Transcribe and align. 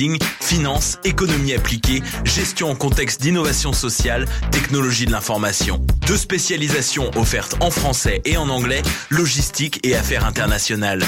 marketing, 0.00 0.18
finance, 0.40 0.98
économie 1.04 1.52
appliquée, 1.52 2.02
gestion 2.24 2.70
en 2.70 2.74
contexte 2.74 3.20
d'innovation 3.20 3.72
sociale, 3.72 4.26
technologie 4.50 5.06
de 5.06 5.12
l'information. 5.12 5.84
Deux 6.06 6.16
spécialisations 6.16 7.10
offertes 7.16 7.56
en 7.60 7.70
français 7.70 8.22
et 8.24 8.36
en 8.36 8.48
anglais, 8.48 8.82
logistique 9.10 9.80
et 9.84 9.94
affaires 9.94 10.24
internationales. 10.24 11.02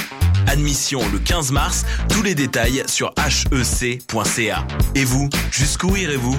Admission 0.47 1.01
le 1.13 1.19
15 1.19 1.53
mars, 1.53 1.85
tous 2.09 2.23
les 2.23 2.35
détails 2.35 2.83
sur 2.87 3.13
hec.ca. 3.17 4.67
Et 4.95 5.05
vous, 5.05 5.29
jusqu'où 5.51 5.97
irez-vous? 5.97 6.39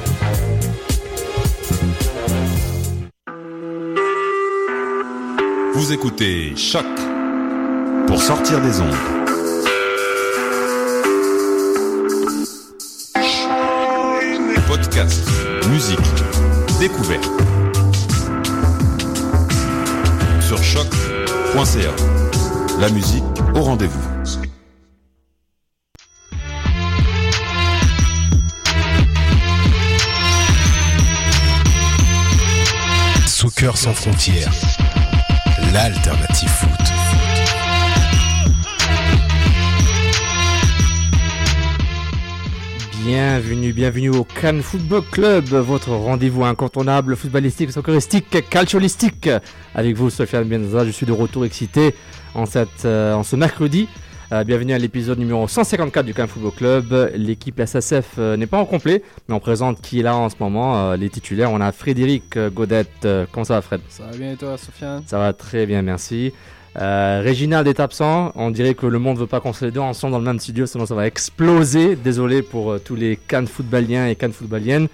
Vous 5.81 5.91
écoutez 5.93 6.55
Choc 6.55 6.85
pour 8.05 8.21
sortir 8.21 8.61
des 8.61 8.79
ondes. 8.81 8.93
Podcast, 14.67 15.27
musique, 15.71 15.97
découverte. 16.79 17.27
Sur 20.39 20.61
choc.ca. 20.63 21.95
La 22.79 22.89
musique 22.89 23.23
au 23.55 23.61
rendez-vous. 23.61 24.11
Soccer 33.25 33.75
sans 33.75 33.93
frontières, 33.93 34.51
l'alternative 35.73 36.49
foot. 36.49 36.69
Bienvenue, 43.05 43.71
bienvenue 43.73 44.09
au 44.09 44.23
Cannes 44.23 44.61
Football 44.61 45.03
Club, 45.11 45.45
votre 45.45 45.91
rendez-vous 45.91 46.43
incontournable 46.43 47.15
footballistique, 47.15 47.71
socceristique, 47.71 48.49
calciolistique. 48.49 49.29
Avec 49.73 49.95
vous, 49.95 50.09
Sofiane 50.09 50.43
Benza, 50.43 50.85
je 50.85 50.91
suis 50.91 51.05
de 51.05 51.11
retour 51.11 51.45
excité 51.45 51.95
en, 52.35 52.45
cette, 52.45 52.85
euh, 52.85 53.13
en 53.13 53.23
ce 53.23 53.35
mercredi. 53.35 53.87
Euh, 54.33 54.45
bienvenue 54.45 54.71
à 54.71 54.77
l'épisode 54.77 55.19
numéro 55.19 55.45
154 55.45 56.05
du 56.05 56.13
Cannes 56.13 56.29
Football 56.29 56.53
Club. 56.53 57.11
L'équipe 57.15 57.59
SSF 57.59 58.13
euh, 58.17 58.37
n'est 58.37 58.47
pas 58.47 58.59
en 58.59 58.65
complet, 58.65 59.03
mais 59.27 59.35
on 59.35 59.41
présente 59.41 59.81
qui 59.81 59.99
est 59.99 60.03
là 60.03 60.15
en 60.15 60.29
ce 60.29 60.35
moment, 60.39 60.77
euh, 60.77 60.95
les 60.95 61.09
titulaires. 61.09 61.51
On 61.51 61.59
a 61.59 61.73
Frédéric 61.73 62.39
Godette. 62.39 63.05
Comment 63.33 63.43
ça 63.43 63.55
va, 63.55 63.61
Fred? 63.61 63.81
Ça 63.89 64.05
va 64.05 64.15
bien 64.15 64.31
et 64.31 64.37
toi, 64.37 64.57
Sofiane? 64.57 65.03
Ça 65.05 65.17
va 65.17 65.33
très 65.33 65.65
bien, 65.65 65.81
merci. 65.81 66.31
Réginald 66.75 67.67
est 67.67 67.81
absent. 67.81 68.31
On 68.35 68.51
dirait 68.51 68.73
que 68.73 68.85
le 68.85 68.99
monde 68.99 69.17
veut 69.17 69.27
pas 69.27 69.41
qu'on 69.41 69.51
soit 69.51 69.67
les 69.67 69.73
deux 69.73 69.81
ensemble 69.81 70.13
dans 70.13 70.19
le 70.19 70.25
même 70.25 70.39
studio, 70.39 70.65
sinon 70.65 70.85
ça 70.85 70.95
va 70.95 71.07
exploser. 71.07 71.97
Désolé 71.97 72.41
pour 72.41 72.79
tous 72.79 72.95
les 72.95 73.17
cannes 73.17 73.47
footballiens 73.47 74.07
et 74.07 74.15
cannes 74.15 74.31
footballiennes. 74.31 74.87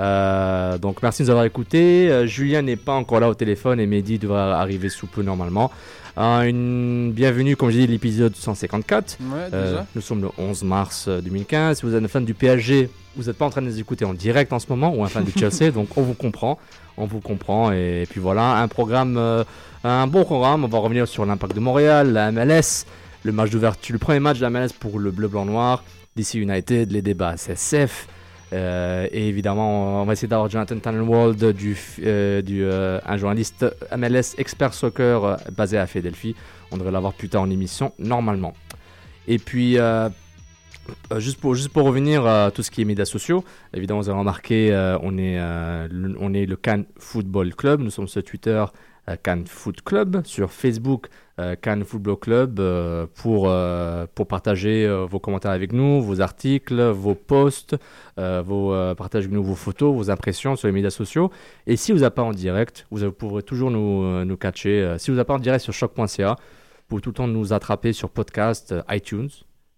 Euh, 0.00 0.78
donc 0.78 1.02
merci 1.02 1.22
de 1.22 1.26
nous 1.26 1.30
avoir 1.30 1.44
écoutés. 1.44 2.10
Euh, 2.10 2.26
Julien 2.26 2.62
n'est 2.62 2.76
pas 2.76 2.94
encore 2.94 3.20
là 3.20 3.28
au 3.28 3.34
téléphone 3.34 3.80
et 3.80 3.86
Mehdi 3.86 4.18
devra 4.18 4.58
arriver 4.58 4.88
sous 4.88 5.06
peu 5.06 5.22
normalement. 5.22 5.70
Euh, 6.20 6.42
une 6.42 7.12
bienvenue, 7.12 7.56
comme 7.56 7.70
j'ai 7.70 7.80
dit, 7.80 7.86
l'épisode 7.86 8.36
154. 8.36 9.16
Ouais, 9.20 9.26
Euh, 9.54 9.70
déjà. 9.70 9.86
nous 9.94 10.02
sommes 10.02 10.20
le 10.20 10.28
11 10.36 10.64
mars 10.64 11.06
euh, 11.08 11.22
2015. 11.22 11.78
Si 11.78 11.86
vous 11.86 11.94
êtes 11.94 12.04
un 12.04 12.08
fan 12.08 12.26
du 12.26 12.34
PSG, 12.34 12.90
vous 13.16 13.24
n'êtes 13.24 13.38
pas 13.38 13.46
en 13.46 13.50
train 13.50 13.62
de 13.62 13.68
nous 13.68 13.80
écouter 13.80 14.04
en 14.04 14.12
direct 14.12 14.52
en 14.52 14.58
ce 14.58 14.66
moment, 14.68 14.94
ou 14.94 15.02
un 15.02 15.08
fan 15.08 15.24
du 15.24 15.32
Chelsea, 15.36 15.70
donc 15.70 15.96
on 15.96 16.02
vous 16.02 16.12
comprend. 16.12 16.58
On 16.98 17.06
vous 17.06 17.20
comprend. 17.20 17.72
Et, 17.72 18.06
puis 18.10 18.20
voilà, 18.20 18.56
un 18.60 18.68
programme, 18.68 19.16
euh, 19.16 19.44
un 19.82 20.06
bon 20.06 20.24
programme. 20.24 20.62
On 20.64 20.68
va 20.68 20.78
revenir 20.78 21.08
sur 21.08 21.24
l'impact 21.24 21.54
de 21.54 21.60
Montréal, 21.60 22.12
la 22.12 22.30
MLS, 22.32 22.84
le 23.24 23.32
match 23.32 23.48
d'ouverture, 23.48 23.94
le 23.94 23.98
premier 23.98 24.20
match 24.20 24.36
de 24.36 24.42
la 24.42 24.50
MLS 24.50 24.74
pour 24.78 24.98
le 24.98 25.10
bleu, 25.10 25.28
blanc, 25.28 25.46
noir, 25.46 25.84
DC 26.16 26.34
United, 26.34 26.92
les 26.92 27.00
débats 27.00 27.38
SSF. 27.38 28.08
Euh, 28.52 29.06
et 29.12 29.28
évidemment, 29.28 30.02
on 30.02 30.04
va 30.04 30.12
essayer 30.12 30.28
d'avoir 30.28 30.50
Jonathan 30.50 30.78
Tannenwald, 30.78 31.52
du, 31.52 31.76
euh, 32.02 32.42
du, 32.42 32.64
euh, 32.64 32.98
un 33.06 33.16
journaliste 33.16 33.66
MLS 33.96 34.34
expert 34.38 34.74
soccer 34.74 35.38
basé 35.56 35.78
à 35.78 35.86
Philadelphie. 35.86 36.34
On 36.72 36.76
devrait 36.76 36.92
l'avoir 36.92 37.12
plus 37.12 37.28
tard 37.28 37.42
en 37.42 37.50
émission, 37.50 37.92
normalement. 37.98 38.54
Et 39.28 39.38
puis, 39.38 39.76
juste, 41.16 41.40
pour, 41.40 41.54
juste 41.54 41.68
pour 41.68 41.84
revenir 41.84 42.26
à 42.26 42.50
tout 42.50 42.62
ce 42.62 42.70
qui 42.70 42.82
est 42.82 42.84
médias 42.84 43.04
sociaux, 43.04 43.44
évidemment, 43.74 44.00
vous 44.00 44.08
avez 44.08 44.18
remarqué, 44.18 44.96
on, 45.02 45.18
est, 45.18 45.40
on 46.20 46.34
est 46.34 46.46
le 46.46 46.56
Cannes 46.56 46.86
Football 46.98 47.54
Club. 47.54 47.80
Nous 47.80 47.90
sommes 47.90 48.08
sur 48.08 48.22
Twitter, 48.24 48.64
Cannes 49.22 49.46
Foot 49.46 49.82
Club. 49.82 50.22
Sur 50.24 50.50
Facebook, 50.52 51.08
Cannes 51.60 51.84
Football 51.84 52.16
Club, 52.16 52.60
euh, 52.60 53.06
pour, 53.14 53.44
euh, 53.48 54.06
pour 54.14 54.26
partager 54.26 54.86
euh, 54.86 55.06
vos 55.06 55.20
commentaires 55.20 55.50
avec 55.52 55.72
nous, 55.72 56.02
vos 56.02 56.20
articles, 56.20 56.80
vos 56.90 57.14
posts, 57.14 57.76
euh, 58.18 58.42
vos, 58.44 58.72
euh, 58.72 58.94
partagez 58.94 59.26
avec 59.26 59.34
nous 59.34 59.42
vos 59.42 59.54
photos, 59.54 59.94
vos 59.94 60.10
impressions 60.10 60.56
sur 60.56 60.68
les 60.68 60.72
médias 60.72 60.90
sociaux. 60.90 61.30
Et 61.66 61.76
si 61.76 61.92
vous 61.92 61.98
n'avez 61.98 62.14
pas 62.14 62.22
en 62.22 62.32
direct, 62.32 62.86
vous, 62.90 63.10
pourrez 63.12 63.42
toujours 63.42 63.70
nous, 63.70 64.04
euh, 64.04 64.24
nous 64.24 64.36
catcher. 64.36 64.82
Euh, 64.82 64.98
si 64.98 65.10
vous 65.10 65.16
n'avez 65.16 65.26
pas 65.26 65.34
en 65.34 65.38
direct 65.38 65.62
sur 65.62 65.72
choc.ca, 65.72 66.36
vous 66.36 66.86
pouvez 66.88 67.02
tout 67.02 67.10
le 67.10 67.14
temps 67.14 67.28
nous 67.28 67.52
attraper 67.52 67.92
sur 67.92 68.10
podcast, 68.10 68.72
euh, 68.72 68.82
iTunes, 68.90 69.30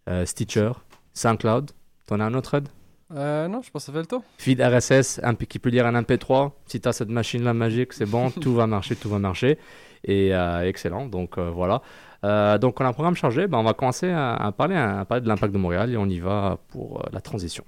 euh, 0.09 0.25
Stitcher, 0.25 0.73
SoundCloud. 1.15 1.71
T'en 2.07 2.21
as 2.21 2.25
un 2.25 2.35
autre, 2.35 2.55
Ed 2.55 2.69
Euh, 3.15 3.49
non, 3.49 3.63
je 3.63 3.71
pense 3.71 3.83
que 3.83 3.87
ça 3.87 3.93
fait 3.93 3.99
le 4.01 4.07
tour. 4.07 4.23
Feed 4.39 4.61
RSS, 4.61 5.21
un 5.23 5.35
qui 5.35 5.59
peut 5.59 5.71
lire 5.71 5.87
un 5.87 6.01
MP3. 6.01 6.53
Si 6.67 6.81
tu 6.81 6.89
as 6.89 6.93
cette 6.93 7.11
machine-là 7.11 7.53
magique, 7.55 7.93
c'est 7.93 8.07
bon, 8.07 8.31
tout 8.41 8.55
va 8.55 8.67
marcher, 8.67 8.97
tout 8.97 9.09
va 9.09 9.19
marcher. 9.19 9.59
Et 10.05 10.35
euh, 10.35 10.67
excellent, 10.67 11.07
donc 11.07 11.39
euh, 11.39 11.51
voilà. 11.51 11.83
Euh, 12.25 12.59
donc 12.59 12.81
on 12.81 12.85
a 12.85 12.89
un 12.89 12.93
programme 12.93 13.17
chargé, 13.17 13.47
ben, 13.47 13.59
on 13.59 13.65
va 13.65 13.75
commencer 13.75 14.11
à, 14.11 14.35
à 14.35 14.53
parler, 14.53 14.77
à 14.77 15.05
parler 15.05 15.23
de 15.23 15.29
l'impact 15.29 15.53
de 15.53 15.59
Montréal 15.59 15.91
et 15.91 15.97
on 15.97 16.07
y 16.07 16.21
va 16.21 16.59
pour 16.69 17.01
euh, 17.01 17.09
la 17.13 17.21
transition. 17.21 17.65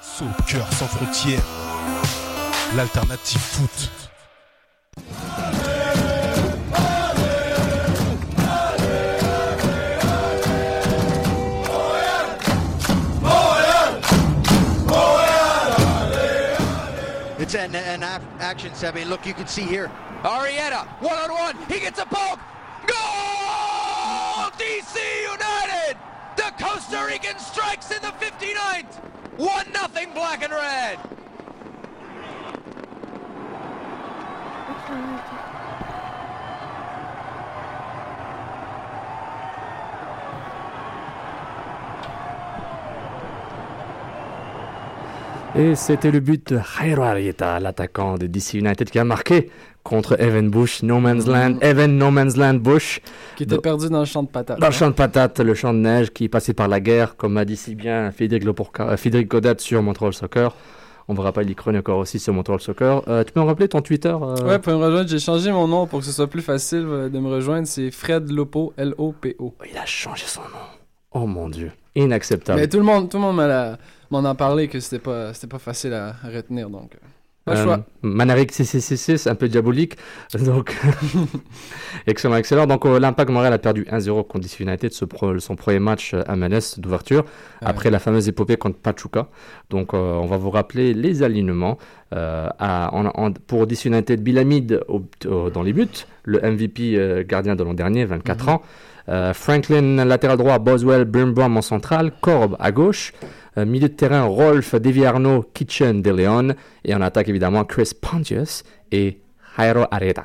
Soccer 0.00 0.72
sans 0.72 0.86
frontières, 0.86 1.42
l'alternative 2.76 3.40
foot. 3.40 3.90
It's 17.54 17.62
an, 17.62 17.76
an 17.76 18.02
ac- 18.02 18.26
action, 18.40 18.74
Seven. 18.74 19.08
Look, 19.08 19.24
you 19.26 19.32
can 19.32 19.46
see 19.46 19.62
here. 19.62 19.88
Arietta, 20.24 20.88
one 21.00 21.16
on 21.16 21.30
one. 21.30 21.56
He 21.68 21.78
gets 21.78 22.00
a 22.00 22.04
poke. 22.04 22.40
Goal! 22.84 24.50
DC 24.58 24.98
United! 25.22 25.96
The 26.36 26.52
Costa 26.58 27.06
Rican 27.06 27.38
strikes 27.38 27.92
in 27.92 28.02
the 28.02 28.08
59th. 28.08 28.94
1 29.36 29.72
nothing 29.72 30.12
black 30.12 30.42
and 30.42 30.52
red. 30.52 30.98
Et 45.56 45.76
c'était 45.76 46.10
le 46.10 46.18
but 46.18 46.52
de 46.52 46.58
Jairo 46.58 47.02
Arieta, 47.02 47.60
l'attaquant 47.60 48.16
de 48.18 48.26
DC 48.26 48.54
United, 48.54 48.90
qui 48.90 48.98
a 48.98 49.04
marqué 49.04 49.50
contre 49.84 50.20
Evan 50.20 50.50
Bush, 50.50 50.82
No 50.82 50.98
Man's 50.98 51.26
Land, 51.28 51.58
Evan 51.60 51.96
No 51.96 52.10
Man's 52.10 52.36
Land 52.36 52.54
Bush, 52.54 53.00
Qui 53.36 53.44
était 53.44 53.58
perdu 53.58 53.88
dans 53.88 54.00
le 54.00 54.04
champ 54.04 54.24
de 54.24 54.28
patates. 54.28 54.58
dans 54.58 54.66
le 54.66 54.72
champ 54.72 54.88
de 54.88 54.94
patates, 54.94 55.38
le 55.38 55.54
champ 55.54 55.72
de 55.72 55.78
neige 55.78 56.10
qui 56.10 56.28
passait 56.28 56.54
par 56.54 56.66
la 56.66 56.80
guerre, 56.80 57.16
comme 57.16 57.36
a 57.36 57.44
dit 57.44 57.56
si 57.56 57.76
bien 57.76 58.10
Frédéric, 58.10 58.44
Loporca- 58.44 58.88
euh, 58.90 58.96
Frédéric 58.96 59.28
Godet 59.28 59.54
sur 59.58 59.80
Montreal 59.82 60.12
Soccer. 60.12 60.56
On 61.06 61.14
vous 61.14 61.22
rappelle, 61.22 61.48
il 61.48 61.54
chroniqueur 61.54 61.98
aussi 61.98 62.18
sur 62.18 62.32
Montreal 62.32 62.60
Soccer. 62.60 63.02
Euh, 63.08 63.22
tu 63.22 63.32
peux 63.32 63.40
me 63.40 63.44
rappeler 63.44 63.68
ton 63.68 63.80
Twitter 63.82 64.08
euh, 64.20 64.36
Ouais, 64.44 64.58
pour 64.58 64.72
me 64.72 64.78
rejoindre, 64.84 65.08
j'ai 65.08 65.18
changé 65.20 65.52
mon 65.52 65.68
nom 65.68 65.86
pour 65.86 66.00
que 66.00 66.04
ce 66.06 66.12
soit 66.12 66.26
plus 66.28 66.42
facile 66.42 66.84
euh, 66.88 67.08
de 67.10 67.18
me 67.20 67.28
rejoindre. 67.28 67.68
C'est 67.68 67.90
Fred 67.92 68.28
Lopo, 68.32 68.72
L-O-P-O. 68.76 69.54
Il 69.70 69.76
a 69.78 69.84
changé 69.86 70.24
son 70.26 70.40
nom. 70.40 70.48
Oh 71.12 71.26
mon 71.26 71.48
dieu, 71.50 71.70
inacceptable. 71.94 72.60
Mais 72.60 72.68
tout 72.68 72.78
le 72.78 72.84
monde, 72.84 73.08
tout 73.08 73.16
le 73.18 73.22
monde 73.22 73.76
m'en 74.10 74.24
a 74.24 74.34
parlé 74.34 74.68
que 74.68 74.80
c'était 74.80 74.98
pas, 74.98 75.32
c'était 75.34 75.46
pas 75.48 75.58
facile 75.58 75.92
à, 75.94 76.14
retenir, 76.24 76.68
donc. 76.70 76.94
euh, 76.94 76.98
Pas 77.44 77.56
Euh, 77.58 77.64
choix. 77.64 77.84
Un 79.26 79.34
peu 79.34 79.48
diabolique. 79.48 79.96
Donc, 80.46 80.74
excellent, 82.06 82.36
excellent. 82.36 82.66
Donc, 82.66 82.86
euh, 82.86 82.98
l'Impact 82.98 83.30
Montréal 83.30 83.52
a 83.52 83.58
perdu 83.58 83.84
1-0 83.90 84.26
contre 84.26 84.40
DC 84.40 84.60
United, 84.60 84.92
ce 84.92 85.04
pro- 85.04 85.38
son 85.38 85.56
premier 85.56 85.78
match 85.78 86.14
euh, 86.14 86.22
à 86.26 86.36
MLS 86.36 86.78
d'ouverture, 86.78 87.24
après 87.60 87.90
la 87.90 87.98
fameuse 87.98 88.28
épopée 88.28 88.56
contre 88.56 88.78
Pachuca. 88.78 89.28
Donc, 89.70 89.92
euh, 89.94 89.98
on 90.14 90.26
va 90.26 90.36
vous 90.38 90.50
rappeler 90.50 90.94
les 90.94 91.22
alignements. 91.22 91.78
À- 92.12 92.90
en- 92.94 93.06
en- 93.06 93.32
pour 93.32 93.66
DC 93.66 93.86
United, 93.86 94.22
Bilamid 94.22 94.80
au- 94.88 95.02
au- 95.28 95.50
dans 95.50 95.62
les 95.64 95.72
buts, 95.72 95.88
le 96.24 96.40
MVP 96.40 96.96
euh, 96.96 97.22
gardien 97.26 97.54
de 97.56 97.62
l'an 97.62 97.74
dernier, 97.74 98.04
24 98.04 98.48
ans. 98.48 98.62
Euh, 99.08 99.34
Franklin, 99.34 100.04
latéral 100.04 100.38
droit, 100.38 100.58
Boswell, 100.58 101.04
Birnbaum 101.04 101.56
en 101.56 101.62
centrale, 101.62 102.12
Corb 102.20 102.56
à 102.58 102.72
gauche. 102.72 103.12
Euh, 103.58 103.64
milieu 103.66 103.88
de 103.88 103.94
terrain, 103.94 104.22
Rolf, 104.24 104.74
Deviarno, 104.74 105.44
Kitchen, 105.54 106.00
De 106.02 106.10
Leon. 106.10 106.54
Et 106.84 106.94
en 106.94 107.00
attaque, 107.02 107.28
évidemment, 107.28 107.64
Chris 107.64 107.90
Pontius 108.00 108.64
et 108.90 109.20
Jairo 109.58 109.84
Areta. 109.90 110.24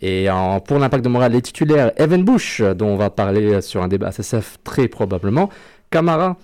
Et 0.00 0.28
en- 0.30 0.60
pour 0.60 0.78
l'impact 0.78 1.04
de 1.04 1.08
Montréal, 1.08 1.32
les 1.32 1.42
titulaires, 1.42 1.90
Evan 1.96 2.22
Bush, 2.22 2.60
dont 2.60 2.88
on 2.88 2.96
va 2.96 3.10
parler 3.10 3.60
sur 3.62 3.82
un 3.82 3.88
débat 3.88 4.08
SSF 4.12 4.58
très 4.62 4.88
probablement. 4.88 5.48
Camara 5.90 6.36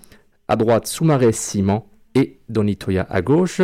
à 0.49 0.57
droite, 0.57 0.87
Soumaré, 0.87 1.33
Simon 1.33 1.85
et 2.15 2.39
Donitoya 2.49 3.07
à 3.11 3.23
gauche. 3.23 3.61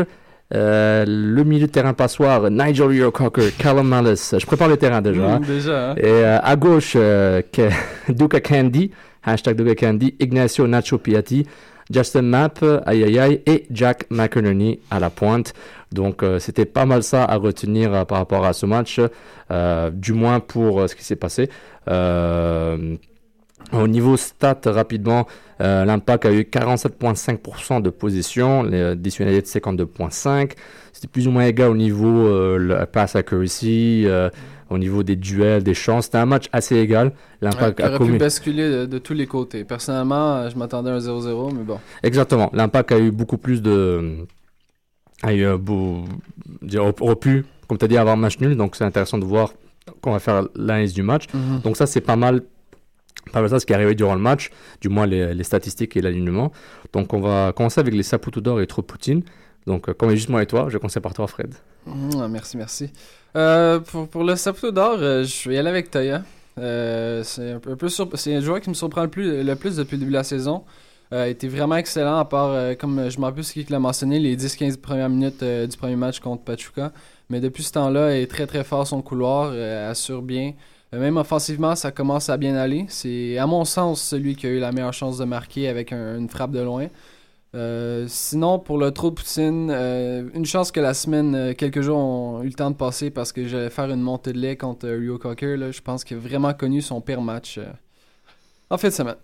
Euh, 0.55 1.05
le 1.07 1.45
milieu 1.45 1.67
de 1.67 1.71
terrain 1.73 1.93
passoire, 1.93 2.51
Nigel 2.51 2.87
Rio-Cocker, 2.87 3.51
Callum 3.59 3.87
Mallis. 3.87 4.31
Je 4.39 4.47
prépare 4.47 4.69
le 4.69 4.77
terrain 4.79 5.03
déjà. 5.03 5.35
hein. 5.35 5.41
Mmh, 5.41 5.45
déjà, 5.47 5.91
hein. 5.91 5.95
Et 5.99 6.07
euh, 6.07 6.39
à 6.43 6.57
gauche, 6.57 6.95
euh, 6.97 7.43
Duca 8.09 8.41
Candy, 8.41 8.91
hashtag 9.25 9.57
Duca 9.57 9.75
Candy, 9.75 10.15
Ignacio 10.19 10.67
Nacho 10.67 10.97
Piatti, 10.97 11.47
Justin 11.91 12.23
Mapp, 12.23 12.65
aïe 12.87 13.05
aïe 13.05 13.19
aïe, 13.19 13.43
et 13.47 13.67
Jack 13.71 14.07
McInerney 14.11 14.81
à 14.91 15.01
la 15.01 15.11
pointe. 15.11 15.53
Donc 15.93 16.23
euh, 16.23 16.39
c'était 16.39 16.65
pas 16.67 16.87
mal 16.87 17.03
ça 17.03 17.25
à 17.25 17.37
retenir 17.37 18.07
par 18.07 18.17
rapport 18.19 18.45
à 18.47 18.53
ce 18.55 18.65
match, 18.67 19.01
du 19.93 20.13
moins 20.15 20.41
pour 20.41 20.89
ce 20.89 20.95
qui 20.95 21.05
s'est 21.05 21.17
passé. 21.17 21.51
Au 23.73 23.87
niveau 23.87 24.17
stats, 24.17 24.61
rapidement, 24.67 25.27
euh, 25.61 25.85
l'Impact 25.85 26.27
a 26.27 26.33
eu 26.33 26.43
47,5% 26.43 27.83
de 27.83 27.91
possession, 27.91 28.63
les 28.63 28.97
DC 28.97 29.21
United 29.21 29.45
52,5%. 29.45 30.49
C'était 30.93 31.09
plus 31.09 31.29
ou 31.29 31.31
moins 31.31 31.45
égal 31.45 31.71
au 31.71 31.77
niveau 31.77 32.27
euh, 32.27 32.59
le 32.59 32.85
pass 32.87 33.15
accuracy, 33.15 34.03
euh, 34.07 34.31
au 34.69 34.79
niveau 34.79 35.05
des 35.05 35.15
duels, 35.15 35.63
des 35.63 35.75
chances. 35.75 36.07
C'était 36.07 36.19
un 36.19 36.27
match 36.27 36.47
assez 36.53 36.77
égal. 36.77 37.13
L'Impact 37.41 37.79
a 37.81 37.89
aurait 37.89 37.99
pu 37.99 38.05
commis. 38.07 38.19
basculer 38.19 38.69
de, 38.69 38.87
de 38.87 38.99
tous 38.99 39.15
les 39.15 39.27
côtés. 39.27 39.63
Personnellement, 39.63 40.37
euh, 40.37 40.51
je 40.51 40.57
m'attendais 40.57 40.91
à 40.91 40.95
un 40.95 40.99
0-0, 40.99 41.55
mais 41.55 41.63
bon. 41.63 41.79
Exactement. 42.03 42.51
L'Impact 42.53 42.91
a 42.91 42.99
eu 42.99 43.13
beaucoup 43.13 43.39
plus 43.39 43.63
de. 43.63 44.27
a 45.23 45.33
eu 45.33 45.57
beau... 45.57 46.05
aurait 47.01 47.17
pu, 47.17 47.45
comme 47.69 47.79
tu 47.79 47.85
as 47.85 47.89
dit, 47.89 47.97
avoir 47.97 48.15
un 48.15 48.21
match 48.21 48.41
nul. 48.41 48.57
Donc 48.57 48.75
c'est 48.75 48.85
intéressant 48.85 49.19
de 49.19 49.25
voir 49.25 49.53
qu'on 50.01 50.11
va 50.13 50.19
faire 50.19 50.49
l'analyse 50.57 50.95
du 50.95 51.03
match. 51.03 51.27
Mhm. 51.33 51.61
Donc 51.63 51.77
ça, 51.77 51.87
c'est 51.87 52.01
pas 52.01 52.17
mal. 52.17 52.43
Pas 53.29 53.41
mal 53.41 53.51
ça, 53.51 53.61
ce 53.61 53.67
qui 53.67 53.73
est 53.73 53.77
arrivé 53.77 53.95
durant 53.95 54.15
le 54.15 54.21
match, 54.21 54.51
du 54.81 54.89
moins 54.89 55.07
les, 55.07 55.43
statistiques 55.45 55.97
et 55.97 56.01
l'alignement. 56.01 56.53
Donc 56.93 57.13
on 57.13 57.21
va 57.21 57.53
commencer 57.55 57.81
avec 57.81 57.95
les 57.95 58.03
Saputo 58.03 58.41
d'or 58.41 58.61
et 58.61 58.67
trop 58.67 58.83
Poutine. 58.83 59.23
Donc 59.67 59.89
euh, 59.89 59.95
comme 59.95 60.11
juste 60.11 60.29
moi 60.29 60.43
et 60.43 60.47
toi, 60.47 60.67
je 60.69 60.75
vais 60.75 60.79
commencer 60.81 61.01
par 61.01 61.15
toi, 61.15 61.27
Fred. 61.27 61.55
Mmh, 61.87 62.27
merci, 62.29 62.57
merci. 62.57 62.91
Euh, 63.37 63.81
pour, 63.81 64.09
pour 64.09 64.25
le 64.25 64.37
Saputo 64.37 64.71
d'or, 64.71 64.97
euh, 64.99 65.25
je 65.25 65.49
vais 65.49 65.57
y 65.57 65.59
aller 65.59 65.69
avec. 65.69 65.95
Euh, 66.59 67.23
c'est 67.23 67.53
un 67.53 67.59
peu, 67.61 67.73
un 67.73 67.77
peu 67.77 67.87
surp- 67.87 68.17
c'est 68.17 68.35
un 68.35 68.41
joueur 68.41 68.61
qui 68.61 68.69
me 68.69 68.75
surprend 68.75 69.03
le 69.03 69.09
plus, 69.09 69.45
depuis 69.45 69.97
le 69.97 69.99
début 69.99 70.11
de 70.11 70.17
la 70.17 70.25
saison. 70.25 70.65
Euh, 71.13 71.25
était 71.27 71.49
vraiment 71.49 71.77
excellent, 71.77 72.19
à 72.19 72.25
part, 72.27 72.77
comme 72.77 73.09
je 73.09 73.19
m'en 73.19 73.29
rappelle 73.29 73.45
ce 73.45 73.53
qu'il 73.55 73.65
l'a 73.71 73.79
mentionné, 73.79 74.19
les 74.19 74.37
10-15 74.37 74.77
premières 74.79 75.09
minutes 75.09 75.43
du 75.43 75.77
premier 75.77 75.97
match 75.97 76.21
contre 76.21 76.43
Pachuca. 76.43 76.93
Mais 77.31 77.41
depuis 77.41 77.63
ce 77.63 77.73
temps-là, 77.73 78.17
il 78.17 78.23
est 78.23 78.27
très 78.27 78.47
très 78.47 78.65
fort 78.65 78.87
son 78.87 79.01
couloir, 79.01 79.53
assure 79.89 80.21
bien. 80.23 80.53
Même 80.93 81.19
offensivement, 81.19 81.75
ça 81.77 81.91
commence 81.93 82.31
à 82.31 82.37
bien 82.39 82.57
aller. 82.57 82.87
C'est, 82.89 83.37
à 83.37 83.47
mon 83.47 83.65
sens, 83.67 84.03
celui 84.03 84.37
qui 84.37 84.47
a 84.47 84.51
eu 84.51 84.59
la 84.59 84.73
meilleure 84.73 84.95
chance 84.95 85.19
de 85.19 85.25
marquer 85.25 85.69
avec 85.69 85.93
un- 85.93 86.19
une 86.19 86.29
frappe 86.31 86.51
de 86.53 86.61
loin. 86.61 86.87
Euh, 87.55 88.05
sinon, 88.09 88.59
pour 88.59 88.79
le 88.79 88.91
trop 88.91 89.11
de 89.11 89.15
Poutine, 89.15 89.71
euh, 89.71 90.29
une 90.35 90.45
chance 90.47 90.71
que 90.71 90.81
la 90.81 90.95
semaine, 90.95 91.35
euh, 91.35 91.55
quelques 91.55 91.81
jours 91.81 91.99
ont 91.99 92.43
eu 92.43 92.47
le 92.47 92.53
temps 92.53 92.71
de 92.71 92.77
passer 92.77 93.11
parce 93.11 93.33
que 93.33 93.47
j'allais 93.49 93.71
faire 93.71 93.91
une 93.91 94.01
montée 94.03 94.33
de 94.33 94.39
lait 94.39 94.57
contre 94.57 94.89
Rio 94.89 95.19
Cocker. 95.19 95.57
Là, 95.57 95.71
je 95.71 95.81
pense 95.81 96.05
qu'il 96.05 96.17
a 96.17 96.21
vraiment 96.21 96.53
connu 96.55 96.81
son 96.83 97.01
pire 97.01 97.23
match 97.23 97.59
en 98.71 98.77
fin 98.79 98.89
de 98.89 98.93
semaine. 98.93 99.17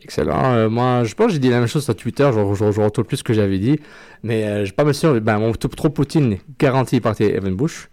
Excellent. 0.00 0.70
Moi, 0.70 1.04
je 1.04 1.14
pense 1.14 1.26
que 1.26 1.32
j'ai 1.32 1.38
dit 1.38 1.50
la 1.50 1.58
même 1.58 1.68
chose 1.68 1.84
sur 1.84 1.96
Twitter. 1.96 2.30
Je, 2.32 2.54
je, 2.54 2.70
je 2.72 2.80
retourne 2.80 3.06
plus 3.06 3.18
ce 3.18 3.24
que 3.24 3.34
j'avais 3.34 3.58
dit. 3.58 3.78
Mais 4.22 4.60
je 4.60 4.64
suis 4.66 4.72
pas 4.74 4.90
sûr. 4.92 5.20
Ben, 5.20 5.38
mon 5.38 5.52
trop 5.52 5.90
Poutine 5.90 6.38
garanti 6.58 7.00
par 7.00 7.20
Evan 7.20 7.54
Bush. 7.54 7.88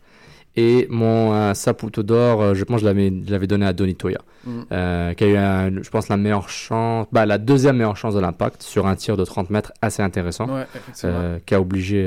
Et 0.57 0.87
mon 0.89 1.33
euh, 1.33 1.53
Saputo 1.53 2.01
d'or, 2.03 2.41
euh, 2.41 2.53
je 2.53 2.63
pense 2.63 2.81
que 2.81 2.87
je 2.87 3.29
l'avais, 3.31 3.47
donné 3.47 3.65
à 3.65 3.73
Donitoya. 3.73 4.19
Mm. 4.45 4.49
Euh, 4.71 5.13
qui 5.13 5.23
a 5.23 5.27
eu, 5.27 5.35
un- 5.37 5.81
je 5.83 5.89
pense, 5.89 6.07
la 6.07 6.17
meilleure 6.17 6.49
chance, 6.49 7.07
bah, 7.11 7.25
la 7.25 7.37
deuxième 7.37 7.77
meilleure 7.77 7.97
chance 7.97 8.13
de 8.15 8.19
l'impact 8.19 8.61
sur 8.63 8.87
un 8.87 8.95
tir 8.95 9.17
de 9.17 9.25
30 9.25 9.49
mètres 9.49 9.73
assez 9.81 10.01
intéressant. 10.01 10.47
Ouais, 10.47 10.65
euh, 11.03 11.39
qui 11.45 11.55
a 11.55 11.59
obligé 11.61 12.03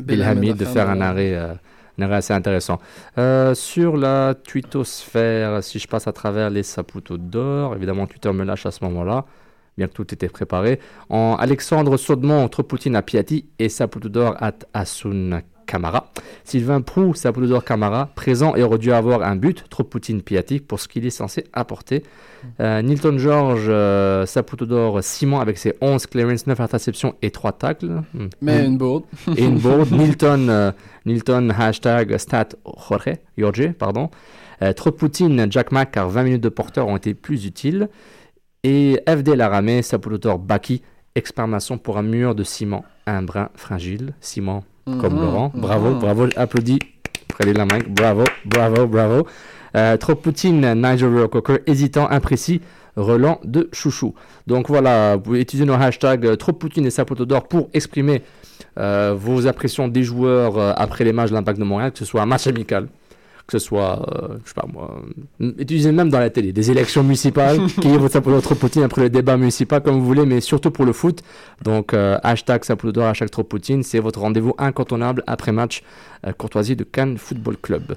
Bill 0.00 0.18
Belhamid 0.18 0.38
Hamid 0.50 0.62
à 0.62 0.64
de 0.64 0.70
faire 0.70 0.90
un- 0.90 1.00
arrêt, 1.00 1.34
un 1.36 2.02
arrêt 2.02 2.16
assez 2.16 2.34
intéressant. 2.34 2.78
Sur 3.54 3.96
la 3.96 4.34
twittosphère, 4.34 5.62
si 5.62 5.78
je 5.78 5.88
passe 5.88 6.06
à 6.06 6.12
travers 6.12 6.50
les 6.50 6.62
Saputo 6.62 7.16
d'or, 7.16 7.74
évidemment 7.74 8.06
Twitter 8.06 8.32
me 8.32 8.44
lâche 8.44 8.66
à 8.66 8.70
ce 8.70 8.84
moment-là, 8.84 9.24
bien 9.78 9.86
que 9.86 9.92
tout 9.92 10.12
était 10.12 10.28
préparé. 10.28 10.80
En 11.08 11.36
Alexandre 11.38 11.96
Saudemont 11.96 12.42
entre 12.42 12.62
Poutine 12.62 12.96
à 12.96 13.02
Piatti 13.02 13.46
et 13.58 13.68
Saputo 13.68 14.08
d'or 14.08 14.36
à 14.40 14.52
Asun 14.74 15.40
Kamara. 15.66 16.10
Sylvain 16.44 16.80
Prou, 16.80 17.14
Saputo 17.14 17.46
d'or 17.46 17.64
Kamara, 17.64 18.10
présent 18.14 18.54
et 18.54 18.62
aurait 18.62 18.78
dû 18.78 18.92
avoir 18.92 19.22
un 19.22 19.36
but, 19.36 19.64
trop 19.68 19.84
Poutine 19.84 20.22
Piatti, 20.22 20.60
pour 20.60 20.80
ce 20.80 20.88
qu'il 20.88 21.04
est 21.06 21.10
censé 21.10 21.44
apporter. 21.52 22.02
Euh, 22.60 22.80
Nilton 22.82 23.18
George, 23.18 23.66
euh, 23.68 24.24
Saputo 24.26 24.66
d'or 24.66 25.02
Simon 25.02 25.40
avec 25.40 25.58
ses 25.58 25.74
11 25.80 26.06
clearances, 26.06 26.46
9 26.46 26.60
interceptions 26.60 27.14
et 27.22 27.30
3 27.30 27.52
tacles. 27.52 28.02
Hmm. 28.14 28.26
Mais 28.40 28.62
Hmm 28.62 28.66
une 28.66 28.78
bourde. 28.78 29.04
et 29.36 29.44
une 29.44 29.58
board. 29.58 29.90
Nilton, 29.92 30.48
euh, 30.48 30.72
Nilton, 31.04 31.50
hashtag 31.50 32.16
stat 32.18 32.50
Jorge, 32.64 33.16
Jorge, 33.36 33.72
pardon. 33.72 34.10
Euh, 34.62 34.72
trop 34.72 34.90
Poutine, 34.90 35.46
Jack 35.50 35.72
Mack, 35.72 35.92
car 35.92 36.08
20 36.08 36.22
minutes 36.22 36.42
de 36.42 36.48
porteur 36.48 36.88
ont 36.88 36.96
été 36.96 37.14
plus 37.14 37.46
utiles. 37.46 37.88
Et 38.62 39.00
FD 39.06 39.36
Laramé, 39.36 39.82
Sapulotor 39.82 40.38
Baki, 40.38 40.82
exclamation 41.14 41.78
pour 41.78 41.98
un 41.98 42.02
mur 42.02 42.34
de 42.34 42.42
ciment, 42.42 42.84
un 43.06 43.22
brin 43.22 43.50
fragile. 43.54 44.14
Ciment 44.20 44.64
comme 44.86 45.14
Mhm, 45.14 45.20
Laurent. 45.20 45.52
Bravo, 45.54 45.90
mhm. 45.90 45.98
bravo, 45.98 46.26
applaudis. 46.36 46.78
Prenez 47.28 47.52
la 47.52 47.66
main, 47.66 47.80
bravo, 47.88 48.24
bravo, 48.44 48.86
bravo. 48.86 49.26
Euh, 49.76 49.96
trop 49.98 50.14
Poutine, 50.14 50.74
Nigel 50.74 51.28
Cocker, 51.28 51.58
hésitant, 51.66 52.08
imprécis, 52.10 52.62
relant 52.96 53.40
de 53.44 53.68
chouchou. 53.72 54.14
Donc 54.46 54.68
voilà, 54.68 55.16
vous 55.16 55.22
pouvez 55.22 55.40
utiliser 55.40 55.66
nos 55.66 55.74
hashtags 55.74 56.24
euh, 56.24 56.36
trop 56.36 56.52
Poutine 56.52 56.86
et 56.86 56.90
Sapotodor 56.90 57.46
pour 57.46 57.68
exprimer 57.74 58.22
euh, 58.78 59.14
vos 59.16 59.46
impressions 59.46 59.88
des 59.88 60.02
joueurs 60.02 60.58
euh, 60.58 60.72
après 60.76 61.04
les 61.04 61.12
matchs 61.12 61.30
de 61.30 61.34
l'Impact 61.34 61.58
de 61.58 61.64
Montréal, 61.64 61.92
que 61.92 61.98
ce 61.98 62.04
soit 62.04 62.22
un 62.22 62.26
match 62.26 62.46
amical, 62.46 62.88
que 63.46 63.58
ce 63.58 63.64
soit, 63.64 64.04
euh, 64.12 64.38
je 64.44 64.48
sais 64.48 64.54
pas 64.54 64.66
moi, 64.72 65.00
euh, 65.40 65.52
utilisez 65.58 65.92
même 65.92 66.08
dans 66.08 66.18
la 66.18 66.30
télé, 66.30 66.52
des 66.52 66.70
élections 66.70 67.02
municipales, 67.02 67.58
qui 67.80 67.88
est 67.88 67.96
votre 67.96 68.40
trop 68.40 68.54
Poutine 68.54 68.82
après 68.82 69.02
le 69.02 69.10
débat 69.10 69.36
municipal, 69.36 69.82
comme 69.82 69.98
vous 70.00 70.04
voulez, 70.04 70.26
mais 70.26 70.40
surtout 70.40 70.70
pour 70.70 70.84
le 70.84 70.92
foot. 70.92 71.22
Donc 71.62 71.94
euh, 71.94 72.18
hashtag 72.22 72.64
Sapotodor, 72.64 73.06
hashtag 73.06 73.30
trop 73.30 73.44
Poutine, 73.44 73.82
c'est 73.82 74.00
votre 74.00 74.20
rendez-vous 74.20 74.54
incontournable 74.58 75.22
après 75.26 75.52
match 75.52 75.82
euh, 76.26 76.32
courtoisie 76.32 76.74
de 76.76 76.84
Cannes 76.84 77.18
Football 77.18 77.56
Club. 77.58 77.96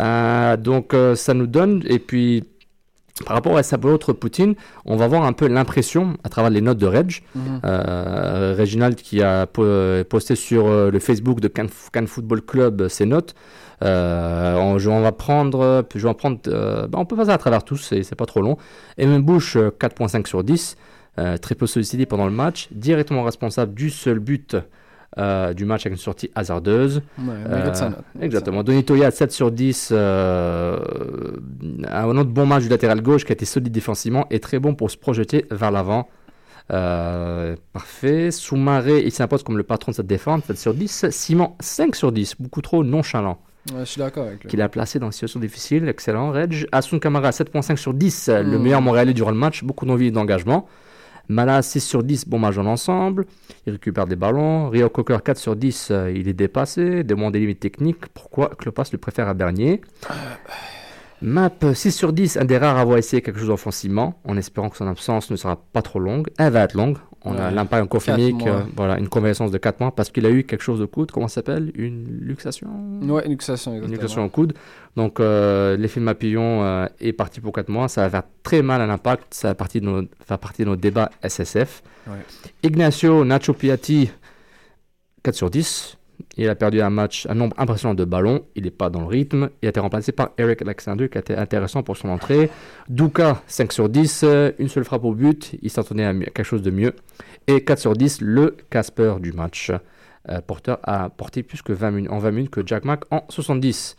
Euh, 0.00 0.56
donc 0.56 0.94
euh, 0.94 1.14
ça 1.14 1.34
nous 1.34 1.46
donne, 1.46 1.82
et 1.86 1.98
puis 1.98 2.44
par 3.26 3.36
rapport 3.36 3.56
à 3.56 3.62
sa 3.62 3.76
autre 3.84 4.12
Poutine, 4.12 4.54
on 4.84 4.96
va 4.96 5.06
voir 5.06 5.22
un 5.24 5.32
peu 5.32 5.46
l'impression 5.46 6.14
à 6.24 6.28
travers 6.28 6.50
les 6.50 6.60
notes 6.60 6.78
de 6.78 6.86
Reg. 6.86 7.22
Mhm. 7.36 7.60
Euh, 7.64 8.56
Reginald 8.58 8.96
qui 8.96 9.22
a 9.22 9.46
po- 9.46 9.64
posté 10.08 10.34
sur 10.34 10.66
euh, 10.66 10.90
le 10.90 10.98
Facebook 10.98 11.40
de 11.40 11.46
Cannes, 11.48 11.68
Football 12.08 12.42
Club 12.42 12.80
euh, 12.82 12.88
ses 12.88 13.06
notes. 13.06 13.34
Euh, 13.82 14.56
on, 14.56 14.78
je- 14.78 14.88
on 14.90 15.00
va 15.00 15.12
prendre, 15.12 15.84
je 15.94 16.00
vais 16.00 16.08
en 16.08 16.14
prendre, 16.14 16.38
euh, 16.48 16.86
bah, 16.88 16.98
on 17.00 17.04
peut 17.06 17.16
passer 17.16 17.30
à 17.30 17.38
travers 17.38 17.62
tous, 17.64 17.76
c'est 18.02 18.14
pas 18.16 18.26
trop 18.26 18.42
long. 18.42 18.56
Evan 18.98 19.22
Bush 19.22 19.56
euh, 19.56 19.70
4.5 19.70 20.26
sur 20.26 20.42
10. 20.42 20.76
euh, 21.20 21.36
très 21.36 21.54
peu 21.54 21.68
sollicité 21.68 22.06
pendant 22.06 22.26
le 22.26 22.32
match, 22.32 22.66
directement 22.72 23.22
responsable 23.22 23.72
du 23.74 23.90
seul 23.90 24.18
but 24.18 24.56
euh, 25.18 25.54
du 25.54 25.64
match 25.64 25.86
avec 25.86 25.96
une 25.96 26.02
sortie 26.02 26.30
hasardeuse. 26.34 27.02
Ouais, 27.18 27.34
Euh. 27.48 27.90
Exactement. 28.20 28.62
Donny 28.62 28.84
Toya, 28.84 29.10
7 29.10 29.30
sur 29.32 29.50
10. 29.52 29.90
euh, 29.92 30.78
un 31.90 32.16
autre 32.16 32.30
bon 32.30 32.46
match 32.46 32.62
du 32.64 32.68
latéral 32.68 33.00
gauche 33.00 33.24
qui 33.24 33.32
a 33.32 33.34
été 33.34 33.44
solide 33.44 33.72
défensivement 33.72 34.26
et 34.30 34.40
très 34.40 34.58
bon 34.58 34.74
pour 34.74 34.90
se 34.90 34.96
projeter 34.96 35.46
vers 35.50 35.70
l'avant. 35.70 36.08
Euh, 36.72 37.56
parfait. 37.72 38.30
Soumaré, 38.30 39.02
il 39.04 39.12
s'impose 39.12 39.42
comme 39.42 39.56
le 39.58 39.62
patron 39.64 39.92
de 39.92 39.96
cette 39.96 40.06
défense, 40.06 40.44
7 40.46 40.58
sur 40.58 40.74
10. 40.74 41.06
Simon, 41.10 41.52
5 41.60 41.94
sur 41.94 42.10
10. 42.10 42.36
Beaucoup 42.40 42.62
trop 42.62 42.82
nonchalant. 42.84 43.38
Ouais, 43.72 43.80
je 43.80 43.84
suis 43.84 43.98
d'accord 43.98 44.26
avec 44.26 44.42
lui. 44.42 44.48
Qu'il 44.50 44.60
a 44.62 44.68
placé 44.68 44.98
dans 44.98 45.06
une 45.06 45.12
situation 45.12 45.40
difficile. 45.40 45.88
Excellent. 45.88 46.30
Reg. 46.32 46.66
Asun 46.72 46.98
Kamara, 46.98 47.30
7.5 47.30 47.76
sur 47.76 47.94
10. 47.94 48.28
Le 48.32 48.58
Mm. 48.58 48.62
meilleur 48.62 48.82
Montréalais 48.82 49.14
durant 49.14 49.30
le 49.30 49.36
match. 49.36 49.62
Beaucoup 49.64 49.86
d'envie 49.86 50.06
et 50.06 50.10
d'engagement. 50.10 50.66
Mala, 51.28 51.62
6 51.62 51.80
sur 51.80 52.02
10. 52.02 52.28
Bon 52.28 52.38
match 52.38 52.56
dans 52.56 52.62
l'ensemble. 52.62 53.26
Il 53.66 53.72
récupère 53.72 54.06
des 54.06 54.16
ballons. 54.16 54.68
Rio 54.68 54.88
Cocker, 54.88 55.22
4 55.22 55.36
sur 55.38 55.56
10. 55.56 55.88
euh, 55.90 56.12
il 56.14 56.28
est 56.28 56.34
dépassé. 56.34 57.02
Demande 57.04 57.32
des 57.32 57.40
limites 57.40 57.60
techniques. 57.60 58.06
Pourquoi 58.12 58.50
Klopas 58.50 58.88
le 58.92 58.98
préfère 58.98 59.28
à 59.28 59.34
Bernier 59.34 59.80
Map 61.22 61.50
6 61.72 61.92
sur 61.92 62.12
10, 62.12 62.36
un 62.36 62.44
des 62.44 62.58
rares 62.58 62.76
à 62.76 62.82
avoir 62.82 62.98
essayé 62.98 63.22
quelque 63.22 63.38
chose 63.40 63.48
offensivement, 63.48 64.20
en 64.24 64.36
espérant 64.36 64.68
que 64.68 64.76
son 64.76 64.86
absence 64.86 65.30
ne 65.30 65.36
sera 65.36 65.56
pas 65.56 65.80
trop 65.80 65.98
longue. 65.98 66.28
Elle 66.38 66.52
va 66.52 66.64
être 66.64 66.74
longue. 66.74 66.98
On 67.26 67.38
a 67.38 67.50
l'impact 67.50 67.82
en 67.84 67.86
confirmé 67.86 68.32
Quatre 68.32 68.44
que, 68.44 68.50
mois. 68.50 68.66
voilà, 68.76 68.98
une 68.98 69.08
convalescence 69.08 69.50
de 69.50 69.56
4 69.58 69.80
mois 69.80 69.92
parce 69.94 70.10
qu'il 70.10 70.26
a 70.26 70.30
eu 70.30 70.44
quelque 70.44 70.60
chose 70.62 70.78
de 70.78 70.84
coude. 70.84 71.10
Comment 71.10 71.26
ça 71.28 71.36
s'appelle? 71.36 71.72
Une 71.74 72.06
luxation? 72.20 72.68
Ouais, 73.02 73.24
une 73.24 73.30
luxation, 73.32 73.70
Une 73.72 73.76
exactement. 73.78 74.02
luxation 74.02 74.24
au 74.24 74.28
coude. 74.28 74.52
Donc, 74.96 75.20
euh, 75.20 75.76
l'effet 75.76 76.00
Mapillon 76.00 76.62
euh, 76.62 76.86
est 77.00 77.14
parti 77.14 77.40
pour 77.40 77.52
4 77.52 77.68
mois. 77.70 77.88
Ça 77.88 78.02
va 78.02 78.10
faire 78.10 78.22
très 78.42 78.60
mal 78.62 78.80
à 78.82 78.86
l'impact. 78.86 79.32
Ça 79.32 79.48
va 79.48 79.54
partie 79.54 79.80
de 79.80 79.86
nos, 79.86 80.02
faire 80.26 80.38
partie 80.38 80.62
de 80.64 80.68
nos 80.68 80.76
débats 80.76 81.10
SSF. 81.22 81.82
Ouais. 82.06 82.14
Ignacio 82.62 83.24
Nacho 83.24 83.54
Piatti, 83.54 84.10
4 85.22 85.34
sur 85.34 85.50
10. 85.50 85.96
Il 86.36 86.48
a 86.48 86.54
perdu 86.56 86.80
un 86.80 86.90
match, 86.90 87.26
un 87.30 87.34
nombre 87.34 87.54
impressionnant 87.58 87.94
de 87.94 88.04
ballons. 88.04 88.42
Il 88.56 88.64
n'est 88.64 88.70
pas 88.72 88.90
dans 88.90 89.00
le 89.02 89.06
rythme. 89.06 89.50
Il 89.62 89.66
a 89.66 89.68
été 89.70 89.78
remplacé 89.80 90.10
par 90.12 90.30
Eric 90.36 90.62
Alexander, 90.62 91.08
qui 91.08 91.16
a 91.18 91.20
été 91.20 91.36
intéressant 91.36 91.82
pour 91.84 91.96
son 91.96 92.08
entrée. 92.08 92.50
Duka, 92.88 93.40
5 93.46 93.72
sur 93.72 93.88
10. 93.88 94.22
euh, 94.24 94.50
Une 94.58 94.68
seule 94.68 94.84
frappe 94.84 95.04
au 95.04 95.12
but. 95.12 95.52
Il 95.62 95.70
s'attendait 95.70 96.04
à 96.04 96.12
quelque 96.12 96.42
chose 96.42 96.62
de 96.62 96.70
mieux. 96.72 96.92
Et 97.46 97.62
4 97.62 97.78
sur 97.78 97.92
10, 97.92 98.20
le 98.20 98.56
Casper 98.70 99.14
du 99.20 99.32
match. 99.32 99.70
Euh, 100.30 100.40
porteur 100.40 100.78
a 100.82 101.10
porté 101.10 101.42
plus 101.42 101.62
que 101.62 101.72
20 101.72 101.90
minutes, 101.92 102.10
en 102.10 102.18
20 102.18 102.30
minutes 102.32 102.50
que 102.50 102.66
Jack 102.66 102.84
Mack 102.84 103.02
en 103.10 103.24
70. 103.28 103.94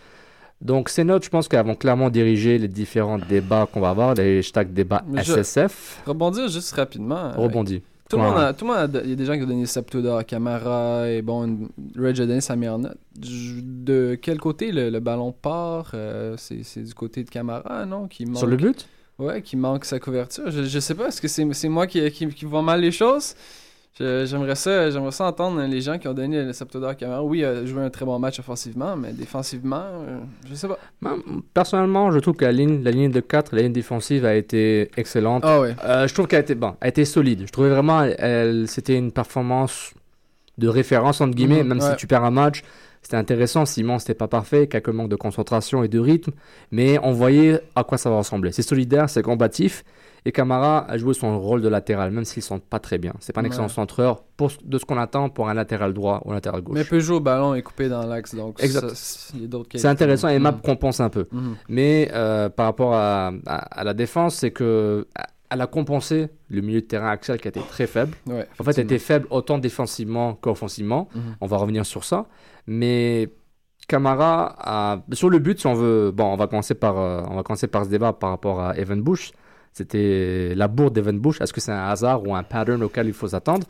Donc 0.61 0.89
ces 0.89 1.03
notes, 1.03 1.23
je 1.23 1.29
pense 1.29 1.47
qu'elles 1.47 1.65
vont 1.65 1.75
clairement 1.75 2.09
diriger 2.09 2.57
les 2.57 2.67
différents 2.67 3.19
débats 3.19 3.67
qu'on 3.71 3.79
va 3.81 3.89
avoir, 3.91 4.13
les 4.15 4.39
hashtags 4.39 4.73
débats 4.73 5.03
Mais 5.07 5.21
SSF. 5.23 6.01
Rebondir 6.05 6.47
juste 6.47 6.73
rapidement. 6.73 7.17
euh, 7.17 7.33
Rebondis. 7.35 7.83
Tout 8.09 8.17
le 8.17 8.23
monde, 8.23 8.37
a- 8.37 8.53
tout 8.53 8.65
le 8.65 8.71
monde 8.73 8.95
a- 8.95 9.01
il 9.03 9.09
y 9.09 9.13
a 9.13 9.15
des 9.15 9.25
gens 9.25 9.35
qui 9.35 9.41
ont 9.43 9.47
donné 9.47 9.65
Septuda, 9.65 10.23
Camara 10.23 11.09
et 11.09 11.21
bon, 11.23 11.69
Reg 11.97 12.21
a 12.21 12.25
donné 12.27 12.39
sa 12.41 12.55
meilleure 12.55 12.77
note. 12.77 12.97
De 13.15 14.17
quel 14.21 14.39
côté 14.39 14.71
le, 14.71 14.89
le 14.89 14.99
ballon 14.99 15.31
part 15.31 15.91
euh, 15.95 16.35
C'est 16.37 16.83
du 16.83 16.93
côté 16.93 17.23
de 17.23 17.29
Camara, 17.29 17.85
non 17.85 18.07
qui 18.07 18.25
manque, 18.25 18.37
Sur 18.37 18.47
le 18.47 18.57
but? 18.57 18.87
Ouais, 19.17 19.41
qui 19.41 19.55
manque 19.55 19.85
sa 19.85 19.99
couverture. 19.99 20.51
Je, 20.51 20.63
je 20.63 20.79
sais 20.79 20.93
pas, 20.93 21.07
est-ce 21.07 21.21
que 21.21 21.27
c'est 21.27 21.69
moi 21.69 21.87
qui, 21.87 22.11
qui, 22.11 22.27
qui 22.27 22.45
vois 22.45 22.61
mal 22.61 22.81
les 22.81 22.91
choses? 22.91 23.33
J'aimerais 23.97 24.55
ça, 24.55 24.89
j'aimerais 24.91 25.11
ça 25.11 25.25
entendre 25.25 25.61
les 25.61 25.79
gens 25.79 25.97
qui 25.97 26.07
ont 26.09 26.13
donné 26.13 26.43
le 26.43 26.51
Septuda 26.51 26.89
à 26.89 26.95
Camara. 26.95 27.23
Oui, 27.23 27.39
il 27.39 27.45
a 27.45 27.65
joué 27.65 27.81
un 27.81 27.89
très 27.89 28.03
bon 28.03 28.19
match 28.19 28.39
offensivement, 28.39 28.97
mais 28.97 29.13
défensivement, 29.13 29.83
euh, 30.07 30.19
je 30.49 30.53
sais 30.55 30.67
pas. 30.67 30.77
Ben, 31.01 31.15
Personnellement, 31.53 32.11
je 32.11 32.19
trouve 32.19 32.35
que 32.35 32.43
la 32.43 32.51
ligne, 32.51 32.83
la 32.83 32.91
ligne 32.91 33.09
de 33.09 33.21
4, 33.21 33.55
la 33.55 33.61
ligne 33.61 33.71
défensive 33.71 34.25
a 34.25 34.35
été 34.35 34.91
excellente. 34.97 35.43
Ah 35.45 35.61
ouais. 35.61 35.75
Euh, 35.85 36.07
je 36.09 36.13
trouve 36.13 36.27
qu'elle 36.27 36.39
a 36.39 36.41
été, 36.41 36.55
bon, 36.55 36.73
a 36.81 36.89
été 36.89 37.05
solide. 37.05 37.43
Je 37.45 37.51
trouvais 37.53 37.69
vraiment, 37.69 38.01
elle, 38.01 38.67
c'était 38.67 38.97
une 38.97 39.13
performance 39.13 39.93
de 40.57 40.67
référence, 40.67 41.21
entre 41.21 41.33
guillemets, 41.35 41.63
Mhm, 41.63 41.69
même 41.69 41.79
ouais. 41.79 41.91
si 41.91 41.95
tu 41.95 42.05
perds 42.07 42.23
un 42.25 42.31
match. 42.31 42.63
C'était 43.01 43.17
intéressant, 43.17 43.65
Simon, 43.65 43.99
c'était 43.99 44.13
pas 44.15 44.27
parfait, 44.27 44.67
quelques 44.67 44.89
manques 44.89 45.09
de 45.09 45.15
concentration 45.15 45.83
et 45.83 45.87
de 45.87 45.99
rythme, 45.99 46.31
mais 46.71 46.97
on 47.03 47.11
voyait 47.11 47.61
à 47.75 47.83
quoi 47.83 47.97
ça 47.99 48.09
va 48.09 48.17
ressembler. 48.17 48.51
C'est 48.51 48.63
solidaire, 48.63 49.09
c'est 49.09 49.21
combatif, 49.21 49.83
et 50.27 50.31
Camara 50.31 50.89
a 50.89 50.97
joué 50.97 51.13
son 51.13 51.39
rôle 51.39 51.61
de 51.61 51.67
latéral, 51.69 52.09
même 52.11 52.25
s'il 52.25 52.41
ne 52.41 52.45
sent 52.45 52.61
pas 52.69 52.79
très 52.79 52.97
bien. 52.97 53.13
C'est 53.19 53.31
pas 53.31 53.41
un 53.41 53.43
Ouais. 53.43 53.47
excellent 53.49 53.67
centreur 53.67 54.23
pour, 54.37 54.51
de 54.63 54.77
ce 54.79 54.85
qu'on 54.85 54.97
attend 54.97 55.29
pour 55.29 55.49
un 55.49 55.53
latéral 55.53 55.93
droit 55.93 56.21
ou 56.25 56.31
un 56.31 56.33
latéral 56.35 56.61
gauche. 56.61 56.75
Mais 56.75 56.83
peut 56.83 56.99
jouer 56.99 57.17
au 57.17 57.19
ballon 57.19 57.53
et 57.53 57.61
couper 57.61 57.89
dans 57.89 58.05
l'axe, 58.05 58.33
donc 58.33 58.57
c'est- 58.59 59.85
intéressant 59.87 60.27
et 60.29 60.39
Map 60.39 60.53
compense 60.63 60.99
un 60.99 61.09
peu. 61.09 61.27
Mhm. 61.31 61.55
Mais 61.69 62.09
euh, 62.13 62.49
par 62.49 62.65
rapport 62.65 62.93
à, 62.95 63.27
à- 63.45 63.79
à 63.79 63.83
la 63.83 63.93
défense, 63.93 64.35
c'est 64.35 64.51
que 64.51 65.07
elle 65.51 65.61
a 65.61 65.67
compensé 65.67 66.29
le 66.49 66.61
milieu 66.61 66.81
de 66.81 66.85
terrain 66.87 67.09
Axel 67.11 67.39
qui 67.39 67.47
a 67.47 67.49
été 67.49 67.61
très 67.61 67.85
faible. 67.85 68.15
Ouais, 68.25 68.47
En 68.59 68.63
fait, 68.63 68.77
elle 68.79 68.85
était 68.85 68.97
faible 68.97 69.27
autant 69.29 69.59
défensivement 69.59 70.33
qu'offensivement. 70.33 71.07
Mhm. 71.13 71.21
On 71.39 71.45
va 71.45 71.57
revenir 71.57 71.85
sur 71.85 72.03
ça. 72.03 72.25
Mais 72.65 73.29
Camara, 73.87 74.55
a... 74.59 75.03
sur 75.13 75.29
le 75.29 75.37
but, 75.37 75.59
si 75.59 75.67
on 75.67 75.75
veut, 75.75 76.11
bon, 76.11 76.25
on 76.25 76.35
va 76.35 76.47
commencer 76.47 76.73
par, 76.73 76.97
euh, 76.97 77.21
on 77.29 77.35
va 77.35 77.43
commencer 77.43 77.67
par 77.67 77.85
ce 77.85 77.89
débat 77.91 78.11
par 78.13 78.31
rapport 78.31 78.59
à 78.59 78.75
Evan 78.77 79.01
Bush. 79.01 79.31
C'était 79.77 80.53
la 80.55 80.67
bourde 80.69 80.93
d'Evan 80.93 81.19
Bush. 81.19 81.41
Est-ce 81.41 81.51
que 81.51 81.59
c'est 81.59 81.71
un 81.73 81.87
hasard 81.89 82.25
ou 82.25 82.33
un 82.33 82.43
pattern 82.43 82.81
auquel 82.81 83.07
il 83.07 83.13
faut 83.13 83.27
s'attendre? 83.27 83.67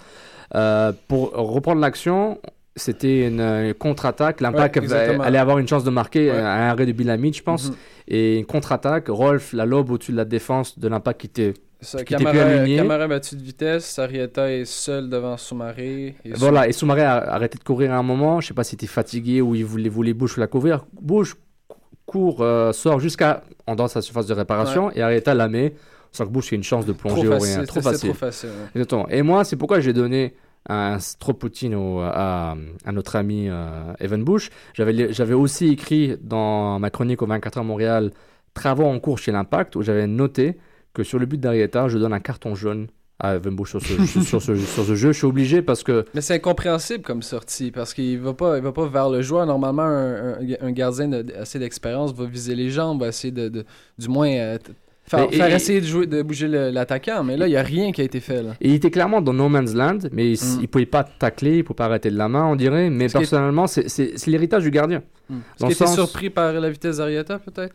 Euh, 0.54 0.92
Pour 1.08 1.32
reprendre 1.32 1.82
l'action, 1.82 2.38
c'était 2.76 3.28
une, 3.28 3.74
contre-attaque. 3.74 4.40
L'impact 4.40 4.78
Ouais, 4.88 5.18
allait 5.24 5.40
avoir 5.40 5.58
une 5.58 5.68
chance 5.68 5.84
de 5.84 5.90
marquer 5.90 6.30
Ouais. 6.30 6.38
euh, 6.38 6.46
un 6.46 6.70
arrêt 6.70 6.86
de 6.86 6.92
Bilamid, 6.92 7.36
je 7.36 7.42
pense. 7.42 7.70
Mhm. 7.72 7.76
Et 8.08 8.38
une 8.38 8.46
contre-attaque, 8.46 9.08
Rolf, 9.08 9.52
la 9.54 9.66
lobe 9.66 9.90
au-dessus 9.90 10.12
de 10.12 10.18
la 10.18 10.26
défense 10.26 10.78
de 10.78 10.88
l'impact 10.88 11.22
qui 11.22 11.28
était. 11.28 11.54
Ça, 11.82 12.04
qui 12.04 12.14
était 12.14 12.24
plus 12.24 12.34
Camara, 12.34 12.52
aligné. 12.52 12.78
Camara 12.78 13.08
battu 13.08 13.36
de 13.36 13.42
vitesse, 13.42 13.98
Arietta 14.00 14.52
est 14.52 14.66
seul 14.66 15.10
devant 15.10 15.38
Soumaré. 15.38 16.16
et 16.24 16.34
Voilà, 16.34 16.68
et 16.68 16.72
Soumaré 16.72 17.02
a 17.02 17.16
arrêté 17.34 17.58
de 17.58 17.64
courir 17.64 17.92
à 17.92 17.96
un 17.98 18.04
moment. 18.04 18.42
Je 18.42 18.48
sais 18.48 18.54
pas 18.54 18.64
s'il 18.64 18.76
était 18.78 18.86
fatigué 18.88 19.42
ou 19.42 19.56
il 19.56 19.66
voulait, 19.66 19.90
voulait 19.90 20.14
Bush 20.14 20.38
la 20.38 20.48
couvrir. 20.48 20.86
Bush 21.02 21.34
cou- 21.68 21.76
court, 22.06 22.42
euh, 22.42 22.72
sort 22.74 23.00
jusqu'à 23.00 23.42
en 23.68 23.76
dans 23.76 23.88
sa 23.88 24.02
surface 24.02 24.26
de 24.28 24.34
réparation 24.34 24.90
et 24.92 25.02
Arietta 25.02 25.34
la 25.34 25.48
met. 25.48 25.74
Bush 26.24 26.54
ait 26.54 26.56
une 26.56 26.64
chance 26.64 26.86
de 26.86 26.94
plonger 26.94 27.28
facile, 27.28 27.56
rien. 27.58 27.66
Trop 27.66 27.82
facile. 27.82 28.10
trop 28.10 28.18
facile. 28.20 28.50
ouais. 28.50 28.56
Exactement. 28.76 29.08
Et 29.10 29.22
moi, 29.22 29.44
c'est 29.44 29.56
pourquoi 29.56 29.80
j'ai 29.80 29.94
donné 29.94 30.34
un 30.68 30.98
Stropoutine 31.00 31.76
au- 31.76 32.00
à, 32.02 32.56
à 32.86 32.92
notre 32.92 33.16
ami 33.18 33.48
euh, 33.50 33.94
Evan 34.00 34.24
Bush. 34.24 34.50
J'avais 34.74 35.34
aussi 35.34 35.70
écrit 35.70 36.16
dans 36.22 36.80
ma 36.80 36.90
chronique 36.90 37.22
au 37.22 37.28
24 37.28 37.58
heures 37.60 37.64
Montréal 37.64 38.12
Travaux 38.54 38.86
en 38.86 39.00
cours 39.00 39.18
chez 39.20 39.32
l'Impact 39.34 39.76
où 39.76 39.82
j'avais 39.82 40.08
noté 40.08 40.58
que 40.94 41.04
sur 41.04 41.20
le 41.20 41.26
but 41.26 41.40
d'Arietta, 41.40 41.88
je 41.90 41.98
donne 41.98 42.14
un 42.14 42.22
carton 42.22 42.56
jaune 42.56 42.88
à 43.20 43.36
Evan 43.36 43.54
Bush 43.56 43.72
sur 43.72 43.82
ce, 43.82 44.06
sur, 44.24 44.42
ce, 44.42 44.56
sur 44.56 44.86
ce 44.86 44.96
jeu. 44.96 45.12
Je 45.12 45.18
suis 45.18 45.28
obligé 45.28 45.62
parce 45.62 45.84
que 45.84 46.06
Mais 46.14 46.22
c'est 46.22 46.36
incompréhensible 46.36 47.04
comme 47.04 47.22
sortie 47.22 47.70
parce 47.72 47.94
qu'il 47.94 48.18
va 48.20 48.34
pas, 48.34 48.58
il 48.58 48.64
va 48.64 48.72
pas 48.72 48.88
vers 48.88 49.10
le 49.10 49.22
joueur. 49.22 49.46
Normalement, 49.46 49.84
un, 49.84 50.34
un- 50.34 50.38
un 50.62 50.72
gardien 50.72 51.10
de, 51.10 51.26
assez 51.40 51.60
d'expérience 51.60 52.14
va 52.14 52.26
viser 52.26 52.56
les 52.56 52.70
jambes, 52.70 53.02
va 53.02 53.10
essayer 53.10 53.32
de, 53.32 53.50
de- 53.50 53.66
du 54.00 54.08
moins 54.08 54.30
euh, 54.30 54.58
faire, 55.08 55.28
Mais- 55.30 55.38
faire 55.38 55.50
et- 55.50 55.56
essayer 55.56 55.82
de 55.82 55.86
jouer, 55.86 56.08
de 56.08 56.22
bouger 56.22 56.48
l'attaquant. 56.48 57.24
Mais 57.24 57.38
là, 57.38 57.48
il 57.48 57.52
y 57.52 57.58
a 57.58 57.64
rien 57.64 57.92
qui 57.92 58.02
a 58.02 58.04
été 58.04 58.20
fait 58.20 58.42
là. 58.44 58.52
Et 58.62 58.70
il 58.70 58.76
était 58.76 58.92
clairement 58.92 59.22
dans 59.22 59.34
no 59.34 59.48
man's 59.50 59.74
land, 59.74 60.00
mais 60.12 60.32
il, 60.32 60.36
Mm. 60.38 60.60
il 60.62 60.68
pouvait 60.68 60.86
pas 60.86 61.04
tacler, 61.04 61.58
il 61.58 61.64
pouvait 61.64 61.78
pas 61.78 61.86
arrêter 61.86 62.10
de 62.10 62.18
la 62.18 62.28
main, 62.28 62.46
on 62.46 62.56
dirait. 62.56 62.90
Mais 62.90 63.08
personnellement, 63.08 63.68
c'est- 63.68 64.26
l'héritage 64.28 64.64
du 64.64 64.72
gardien. 64.72 65.00
Est-ce 65.30 65.36
Dans 65.60 65.68
le 65.68 65.74
était 65.74 65.86
sens- 65.86 65.96
surpris 65.96 66.30
par 66.30 66.54
la 66.54 66.70
vitesse 66.70 66.98
d'Arietta 66.98 67.40
peut-être? 67.40 67.74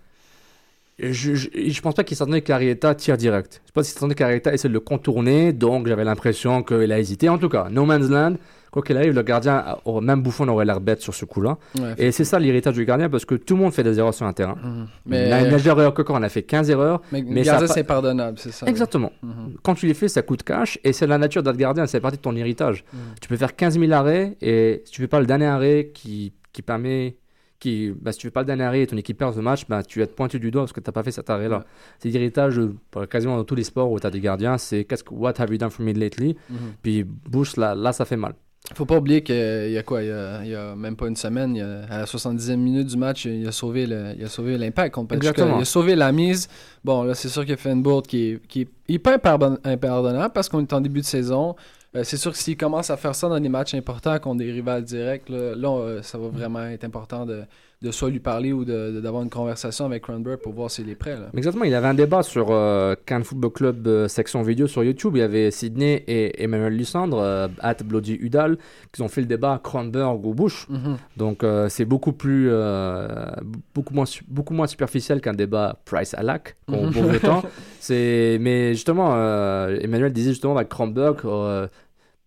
Je, 0.99 1.35
je, 1.35 1.49
je 1.55 1.81
pense 1.81 1.95
pas 1.95 2.05
qu'il 2.05 2.15
s'attendait 2.17 2.43
qu'Arietta 2.43 2.95
tire 2.95 3.17
direct. 3.17 3.63
Je 3.67 3.73
pense 3.73 3.87
qu'il 3.87 3.95
s'attendait 3.95 4.15
qu'Arietta 4.15 4.53
essaie 4.53 4.69
de 4.69 4.73
le 4.75 4.81
contourner, 4.81 5.53
donc 5.55 5.87
j'avais 5.87 6.05
l'impression 6.05 6.63
qu'il 6.63 6.93
a 6.93 6.99
hésité. 6.99 7.31
En 7.31 7.39
tout 7.39 7.49
cas, 7.49 7.69
no 7.71 7.87
man's 7.87 8.11
land, 8.11 8.35
quoi 8.71 8.83
qu'il 8.83 8.97
arrive, 8.97 9.15
le 9.15 9.23
gardien, 9.23 9.77
même 10.03 10.23
Bouffon 10.23 10.47
aurait 10.49 10.65
l'air 10.65 10.81
bête 10.81 11.00
sur 11.00 11.15
ce 11.15 11.25
coup-là. 11.25 11.59
Ouais, 11.79 11.95
Et 11.99 12.12
c'est 12.12 12.25
ça 12.25 12.39
l'héritage 12.39 12.75
du 12.75 12.85
gardien, 12.85 13.09
parce 13.11 13.25
que 13.25 13.35
tout 13.35 13.55
le 13.57 13.62
monde 13.62 13.73
fait 13.73 13.83
des 13.83 13.99
erreurs 13.99 14.15
sur 14.15 14.27
un 14.27 14.33
terrain. 14.33 14.57
Mhm. 14.62 14.87
Mais 15.07 15.49
Reo-Cocker 15.57 16.12
en 16.12 16.23
a 16.23 16.29
fait 16.29 16.43
15 16.43 16.71
erreurs. 16.71 17.00
mais, 17.12 17.23
mais 17.27 17.43
gardien, 17.43 17.67
pas- 17.67 17.73
c'est 17.75 17.85
pardonnable, 17.85 18.39
c'est 18.39 18.53
ça. 18.53 18.67
Exactement. 18.67 19.12
Mhm. 19.23 19.55
Quand 19.62 19.75
tu 19.75 19.87
les 19.87 19.95
fais, 19.95 20.09
ça 20.09 20.23
coûte 20.23 20.43
cash, 20.43 20.79
et 20.85 20.93
c'est 20.93 21.07
la 21.07 21.19
nature 21.19 21.43
d'être 21.43 21.57
gardien, 21.57 21.87
c'est 21.87 22.00
partie 22.00 22.17
de 22.19 22.23
ton 22.23 22.35
héritage. 22.37 22.85
Mhm. 22.93 22.99
Tu 23.21 23.29
peux 23.29 23.37
faire 23.37 23.57
15 23.57 23.79
000 23.79 23.91
arrêts, 23.93 24.37
et 24.41 24.83
si 24.85 24.93
tu 24.93 25.00
fais 25.03 25.09
pas 25.09 25.21
le 25.21 25.27
dernier 25.27 25.47
arrêt 25.47 25.91
qui, 25.95 26.33
qui 26.53 26.62
permet. 26.62 27.17
Qui, 27.59 27.93
bah, 28.00 28.11
si 28.12 28.19
tu 28.21 28.27
fais 28.29 28.31
pas 28.31 28.41
le 28.41 28.47
dernier 28.47 28.62
arrêt 28.65 28.81
et 28.81 28.87
ton 28.87 28.97
équipe 28.97 29.19
perd 29.19 29.35
ce 29.35 29.41
match, 29.41 29.67
bah, 29.69 29.83
tu 29.83 29.99
vas 29.99 30.05
être 30.07 30.15
pointu 30.17 30.41
du 30.41 30.50
doigt 30.50 30.62
parce 30.62 30.73
que 30.73 30.81
tu 30.81 30.89
n'as 30.89 30.93
pas 30.93 31.03
fait 31.03 31.11
cet 31.11 31.29
arrêt-là. 31.29 31.59
Ouais. 31.59 31.62
C'est 31.99 32.09
l'héritage 32.09 32.59
euh, 32.59 33.05
quasiment 33.05 33.37
dans 33.37 33.45
tous 33.45 33.55
les 33.55 33.65
sports 33.65 33.93
où 33.93 34.00
tu 34.00 34.07
as 34.07 34.11
des 34.11 34.21
gardiens. 34.21 34.57
C'est 34.57 34.85
qu'est-ce 34.87 35.05
que 35.05 35.12
What 35.12 35.35
have 35.39 35.50
you 35.53 35.59
done 35.59 35.69
for 35.69 35.85
me 35.85 35.93
lately? 35.93 36.39
Mhm. 36.49 36.57
Puis 36.83 37.05
Bush, 37.05 37.59
là, 37.59 37.75
là, 37.75 37.93
ça 37.93 38.07
fait 38.07 38.17
mal. 38.17 38.33
Faut 38.75 38.85
pas 38.85 38.99
oublier 38.99 39.23
qu'il 39.23 39.35
y 39.73 39.79
a 39.79 39.83
quoi, 39.83 40.02
il 40.02 40.09
y 40.09 40.12
a, 40.12 40.45
il 40.45 40.50
y 40.50 40.55
a 40.55 40.76
même 40.76 40.95
pas 40.95 41.09
une 41.09 41.17
semaine, 41.17 41.57
il 41.57 41.59
y 41.59 41.62
a- 41.62 41.85
à 41.90 41.99
la 42.00 42.07
70e 42.07 42.61
minute 42.61 42.87
du 42.87 42.97
match, 42.97 43.25
il 43.25 43.47
a 43.49 43.52
sauvé 43.52 43.87
le- 43.87 44.12
il 44.17 44.25
a 44.25 44.29
sauvé 44.29 44.57
l'impact 44.59 44.95
contre. 44.95 45.14
Exactement. 45.17 45.57
Il 45.59 45.62
a 45.62 45.64
sauvé 45.64 45.97
la 45.97 46.12
mise. 46.12 46.47
Bon, 46.85 47.02
là, 47.02 47.14
c'est 47.14 47.29
sûr 47.29 47.45
qu'il 47.45 47.55
a 47.55 47.57
fait 47.57 47.73
une 47.73 47.83
bourde 47.83 48.07
qui 48.07 48.33
est, 48.33 48.47
qui 48.47 48.61
est 48.62 48.69
hyper 48.87 49.14
impardon- 49.17 49.59
impardonnable 49.64 50.33
parce 50.33 50.49
qu'on 50.49 50.61
est 50.61 50.73
en 50.73 50.81
début 50.81 51.00
de 51.00 51.07
saison. 51.07 51.57
Euh, 51.97 52.05
c'est 52.05 52.17
sûr 52.19 52.31
que 52.31 52.38
s'il 52.38 52.57
commence 52.57 52.90
à 52.90 52.97
faire 52.97 53.14
ça 53.17 53.29
dans 53.29 53.40
des 53.40 53.49
matchs 53.49 53.75
importants 53.75 54.17
contre 54.21 54.38
des 54.38 54.52
rivales 54.52 54.85
directs, 54.85 55.29
là, 55.29 55.57
là, 55.57 55.69
euh, 55.81 56.02
ça 56.02 56.19
va 56.19 56.29
vraiment 56.29 56.62
être 56.67 56.85
important 56.85 57.26
de, 57.26 57.43
de 57.83 57.91
soit 57.91 58.11
lui 58.11 58.21
parler 58.21 58.53
ou 58.53 58.65
d'avoir 58.67 59.23
une 59.23 59.31
conversation 59.31 59.87
avec 59.87 60.03
Cronenberg 60.03 60.39
pour 60.41 60.53
voir 60.53 60.71
s'il 60.71 60.91
est 60.91 60.95
prêt. 60.95 61.15
Là. 61.15 61.31
Exactement, 61.35 61.65
il 61.65 61.71
y 61.71 61.75
avait 61.75 61.87
un 61.87 61.95
débat 61.95 62.23
sur 62.23 62.49
euh, 62.51 62.95
Cannes 63.07 63.25
Football 63.25 63.53
Club 63.53 63.87
euh, 63.87 64.07
section 64.07 64.43
vidéo 64.43 64.67
sur 64.67 64.85
YouTube. 64.85 65.13
Il 65.17 65.21
y 65.21 65.23
avait 65.23 65.51
Sydney 65.51 66.05
et 66.07 66.43
Emmanuel 66.45 66.77
Lussandre, 66.77 67.19
euh, 67.19 67.49
at 67.61 67.77
Bloody 67.83 68.19
Udall, 68.21 68.59
qui 68.93 69.01
ont 69.01 69.09
fait 69.09 69.23
le 69.23 69.27
débat 69.27 69.59
Kronberg 69.65 70.27
ou 70.27 70.35
Bush. 70.35 70.67
Mhm. 70.69 70.99
Donc 71.17 71.43
euh, 71.43 71.71
c'est 71.71 71.87
beaucoup 71.87 72.13
plus, 72.13 72.51
beaucoup 73.75 73.95
moins, 73.95 74.05
beaucoup 74.29 74.55
moins 74.55 74.67
superficiel 74.67 75.23
qu'un 75.23 75.33
débat 75.35 75.79
Price 75.87 76.13
à 76.15 76.23
lac 76.23 76.57
Mhm. 76.69 77.19
temps. 77.21 77.43
C'est, 77.81 78.37
mais 78.41 78.75
justement, 78.75 79.15
Emmanuel 79.69 80.13
disait 80.13 80.31
justement 80.31 80.55
avec 80.57 80.69
Kronberg 80.69 81.17
euh, 81.25 81.67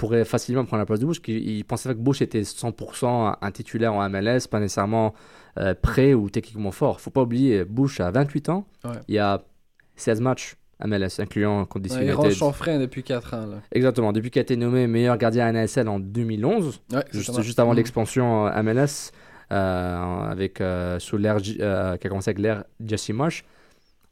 pourrait 0.04 0.26
facilement 0.26 0.66
prendre 0.66 0.82
la 0.82 0.86
place 0.86 1.00
de 1.00 1.06
Bush. 1.06 1.22
qu'il- 1.22 1.48
Il 1.50 1.64
pensait 1.66 1.90
que 1.90 2.00
Bush 2.00 2.22
était 2.22 2.44
100% 2.44 3.36
un 3.42 3.52
titulaire 3.52 3.94
en 3.94 4.02
MLS, 4.10 4.48
pas 4.50 4.60
nécessairement 4.60 5.14
euh, 5.60 5.74
prêt 5.80 6.14
ou 6.16 6.30
techniquement 6.30 6.72
fort. 6.72 7.00
Faut 7.00 7.12
pas 7.12 7.22
oublier, 7.22 7.64
Bush 7.64 8.00
a 8.00 8.10
28 8.12 8.50
ans. 8.50 8.66
Ouais. 8.84 8.92
Il 9.08 9.16
y 9.16 9.20
a 9.20 9.44
16 9.96 10.20
matchs 10.20 10.56
MLS, 10.84 11.20
incluant 11.20 11.64
Condition 11.66 12.00
Ouais, 12.00 12.08
il 12.08 12.12
range 12.14 12.52
frein 12.54 12.80
depuis 12.80 13.04
4 13.04 13.34
ans. 13.36 13.46
Là. 13.46 13.58
Exactement, 13.72 14.12
depuis 14.12 14.30
qu'il 14.32 14.40
a 14.40 14.42
été 14.42 14.56
nommé 14.58 14.88
meilleur 14.88 15.18
gardien 15.18 15.52
NASL 15.52 15.88
en 15.88 16.00
2011, 16.00 16.82
Ouais, 16.92 17.04
juste, 17.12 17.60
avant 17.60 17.72
Mhm. 17.72 17.78
l'expansion 17.78 18.48
euh, 18.48 18.62
MLS, 18.64 19.12
euh, 19.52 20.32
avec, 20.32 20.60
euh, 20.60 20.98
sous 21.00 21.18
l'ère, 21.18 21.38
euh, 21.60 21.96
qui 21.98 22.08
a 22.08 22.10
commencé 22.10 22.30
avec 22.32 22.40
l'ère 22.40 22.64
Jesse 22.84 23.10
Marsh, 23.12 23.46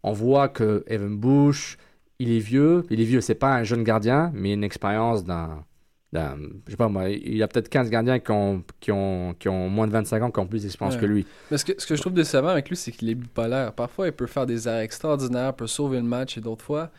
on 0.04 0.14
voit 0.14 0.48
que 0.48 0.84
Evan 0.88 1.18
Bush, 1.18 1.78
il 2.20 2.32
est 2.32 2.40
vieux, 2.40 2.84
il 2.92 3.02
est 3.02 3.06
vieux, 3.06 3.22
c'est 3.22 3.36
pas 3.36 3.56
un 3.56 3.64
jeune 3.64 3.84
gardien, 3.84 4.32
mais 4.36 4.54
une 4.54 4.64
expérience 4.64 5.24
d'un, 5.26 5.64
d'un- 6.14 6.38
je 6.66 6.72
sais 6.72 6.78
pas 6.78 6.90
moi, 6.90 7.10
il 7.10 7.38
y 7.38 7.44
a 7.44 7.48
peut-être 7.48 7.70
15 7.70 7.90
gardiens 7.90 8.20
qui 8.20 8.32
ont, 8.32 8.64
qui 8.80 8.92
ont, 8.92 9.34
qui 9.40 9.48
ont 9.50 9.70
moins 9.70 9.88
de 9.88 9.94
25 9.94 10.22
ans, 10.24 10.32
qui 10.32 10.40
ont 10.40 10.48
plus 10.48 10.64
d'expérience 10.64 10.96
Ouais. 10.96 11.02
que 11.02 11.06
lui. 11.06 11.26
Mais 11.50 11.58
ce 11.58 11.66
que, 11.66 11.74
ce 11.78 11.86
que 11.88 11.96
je 11.96 12.02
trouve 12.02 12.14
décevant 12.14 12.50
avec 12.50 12.68
lui, 12.70 12.76
c'est 12.76 12.92
qu'il 12.92 13.10
est 13.10 13.16
bipolaire. 13.16 13.72
Parfois, 13.74 14.08
il 14.08 14.14
peut 14.14 14.28
faire 14.28 14.46
des 14.46 14.68
arrêts 14.68 14.84
extraordinaires, 14.84 15.54
peut 15.54 15.68
sauver 15.68 15.98
le 15.98 16.04
match, 16.06 16.38
et 16.38 16.42
d'autres 16.42 16.66
fois, 16.66 16.90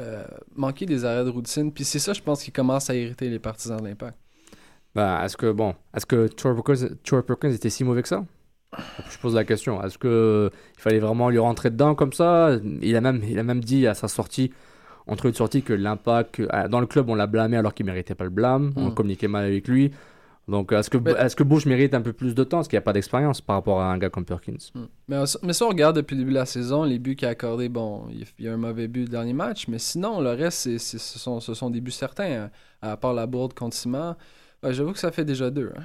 euh, 0.00 0.24
manquer 0.56 0.86
des 0.86 1.04
arrêts 1.04 1.24
de 1.24 1.30
routine. 1.30 1.72
Puis 1.72 1.84
c'est 1.84 2.00
ça, 2.00 2.12
je 2.12 2.20
pense, 2.20 2.42
qui 2.42 2.50
commence 2.50 2.90
à 2.90 2.94
irriter 2.96 3.28
les 3.30 3.38
partisans 3.38 3.78
de 3.80 3.86
l'Impact. 3.86 4.16
Ben, 4.94 5.22
est-ce 5.24 5.36
que, 5.36 5.50
bon, 5.52 5.74
est-ce 5.94 6.04
que 6.04 6.26
Troy 6.26 6.54
Perkins 7.24 7.50
était 7.52 7.70
si 7.70 7.84
mauvais 7.84 8.02
que 8.02 8.08
ça? 8.08 8.24
Je 9.10 9.18
pose 9.18 9.34
la 9.34 9.44
question. 9.44 9.82
Est-ce 9.84 9.98
que 9.98 10.50
il 10.76 10.80
fallait 10.80 10.98
vraiment 10.98 11.28
lui 11.30 11.38
rentrer 11.38 11.70
dedans 11.70 11.94
comme 11.94 12.12
ça? 12.12 12.56
Il 12.80 12.96
a, 12.96 13.00
même, 13.00 13.22
il 13.26 13.38
a 13.38 13.42
même 13.42 13.62
dit 13.62 13.86
à 13.86 13.94
sa 13.94 14.08
sortie, 14.08 14.50
entre 15.06 15.26
une 15.26 15.34
sortie, 15.34 15.62
que 15.62 15.72
l'impact, 15.72 16.40
euh, 16.40 16.68
dans 16.68 16.80
le 16.80 16.86
club, 16.86 17.08
on 17.08 17.14
l'a 17.14 17.26
blâmé 17.26 17.56
alors 17.56 17.74
qu'il 17.74 17.86
méritait 17.86 18.14
pas 18.14 18.24
le 18.24 18.30
blâme. 18.30 18.72
On 18.76 18.88
Mm. 18.90 18.94
communiquait 18.94 19.28
mal 19.28 19.44
avec 19.44 19.66
lui. 19.68 19.90
Donc, 20.48 20.72
est-ce 20.72 20.90
que, 20.90 20.98
Mais- 20.98 21.12
est-ce 21.12 21.36
que 21.36 21.44
Bush 21.44 21.66
mérite 21.66 21.94
un 21.94 22.00
peu 22.00 22.12
plus 22.12 22.34
de 22.34 22.42
temps? 22.42 22.58
Parce 22.58 22.68
qu'il 22.68 22.76
n'y 22.76 22.82
a 22.82 22.82
pas 22.82 22.92
d'expérience 22.92 23.40
par 23.40 23.54
rapport 23.56 23.80
à 23.80 23.92
un 23.92 23.96
gars 23.98 24.10
comme 24.10 24.24
Perkins? 24.24 24.56
Mm. 24.74 24.80
Mais, 25.08 25.16
mais 25.44 25.52
ça, 25.52 25.66
on 25.66 25.68
regarde 25.68 25.96
depuis 25.96 26.14
le 26.16 26.20
début 26.22 26.32
de 26.32 26.36
la 26.38 26.46
saison, 26.46 26.82
les 26.84 26.98
buts 26.98 27.14
qu'il 27.14 27.28
a 27.28 27.30
accordés, 27.30 27.68
bon, 27.68 28.06
il 28.10 28.44
y 28.44 28.48
a- 28.48 28.52
un 28.52 28.56
mauvais 28.56 28.88
but 28.88 29.02
le 29.02 29.08
dernier 29.08 29.32
match, 29.34 29.68
mais 29.68 29.78
sinon, 29.78 30.20
le 30.20 30.30
reste, 30.30 30.58
c'est, 30.58 30.78
c'est- 30.78 30.98
ce, 30.98 31.18
sont, 31.18 31.38
ce 31.40 31.54
sont 31.54 31.70
des 31.70 31.80
buts 31.80 31.90
certains, 31.92 32.24
hein. 32.44 32.50
à 32.82 32.96
part 32.96 33.14
la 33.14 33.26
bourde 33.26 33.54
contre 33.54 33.76
Simon. 33.76 34.16
Ouais, 34.64 34.72
j'avoue 34.74 34.92
que 34.92 34.98
ça 34.98 35.12
fait 35.12 35.24
déjà 35.24 35.48
deux. 35.50 35.70
hein. 35.76 35.82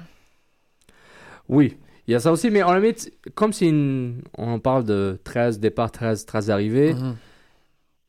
Oui, 1.48 1.76
il 2.06 2.12
y 2.12 2.14
a 2.14 2.20
ça 2.20 2.32
aussi, 2.32 2.50
mais 2.50 2.62
en 2.62 2.74
limite, 2.74 3.12
comme 3.34 3.52
une. 3.60 4.22
On 4.36 4.58
parle 4.58 4.84
de 4.84 5.18
13 5.24 5.58
départs, 5.60 5.90
13, 5.92 6.26
13 6.26 6.50
arrivées. 6.50 6.94
Mhm. 6.94 7.16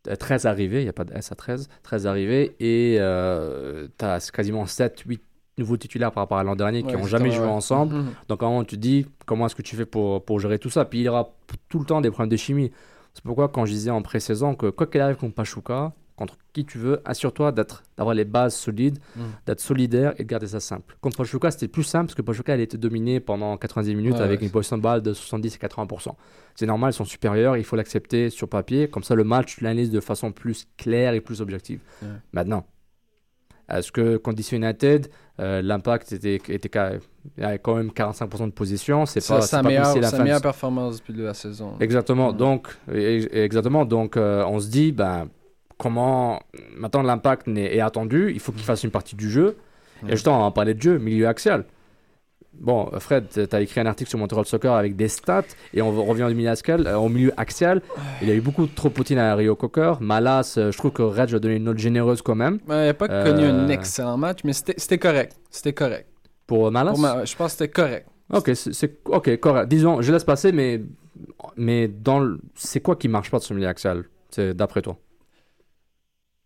Euh, 0.09 0.15
13 0.15 0.45
arrivés, 0.45 0.81
il 0.81 0.83
n'y 0.83 0.89
a 0.89 0.93
pas 0.93 1.03
de 1.03 1.13
S 1.13 1.31
à 1.31 1.35
13, 1.35 1.69
13 1.83 2.07
arrivés, 2.07 2.55
et 2.59 2.97
euh, 2.99 3.87
tu 3.97 4.05
as 4.05 4.31
quasiment 4.31 4.65
7, 4.65 5.03
8 5.05 5.21
nouveaux 5.57 5.77
titulaires 5.77 6.11
par 6.11 6.23
rapport 6.23 6.37
à 6.37 6.43
l'an 6.43 6.55
dernier 6.55 6.83
qui 6.83 6.93
n'ont 6.93 7.05
jamais 7.05 7.31
joué 7.31 7.45
ouais. 7.45 7.51
ensemble. 7.51 7.95
Mhm. 7.95 8.05
Donc 8.29 8.43
à 8.43 8.45
un 8.45 8.49
moment, 8.49 8.63
tu 8.63 8.75
te 8.75 8.81
dis, 8.81 9.05
comment 9.25 9.45
est-ce 9.45 9.55
que 9.55 9.61
tu 9.61 9.75
fais 9.75 9.85
pour, 9.85 10.23
pour 10.23 10.39
gérer 10.39 10.57
tout 10.57 10.69
ça? 10.69 10.85
Puis 10.85 10.99
il 10.99 11.03
y 11.03 11.09
aura 11.09 11.33
tout 11.67 11.79
le 11.79 11.85
temps 11.85 12.01
des 12.01 12.09
problèmes 12.09 12.29
de 12.29 12.37
chimie. 12.37 12.71
C'est 13.13 13.23
pourquoi, 13.23 13.49
quand 13.49 13.65
je 13.65 13.71
disais 13.71 13.89
en 13.89 14.01
pré-saison 14.01 14.55
que 14.55 14.69
quoi 14.69 14.87
qu'il 14.87 15.01
arrive 15.01 15.17
contre 15.17 15.35
Pachuca, 15.35 15.93
contre 16.19 16.37
qui 16.53 16.65
tu 16.65 16.77
veux, 16.77 17.01
assure-toi 17.05 17.51
d'être, 17.51 17.83
d'avoir 17.97 18.13
les 18.13 18.25
bases 18.25 18.55
solides, 18.55 18.99
Mm. 19.15 19.21
d'être 19.45 19.59
solidaire 19.61 20.13
et 20.17 20.23
de 20.23 20.27
garder 20.27 20.47
ça 20.47 20.59
simple. 20.59 20.95
Contre 21.01 21.17
Pachuca, 21.17 21.49
c'était 21.51 21.67
plus 21.67 21.83
simple 21.83 22.05
parce 22.07 22.15
que 22.15 22.21
Pachuca, 22.21 22.53
elle 22.53 22.61
était 22.61 22.77
dominée 22.77 23.19
pendant 23.19 23.55
90 23.57 23.95
minutes 23.95 24.15
avec 24.15 24.39
ouais. 24.41 24.45
une 24.45 24.51
position 24.51 24.77
de 24.77 24.83
balle 24.83 25.01
de 25.01 25.13
70 25.13 25.55
à 25.55 25.67
80%. 25.67 26.15
C'est 26.55 26.65
normal, 26.65 26.91
ils 26.91 26.95
sont 26.95 27.05
supérieurs, 27.05 27.57
il 27.57 27.63
faut 27.63 27.75
l'accepter 27.75 28.29
sur 28.29 28.47
papier. 28.49 28.87
Comme 28.89 29.03
ça, 29.03 29.15
le 29.15 29.23
match, 29.23 29.55
tu 29.57 29.63
l'analyses 29.63 29.91
de 29.91 29.99
façon 30.01 30.31
plus 30.31 30.67
claire 30.77 31.13
et 31.13 31.21
plus 31.21 31.41
objective. 31.41 31.79
Ouais. 32.01 32.09
Maintenant, 32.33 32.65
est-ce 33.69 33.91
que 33.91 34.17
Condition 34.17 34.57
United, 34.57 35.09
euh, 35.39 35.61
l'impact 35.61 36.11
était, 36.11 36.35
était 36.49 36.69
quand 36.69 36.89
même 37.75 37.91
45% 37.91 38.47
de 38.47 38.51
position 38.51 39.05
C'est 39.05 39.25
pas, 39.25 39.41
sa 39.41 39.61
pas 39.61 39.67
meilleure, 39.69 39.95
la 39.95 40.01
sa 40.03 40.09
fin 40.11 40.17
de- 40.17 40.23
meilleure 40.23 40.41
performance 40.41 40.97
depuis 40.97 41.13
de 41.13 41.23
la 41.23 41.35
saison. 41.35 41.75
Exactement. 41.79 42.33
Donc, 42.33 42.75
exactement. 42.91 43.85
Donc, 43.85 44.17
euh, 44.17 44.43
on 44.47 44.59
se 44.59 44.67
dit, 44.69 44.91
ben, 44.91 45.29
comment 45.79 46.39
maintenant 46.77 47.01
l'impact 47.01 47.47
n'est- 47.47 47.75
est 47.75 47.81
attendu 47.81 48.31
Il 48.31 48.39
faut 48.39 48.51
qu'il 48.51 48.63
fasse 48.63 48.83
une 48.83 48.91
partie 48.91 49.15
du 49.15 49.29
jeu. 49.31 49.57
Et 50.07 50.11
justement, 50.11 50.39
on 50.39 50.43
va 50.43 50.51
parler 50.51 50.75
de 50.75 50.81
jeu, 50.81 50.99
milieu 50.99 51.27
axial. 51.27 51.65
Bon, 52.53 52.89
Fred, 52.99 53.25
tu 53.31 53.55
as 53.55 53.61
écrit 53.61 53.79
un 53.79 53.85
article 53.85 54.09
sur 54.09 54.19
Montreal 54.19 54.45
Soccer 54.45 54.73
avec 54.73 54.95
des 54.95 55.07
stats 55.07 55.43
et 55.73 55.81
on 55.81 55.91
revient 56.03 56.23
au 56.23 56.33
milieu 56.33 56.49
axial. 56.49 56.85
euh, 56.87 56.97
au 56.97 57.07
milieu 57.07 57.31
axial 57.37 57.81
il 58.21 58.27
y 58.27 58.31
a 58.31 58.33
eu 58.35 58.41
beaucoup 58.41 58.67
trop 58.67 58.89
de 58.89 58.93
poutine 58.93 59.17
à 59.17 59.33
Rio 59.35 59.55
Cocker. 59.55 59.93
Malas, 60.01 60.55
euh, 60.57 60.71
je 60.71 60.77
trouve 60.77 60.91
que 60.91 61.01
Red 61.03 61.33
a 61.33 61.39
donné 61.39 61.55
une 61.55 61.63
note 61.65 61.77
généreuse 61.77 62.21
quand 62.21 62.35
même. 62.35 62.59
Ouais, 62.67 62.83
il 62.83 62.85
n'a 62.87 62.93
pas 62.93 63.07
Euh, 63.09 63.23
connu 63.23 63.45
un 63.45 63.67
excellent 63.69 64.17
match, 64.17 64.39
mais 64.43 64.53
c'était, 64.53 64.97
correct. 64.97 65.37
C'était 65.49 65.73
correct. 65.73 66.07
Pour 66.47 66.69
Malas? 66.71 66.91
Pour 66.91 66.99
ma- 66.99 67.23
je 67.23 67.35
pense 67.35 67.53
que 67.53 67.57
c'était 67.59 67.71
correct. 67.71 68.07
Ok, 68.33 68.51
c'est 68.55 68.99
ok, 69.05 69.37
correct. 69.39 69.67
Disons, 69.69 70.01
je 70.01 70.11
laisse 70.11 70.23
passer, 70.25 70.51
mais, 70.51 70.81
mais 71.55 71.87
dans 71.87 72.19
le- 72.19 72.39
c'est 72.55 72.79
quoi 72.81 72.95
qui 72.95 73.07
marche 73.07 73.31
pas 73.31 73.37
de 73.39 73.43
ce 73.43 73.53
milieu 73.53 73.67
axial 73.67 74.03
C'est 74.31 74.53
d'après 74.53 74.81
toi? 74.81 74.97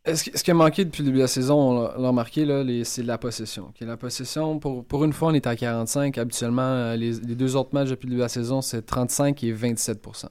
Ce 0.05 0.21
qui, 0.23 0.37
ce 0.37 0.43
qui 0.43 0.51
a 0.51 0.53
manqué 0.53 0.83
depuis 0.83 1.01
le 1.01 1.05
début 1.05 1.17
de 1.19 1.23
la 1.23 1.27
saison, 1.29 1.55
on 1.55 1.81
l'a- 1.81 2.07
remarqué, 2.09 2.45
c'est 2.83 3.03
la 3.03 3.17
possession. 3.17 3.73
La 3.79 3.95
possession, 3.95 4.59
pour, 4.59 5.03
une 5.05 5.13
fois, 5.13 5.29
on 5.29 5.33
est 5.33 5.47
à 5.47 5.55
45. 5.55 6.17
Habituellement, 6.17 6.61
euh, 6.61 6.95
les, 6.97 7.17
deux 7.19 7.55
autres 7.55 7.69
matchs 7.73 7.89
depuis 7.89 8.07
le 8.07 8.11
début 8.11 8.17
de 8.19 8.23
la 8.23 8.29
saison, 8.29 8.61
c'est 8.61 8.81
35 8.85 9.41
et 9.45 9.53
27% 9.53 10.27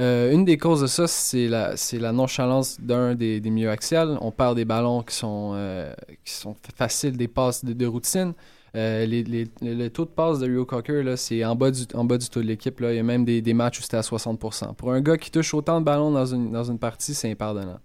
Euh, 0.00 0.32
Une 0.32 0.44
des 0.44 0.58
causes 0.58 0.80
de 0.82 0.88
ça, 0.88 1.06
c'est 1.06 1.46
la, 1.48 2.12
nonchalance 2.12 2.80
d'un 2.80 3.14
des, 3.14 3.40
milieux 3.42 3.70
axiales. 3.70 4.18
On 4.20 4.32
perd 4.32 4.56
des 4.56 4.64
ballons 4.64 5.02
qui 5.04 5.14
sont, 5.14 5.52
euh, 5.54 5.94
faciles, 6.76 7.16
des 7.16 7.28
passes 7.28 7.64
de, 7.64 7.86
routine. 7.86 8.34
Euh, 8.76 9.06
le 9.06 9.88
taux 9.90 10.04
de 10.06 10.10
passe 10.10 10.40
de 10.40 10.46
Rio 10.46 10.64
Cocker, 10.66 11.16
c'est 11.16 11.44
en 11.44 11.54
bas, 11.54 11.70
du, 11.70 11.86
taux 11.86 12.40
de 12.42 12.46
l'équipe. 12.46 12.80
Il 12.80 12.94
y 12.96 12.98
a 12.98 13.02
même 13.04 13.24
des, 13.24 13.42
des 13.42 13.54
matchs 13.54 13.78
où 13.78 13.82
c'était 13.82 13.96
à 13.98 14.02
60%. 14.02 14.74
Pour 14.74 14.92
un 14.92 15.00
gars 15.00 15.16
qui 15.16 15.30
touche 15.30 15.54
autant 15.54 15.80
de 15.80 15.84
ballons 15.84 16.10
dans 16.10 16.26
une, 16.26 16.50
dans 16.50 16.64
une 16.64 16.78
partie, 16.80 17.14
c'est 17.14 17.30
impardonnable. 17.30 17.80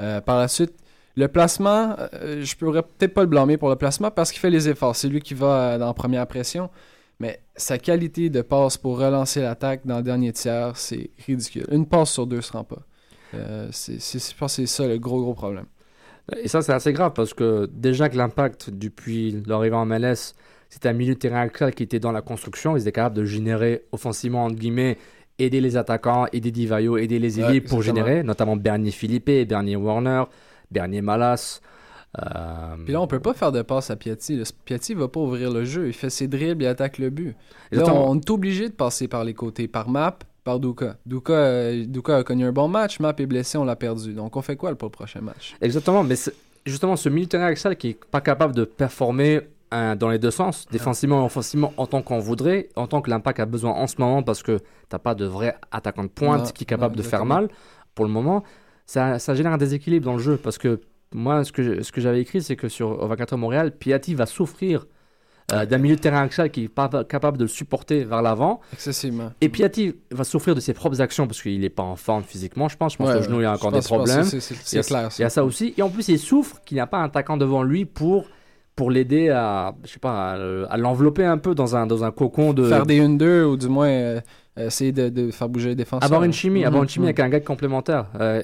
Euh, 0.00 0.20
par 0.20 0.38
la 0.38 0.48
suite, 0.48 0.72
le 1.16 1.28
placement, 1.28 1.96
euh, 2.14 2.42
je 2.42 2.56
pourrais 2.56 2.82
peut-être 2.82 3.14
pas 3.14 3.22
le 3.22 3.26
blâmer 3.26 3.56
pour 3.56 3.68
le 3.68 3.76
placement 3.76 4.10
parce 4.10 4.32
qu'il 4.32 4.40
fait 4.40 4.50
les 4.50 4.68
efforts. 4.68 4.96
C'est 4.96 5.08
lui 5.08 5.20
qui 5.20 5.34
va 5.34 5.46
euh, 5.74 5.78
dans 5.78 5.86
la 5.86 5.94
première 5.94 6.26
pression. 6.26 6.70
Mais 7.20 7.40
sa 7.54 7.78
qualité 7.78 8.30
de 8.30 8.42
passe 8.42 8.76
pour 8.78 8.98
relancer 8.98 9.42
l'attaque 9.42 9.82
dans 9.84 9.98
le 9.98 10.02
dernier 10.02 10.32
tiers, 10.32 10.76
c'est 10.76 11.10
ridicule. 11.26 11.66
Une 11.70 11.86
passe 11.86 12.10
sur 12.10 12.26
deux 12.26 12.40
se 12.40 12.52
rend 12.52 12.64
pas. 12.64 12.82
C'est, 13.70 13.94
je 13.94 14.46
c'est 14.48 14.66
ça 14.66 14.86
le 14.86 14.98
gros, 14.98 15.22
gros 15.22 15.34
problème. 15.34 15.66
Et 16.42 16.48
ça, 16.48 16.62
c'est 16.62 16.72
assez 16.72 16.92
grave 16.92 17.12
parce 17.14 17.32
que 17.32 17.68
déjà 17.72 18.08
que 18.08 18.16
l'impact, 18.16 18.70
depuis 18.70 19.42
leur 19.46 19.60
arrivée 19.60 19.76
en 19.76 19.86
MLS, 19.86 20.34
c'était 20.68 20.88
un 20.88 20.94
milieu 20.94 21.14
de 21.14 21.18
terrain 21.18 21.42
axial 21.42 21.74
qui 21.74 21.82
était 21.82 22.00
dans 22.00 22.12
la 22.12 22.22
construction. 22.22 22.76
Ils 22.76 22.82
étaient 22.82 22.92
capables 22.92 23.16
de 23.16 23.24
générer 23.24 23.84
offensivement, 23.92 24.44
entre 24.44 24.56
guillemets, 24.56 24.98
aider 25.38 25.60
les 25.60 25.76
attaquants, 25.76 26.26
aider 26.32 26.50
Divayo, 26.50 26.96
aider 26.98 27.18
les 27.18 27.40
ailiers 27.40 27.60
Ouais, 27.60 27.60
pour 27.60 27.82
générer, 27.82 28.22
notamment 28.22 28.56
Bernier 28.56 28.90
Philippe, 28.90 29.30
Bernier 29.48 29.76
Warner, 29.76 30.24
Bernier 30.70 31.02
Malas. 31.02 31.60
Euh, 32.20 32.76
Puis 32.84 32.92
là, 32.92 33.00
on 33.00 33.06
peut 33.06 33.20
pas 33.20 33.32
faire 33.32 33.52
de 33.52 33.62
passe 33.62 33.90
à 33.90 33.96
Piatti. 33.96 34.36
là. 34.36 34.44
Piatti 34.64 34.94
va 34.94 35.08
pas 35.08 35.20
ouvrir 35.20 35.50
le 35.50 35.64
jeu. 35.64 35.86
Il 35.86 35.94
fait 35.94 36.10
ses 36.10 36.28
dribbles, 36.28 36.64
il 36.64 36.66
attaque 36.66 36.98
le 36.98 37.08
but. 37.10 37.34
Là, 37.70 37.84
on 37.94 38.16
est 38.18 38.30
obligé 38.30 38.68
de 38.68 38.74
passer 38.74 39.08
par 39.08 39.24
les 39.24 39.32
côtés, 39.34 39.66
par 39.66 39.88
Map, 39.88 40.18
par 40.44 40.60
Duka. 40.60 40.96
Duka, 41.06 41.32
euh, 41.32 41.84
Duka 41.86 42.18
a 42.18 42.22
connu 42.24 42.44
un 42.44 42.52
bon 42.52 42.68
match, 42.68 43.00
Map 43.00 43.14
est 43.18 43.26
blessé, 43.26 43.56
on 43.56 43.64
l'a 43.64 43.76
perdu. 43.76 44.12
Donc 44.12 44.36
on 44.36 44.42
fait 44.42 44.56
quoi 44.56 44.74
pour 44.74 44.88
le 44.88 44.92
prochain 44.92 45.20
match? 45.22 45.54
Exactement, 45.62 46.04
mais 46.04 46.16
justement, 46.66 46.96
ce 46.96 47.08
terrain 47.26 47.46
axial 47.46 47.76
qui 47.76 47.90
est 47.90 48.04
pas 48.10 48.20
capable 48.20 48.54
de 48.54 48.64
performer 48.64 49.40
dans 49.96 50.08
les 50.10 50.18
deux 50.18 50.30
sens, 50.30 50.66
défensivement 50.70 51.22
et 51.22 51.24
offensivement, 51.24 51.72
en 51.76 51.86
tant 51.86 52.02
qu'on 52.02 52.18
voudrait, 52.18 52.68
en 52.76 52.86
tant 52.86 53.00
que 53.00 53.10
l'impact 53.10 53.40
a 53.40 53.46
besoin 53.46 53.72
en 53.72 53.86
ce 53.86 53.96
moment, 53.98 54.22
parce 54.22 54.42
que 54.42 54.58
t'as 54.88 54.98
pas 54.98 55.14
de 55.14 55.24
vrai 55.24 55.56
attaquant 55.70 56.04
de 56.04 56.08
pointe 56.08 56.52
qui 56.52 56.64
est 56.64 56.66
capable 56.66 56.96
de 56.96 57.02
faire 57.02 57.24
mal, 57.24 57.48
pour 57.94 58.04
le 58.04 58.10
moment, 58.10 58.42
ça, 58.86 59.18
ça 59.18 59.34
génère 59.34 59.52
un 59.52 59.58
déséquilibre 59.58 60.04
dans 60.04 60.14
le 60.14 60.22
jeu, 60.22 60.36
parce 60.36 60.58
que 60.58 60.80
moi, 61.14 61.44
ce 61.44 61.52
que, 61.52 61.82
ce 61.82 61.92
que 61.92 62.00
j'avais 62.00 62.20
écrit, 62.20 62.42
c'est 62.42 62.56
que 62.56 62.68
sur 62.68 63.06
24 63.06 63.36
Montréal, 63.36 63.70
Piatti 63.76 64.14
va 64.14 64.26
souffrir 64.26 64.86
euh, 65.52 65.66
d'un 65.66 65.76
milieu 65.78 65.96
de 65.96 66.00
terrain 66.00 66.22
axial 66.22 66.50
qui 66.50 66.64
est 66.64 66.68
pas 66.68 66.88
capable 67.04 67.36
de 67.36 67.44
le 67.44 67.48
supporter 67.48 68.04
vers 68.04 68.22
l'avant, 68.22 68.60
Excessivement. 68.72 69.32
et 69.40 69.48
Piatti 69.48 69.94
va 70.10 70.24
souffrir 70.24 70.54
de 70.54 70.60
ses 70.60 70.72
propres 70.72 71.00
actions, 71.00 71.26
parce 71.26 71.42
qu'il 71.42 71.64
est 71.64 71.68
pas 71.70 71.82
en 71.82 71.96
forme 71.96 72.22
physiquement, 72.22 72.68
je 72.68 72.76
pense, 72.76 72.92
je 72.92 72.98
pense 72.98 73.10
que 73.10 73.16
le 73.16 73.22
genou, 73.22 73.40
il 73.40 73.42
y 73.42 73.46
a 73.46 73.52
encore 73.52 73.70
pense- 73.72 73.82
des 73.82 73.86
problèmes. 73.86 74.24
c'est- 74.24 74.78
a- 74.78 74.82
clair. 74.82 75.08
Il 75.18 75.22
y 75.22 75.24
a 75.24 75.30
ça 75.30 75.44
aussi. 75.44 75.74
Et 75.76 75.82
en 75.82 75.88
plus, 75.90 76.08
il 76.08 76.18
souffre 76.18 76.60
qu'il 76.64 76.76
n'a 76.78 76.86
pas 76.86 76.98
un 76.98 77.04
attaquant 77.04 77.36
devant 77.36 77.62
lui 77.62 77.84
pour 77.84 78.26
pour 78.76 78.90
l'aider 78.90 79.28
à, 79.28 79.74
je 79.84 79.90
sais 79.90 79.98
pas, 79.98 80.32
à, 80.32 80.38
le- 80.38 80.66
à 80.70 80.76
l'envelopper 80.76 81.24
un 81.24 81.38
peu 81.38 81.54
dans 81.54 81.76
un, 81.76 81.86
dans 81.86 82.04
un 82.04 82.10
cocon 82.10 82.52
de. 82.52 82.64
Faire 82.68 82.86
des 82.86 83.00
1-2 83.00 83.44
ou 83.44 83.56
du 83.56 83.68
moins 83.68 83.88
euh, 83.88 84.20
essayer 84.58 84.92
de, 84.92 85.08
de 85.08 85.30
faire 85.30 85.48
bouger 85.48 85.70
les 85.70 85.74
défenseurs. 85.74 86.04
avoir 86.04 86.24
une 86.24 86.32
chimie, 86.32 86.64
avoir 86.64 86.80
Mhm, 86.82 86.84
une 86.84 86.88
chimie 86.90 87.04
mhm. 87.04 87.08
avec 87.08 87.20
un 87.20 87.28
gars 87.28 87.40
complémentaire. 87.40 88.06
Euh, 88.20 88.42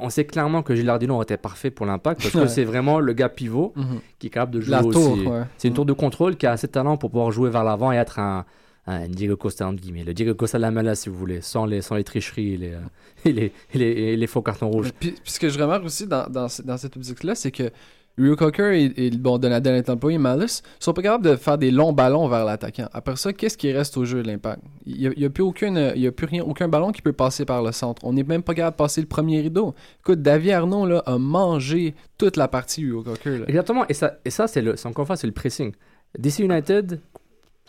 on 0.00 0.10
sait 0.10 0.24
clairement 0.24 0.62
que 0.62 0.74
Gilardino 0.76 1.14
aurait 1.14 1.24
été 1.24 1.36
parfait 1.36 1.70
pour 1.70 1.84
l'impact 1.86 2.22
parce 2.22 2.32
que 2.32 2.46
c'est 2.46 2.64
vraiment 2.64 3.00
le 3.00 3.12
gars 3.14 3.28
pivot 3.28 3.72
Mhm. 3.76 4.00
qui 4.18 4.28
est 4.28 4.30
capable 4.30 4.52
de 4.52 4.60
jouer 4.60 4.70
La 4.72 4.84
aussi. 4.84 4.98
ouais. 5.26 5.42
C'est 5.56 5.68
une 5.68 5.74
tour 5.74 5.86
de 5.86 5.92
contrôle 5.92 6.36
qui 6.36 6.46
a 6.46 6.52
assez 6.52 6.66
de 6.68 6.72
talent 6.72 6.96
pour 6.96 7.10
pouvoir 7.10 7.30
jouer 7.32 7.50
vers 7.50 7.64
l'avant 7.64 7.90
et 7.92 7.96
être 7.96 8.18
un, 8.20 8.44
un 8.86 9.08
Diego 9.08 9.36
Costa 9.36 9.66
entre 9.66 9.80
guillemets. 9.82 10.04
Le 10.04 10.14
Diego 10.14 10.34
Costa 10.34 10.56
de 10.58 10.62
la 10.62 10.70
MLS 10.70 10.94
si 10.94 11.08
vous 11.08 11.16
voulez, 11.16 11.40
sans 11.40 11.66
les, 11.66 11.82
sans 11.82 11.96
les 11.96 12.04
tricheries 12.04 12.54
et 12.54 12.56
les, 12.56 12.72
et 13.24 13.32
les, 13.32 13.52
et 13.74 13.78
les, 13.78 13.86
et 13.86 14.16
les 14.16 14.26
faux 14.28 14.40
cartons 14.42 14.70
rouges. 14.70 14.92
Puis, 15.00 15.10
puis 15.12 15.32
ce 15.32 15.40
que 15.40 15.48
je 15.48 15.58
remarque 15.58 15.84
aussi 15.84 16.06
dans, 16.06 16.28
dans, 16.28 16.46
dans 16.64 16.76
cette 16.76 16.96
optique-là, 16.96 17.34
c'est 17.34 17.50
que 17.50 17.70
Rio 18.18 18.36
Cocker 18.36 18.72
et, 18.74 19.06
et 19.06 19.10
bon, 19.10 19.38
Donadel 19.38 19.76
et 19.76 19.82
Tampo 19.82 20.10
et 20.10 20.18
Malice 20.18 20.62
sont 20.80 20.92
pas 20.92 21.02
capables 21.02 21.24
de 21.24 21.36
faire 21.36 21.56
des 21.56 21.70
longs 21.70 21.92
ballons 21.92 22.28
vers 22.28 22.44
l'attaquant. 22.44 22.88
Après 22.92 23.16
ça, 23.16 23.32
qu'est-ce 23.32 23.56
qui 23.56 23.72
reste 23.72 23.96
au 23.96 24.04
jeu 24.04 24.22
de 24.22 24.28
l'impact? 24.28 24.62
Il 24.86 24.98
n'y 24.98 25.06
a, 25.06 25.10
y 25.16 25.24
a 25.24 25.30
plus, 25.30 25.42
aucune, 25.44 25.92
il 25.94 26.02
y 26.02 26.06
a 26.06 26.12
plus 26.12 26.26
rien, 26.26 26.42
aucun 26.42 26.68
ballon 26.68 26.90
qui 26.92 27.00
peut 27.02 27.12
passer 27.12 27.44
par 27.44 27.62
le 27.62 27.72
centre. 27.72 28.02
On 28.04 28.12
n'est 28.12 28.24
même 28.24 28.42
pas 28.42 28.54
capable 28.54 28.74
de 28.74 28.78
passer 28.78 29.00
le 29.00 29.06
premier 29.06 29.40
rideau. 29.40 29.74
Écoute, 30.00 30.20
David 30.20 30.50
Arnaud 30.50 30.86
là, 30.86 31.02
a 31.06 31.16
mangé 31.18 31.94
toute 32.18 32.36
la 32.36 32.48
partie 32.48 32.84
Rio 32.84 33.02
Cocker. 33.02 33.38
là. 33.38 33.44
Exactement, 33.48 33.86
et 33.88 33.94
ça, 33.94 34.18
et 34.24 34.30
ça 34.30 34.46
c'est 34.48 34.62
encore 34.86 35.02
une 35.04 35.06
fois, 35.06 35.16
c'est 35.16 35.26
le 35.26 35.32
pressing. 35.32 35.72
DC 36.18 36.40
United, 36.40 37.00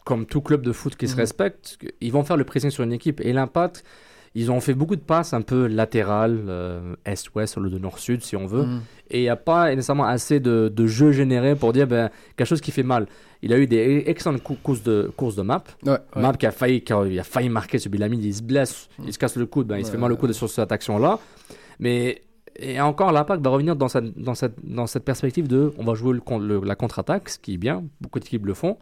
comme 0.05 0.25
tout 0.25 0.41
club 0.41 0.61
de 0.63 0.71
foot 0.71 0.95
qui 0.95 1.07
se 1.07 1.13
Mhm. 1.13 1.19
respecte, 1.19 1.77
ils 2.01 2.11
vont 2.11 2.23
faire 2.23 2.37
le 2.37 2.43
pressing 2.43 2.71
sur 2.71 2.83
une 2.83 2.93
équipe. 2.93 3.21
Et 3.21 3.33
l'impact, 3.33 3.83
ils 4.39 4.51
ont 4.51 4.59
fait 4.61 4.73
beaucoup 4.73 4.95
de 4.95 5.01
passes 5.01 5.33
un 5.33 5.41
peu 5.41 5.67
latérales, 5.67 6.39
euh, 6.47 6.95
est-ouest, 7.05 7.51
sur 7.53 7.61
le 7.61 7.69
de 7.69 7.77
nord-sud, 7.79 8.23
si 8.23 8.35
on 8.35 8.45
veut. 8.45 8.63
Mhm. 8.63 8.81
Et 9.11 9.19
il 9.19 9.23
n'y 9.23 9.29
a 9.29 9.35
pas 9.35 9.69
nécessairement 9.69 10.05
assez 10.05 10.39
de, 10.39 10.71
de 10.73 10.85
jeux 10.87 11.11
générés 11.11 11.55
pour 11.55 11.73
dire 11.73 11.87
ben, 11.87 12.09
quelque 12.35 12.47
chose 12.47 12.61
qui 12.61 12.71
fait 12.71 12.83
mal. 12.83 13.07
Il 13.41 13.53
a 13.53 13.57
eu 13.57 13.67
des 13.67 14.03
excellentes 14.07 14.43
cou- 14.43 14.57
courses 14.61 14.83
de, 14.83 15.11
courses 15.17 15.35
de 15.35 15.41
map. 15.41 15.63
Ouais, 15.85 15.91
ouais. 16.15 16.21
Map 16.21 16.33
qui 16.33 16.45
a 16.45 16.51
failli, 16.51 16.81
qui 16.81 16.93
a, 16.93 17.05
il 17.05 17.19
a 17.19 17.23
failli 17.23 17.49
marquer 17.49 17.79
celui 17.79 17.97
Lamine, 17.97 18.21
il 18.23 18.33
se 18.33 18.43
blesse, 18.43 18.89
il 19.05 19.11
se 19.13 19.17
casse 19.19 19.35
le 19.35 19.45
coude, 19.45 19.67
ben, 19.67 19.77
il 19.77 19.85
se 19.85 19.91
fait 19.91 19.97
mal 19.97 20.11
au 20.11 20.17
coude 20.17 20.31
sur 20.33 20.49
cette 20.49 20.71
action-là. 20.71 21.19
Mais 21.79 22.21
et 22.61 22.79
encore, 22.81 23.11
l'impact 23.11 23.41
va 23.43 23.49
revenir 23.51 23.75
dans 23.75 23.87
cette, 23.87 24.17
dans, 24.17 24.35
cette, 24.35 24.55
dans 24.63 24.85
cette 24.87 25.05
perspective 25.05 25.47
de 25.47 25.71
on 25.77 25.83
va 25.85 25.93
jouer 25.93 26.13
le, 26.13 26.47
le- 26.47 26.61
la 26.65 26.75
contre-attaque, 26.75 27.29
ce 27.29 27.39
qui 27.39 27.53
est 27.53 27.57
bien, 27.57 27.83
beaucoup 28.01 28.19
d'équipes 28.19 28.45
le 28.45 28.53
font. 28.53 28.77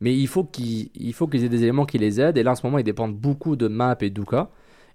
Mais 0.00 0.14
il 0.14 0.28
faut 0.28 0.44
qu'ils 0.44 0.90
il 0.94 1.12
faut 1.12 1.26
qu'ils 1.26 1.42
aient 1.44 1.48
des 1.48 1.62
éléments 1.62 1.84
qui 1.86 1.98
les 1.98 2.20
aident. 2.20 2.38
Et 2.38 2.42
là, 2.44 2.52
en 2.52 2.54
ce 2.54 2.64
moment, 2.64 2.78
ils 2.78 2.84
dépendent 2.84 3.16
beaucoup 3.16 3.56
de 3.56 3.66
Map 3.66 3.96
et 4.02 4.10
Duka. 4.10 4.48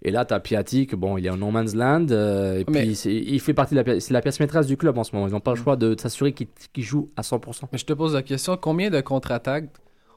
Et 0.06 0.12
là, 0.12 0.26
tu 0.26 0.34
as 0.34 0.40
Piatic, 0.42 0.96
bon, 0.96 1.18
il 1.18 1.26
est 1.26 1.30
en 1.30 1.38
no 1.38 1.50
man's 1.50 1.74
land. 1.76 2.08
euh, 2.12 2.60
et 2.60 2.66
Mais- 2.70 2.84
puis, 2.88 2.92
il 3.10 3.40
fait 3.40 3.54
partie 3.54 3.74
de 3.74 3.80
la, 3.82 3.94
la 4.10 4.22
pièce 4.22 4.40
maîtresse 4.40 4.68
du 4.68 4.76
club 4.78 4.98
en 4.98 5.04
ce 5.06 5.16
moment. 5.16 5.28
Ils 5.28 5.32
n'ont 5.32 5.40
pas 5.40 5.54
le 5.54 5.60
Mm. 5.60 5.64
choix 5.64 5.76
de, 5.78 5.94
de 5.96 6.00
s'assurer 6.02 6.34
qu'il 6.34 6.84
joue 6.84 7.10
à 7.16 7.22
100%. 7.24 7.68
Mais 7.72 7.78
je 7.78 7.86
te 7.86 7.94
pose 7.94 8.14
la 8.14 8.22
question, 8.22 8.58
combien 8.58 8.90
de 8.90 9.00
contre-attaques 9.00 9.70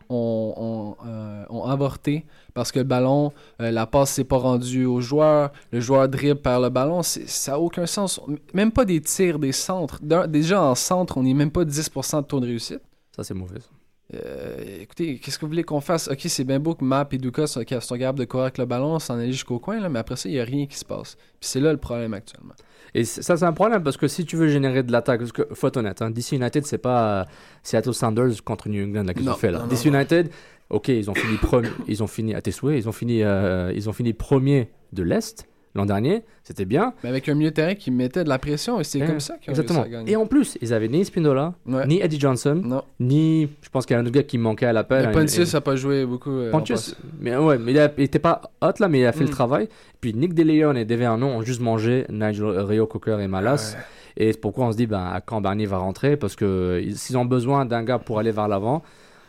ont, 0.09 0.55
ont, 0.57 0.97
euh, 1.07 1.45
ont 1.51 1.65
avorté? 1.65 2.25
Parce 2.53 2.73
que 2.73 2.81
le 2.81 2.85
ballon, 2.85 3.33
euh, 3.61 3.71
la 3.71 3.87
passe 3.87 4.11
s'est 4.13 4.25
pas 4.25 4.39
rendue 4.39 4.87
au 4.87 5.01
joueur, 5.01 5.53
le 5.71 5.79
joueur 5.81 6.09
dribble 6.09 6.41
par 6.41 6.61
le 6.61 6.69
ballon, 6.69 7.03
ça 7.03 7.53
n'a 7.53 7.61
aucun 7.61 7.87
sens. 7.87 8.21
Même 8.55 8.73
pas 8.73 8.85
des 8.85 9.01
tirs, 9.01 9.39
des 9.39 9.53
centres. 9.53 10.01
Déjà 10.27 10.63
en 10.63 10.75
centre, 10.75 11.17
on 11.17 11.23
n'est 11.23 11.35
même 11.35 11.51
pas 11.53 11.65
10% 11.65 12.23
de 12.23 12.27
taux 12.27 12.41
de 12.41 12.47
réussite. 12.47 12.81
Ça, 13.15 13.23
c'est 13.23 13.35
mauvais. 13.35 13.61
ça. 13.61 13.69
Euh, 14.15 14.83
écoutez, 14.83 15.19
qu'est-ce 15.19 15.37
que 15.39 15.45
vous 15.45 15.51
voulez 15.51 15.65
qu'on 15.65 15.81
fasse? 15.81 16.07
Ok, 16.09 16.21
c'est 16.27 16.45
bien 16.45 16.61
beau 16.61 16.75
que 16.75 16.85
Map 16.85 17.09
et 17.11 17.19
Duka 17.19 17.47
sont, 17.49 17.63
sont 17.81 17.99
capables 17.99 18.19
de 18.21 18.25
courir 18.25 18.45
avec 18.45 18.59
le 18.59 18.65
ballon, 18.65 18.99
s'en 19.01 19.15
aller 19.19 19.33
jusqu'au 19.33 19.59
coin, 19.59 19.81
là, 19.81 19.89
mais 19.89 19.99
après 19.99 20.15
ça, 20.17 20.29
il 20.29 20.33
n'y 20.33 20.41
a 20.41 20.45
rien 20.45 20.67
qui 20.67 20.77
se 20.79 20.85
passe. 20.85 21.17
Puis 21.41 21.49
c'est 21.49 21.61
là 21.61 21.73
le 21.73 21.79
problème 21.79 22.15
actuellement. 22.15 22.55
Et 22.95 23.05
ça, 23.05 23.37
c'est 23.37 23.45
un 23.45 23.53
problème 23.53 23.83
parce 23.83 23.97
que 23.97 24.07
si 24.07 24.25
tu 24.25 24.37
veux 24.37 24.49
générer 24.49 24.83
de 24.85 24.93
l'attaque, 24.93 25.19
parce 25.21 25.33
que 25.33 25.47
faut 25.55 25.67
être 25.67 25.77
honnête, 25.77 26.01
hein, 26.03 26.11
DC 26.11 26.33
United, 26.33 26.65
c'est 26.67 26.79
pas 26.79 27.21
euh, 27.21 27.25
Seattle 27.65 27.93
Sounders 27.95 28.43
contre 28.45 28.69
New 28.69 28.83
England 28.85 29.03
là, 29.05 29.13
qu'ils 29.15 29.25
Non, 29.25 29.33
ont 29.33 29.37
fait 29.37 29.51
là? 29.51 29.59
non, 29.59 29.65
non, 29.65 29.71
DC 29.71 29.87
United, 29.87 30.31
ok, 30.71 30.89
ils 30.89 31.11
ont 31.11 31.15
fini 31.15 31.37
premier, 31.37 31.69
ils 31.89 32.03
ont 32.03 32.07
fini 32.07 32.33
à 32.35 32.41
tes 32.41 32.53
souhaits, 32.53 32.79
ils 32.79 32.89
ont 32.89 32.93
fini, 32.93 33.23
euh, 33.25 33.73
ils 33.75 33.89
ont 33.91 33.93
fini 33.93 34.13
premier 34.13 34.71
de 34.93 35.03
l'est 35.03 35.49
l'an 35.77 35.87
dernier, 35.87 36.23
c'était 36.43 36.65
bien. 36.65 36.93
Mais 37.05 37.11
avec 37.11 37.29
un 37.29 37.35
milieu 37.35 37.51
de 37.51 37.55
terrain 37.55 37.75
qui 37.75 37.91
mettait 37.91 38.25
de 38.25 38.29
la 38.29 38.39
pression, 38.39 38.81
et 38.81 38.85
c'est 38.85 39.01
Ouais, 39.01 39.07
comme 39.07 39.21
ça 39.21 39.35
qu'ils 39.39 39.51
ont 39.51 39.53
Exactement. 39.53 39.83
réussi 39.83 39.95
à 39.95 39.99
gagner. 39.99 40.13
Et 40.13 40.17
en 40.17 40.27
plus, 40.27 40.59
ils 40.61 40.73
avaient 40.75 40.89
ni 40.89 41.05
Spindola, 41.05 41.55
Ouais. 41.67 41.87
ni 41.87 42.01
Eddie 42.01 42.19
Johnson, 42.19 42.61
Non. 42.65 42.83
ni, 43.01 43.49
je 43.63 43.69
pense 43.69 43.87
qu'il 43.87 43.95
y 43.95 43.97
a 43.99 44.01
un 44.01 44.05
autre 44.05 44.13
gars 44.15 44.23
qui 44.23 44.39
manquait 44.39 44.67
à 44.67 44.73
l'appel. 44.73 45.07
Hein, 45.07 45.13
Pontius 45.13 45.55
n'a 45.55 45.61
pas 45.61 45.77
joué 45.77 46.05
beaucoup. 46.07 46.31
euh, 46.31 46.51
Pontius, 46.51 46.97
mais 47.21 47.37
ouais, 47.37 47.59
mais 47.59 47.73
il, 47.73 47.79
a- 47.79 47.93
il 47.99 48.05
était 48.05 48.19
pas 48.19 48.41
hot 48.63 48.73
là, 48.81 48.89
mais 48.89 49.01
il 49.01 49.07
a 49.07 49.13
fait 49.13 49.25
Mm. 49.25 49.29
le 49.29 49.33
travail. 49.33 49.69
Puis 50.01 50.15
Nick 50.15 50.35
DeLeon 50.35 50.75
et 50.75 50.85
Dave 50.85 51.03
Arnaud 51.03 51.27
ont 51.27 51.43
juste 51.43 51.61
mangé 51.61 52.05
Nigel 52.11 52.45
Rio 52.61 52.87
Cocker 52.87 53.19
et 53.21 53.29
Malas. 53.29 53.75
Ouais. 53.77 53.83
Et 54.19 54.33
c'est 54.33 54.41
pourquoi 54.41 54.67
on 54.67 54.73
se 54.73 54.77
dit 54.79 54.87
ben, 54.87 55.05
à 55.13 55.21
quand 55.21 55.41
Barnier 55.43 55.67
va 55.67 55.77
rentrer? 55.79 56.17
Parce 56.17 56.37
que 56.37 56.81
ils- 56.83 56.97
s'ils 56.97 57.19
ont 57.19 57.25
besoin 57.27 57.67
d'un 57.67 57.83
gars 57.83 57.99
pour 57.99 58.19
aller 58.19 58.31
vers 58.31 58.49
l'avant, 58.49 58.83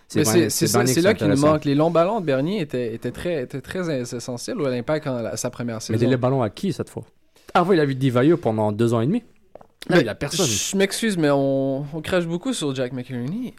c'est 0.08 1.02
là 1.02 1.14
qu'il 1.14 1.28
nous 1.28 1.38
manque. 1.38 1.66
Les 1.66 1.76
longs 1.76 1.92
ballons 1.92 2.20
de 2.22 2.26
Bernier 2.26 2.62
étaient, 2.62 2.94
étaient 2.94 3.12
très, 3.12 3.44
étaient 3.44 3.62
très 3.62 4.02
essentiels 4.02 4.58
à 4.66 4.70
l'impact 4.70 5.06
la- 5.06 5.38
sa 5.38 5.50
première 5.50 5.76
Mais 5.90 5.98
saison. 5.98 6.10
les 6.10 6.18
ballons 6.18 6.42
à 6.42 6.50
qui 6.50 6.74
cette 6.74 6.90
fois? 6.90 7.04
Ah 7.54 7.64
oui, 7.64 7.76
il 7.76 7.80
a 7.80 7.86
vu 7.86 7.96
Divayo 7.96 8.38
pendant 8.38 8.72
deux 8.72 8.94
ans 8.94 9.02
et 9.02 9.06
demi. 9.08 9.24
Mais 9.90 10.02
il 10.02 10.10
a 10.10 10.16
personne. 10.16 10.46
Je 10.46 10.76
m'excuse, 10.78 11.18
mais 11.18 11.30
on, 11.30 11.86
on 11.94 12.02
crache 12.02 12.26
beaucoup 12.28 12.52
sur 12.54 12.74
Jack 12.76 12.92
McInerney. 12.94 13.54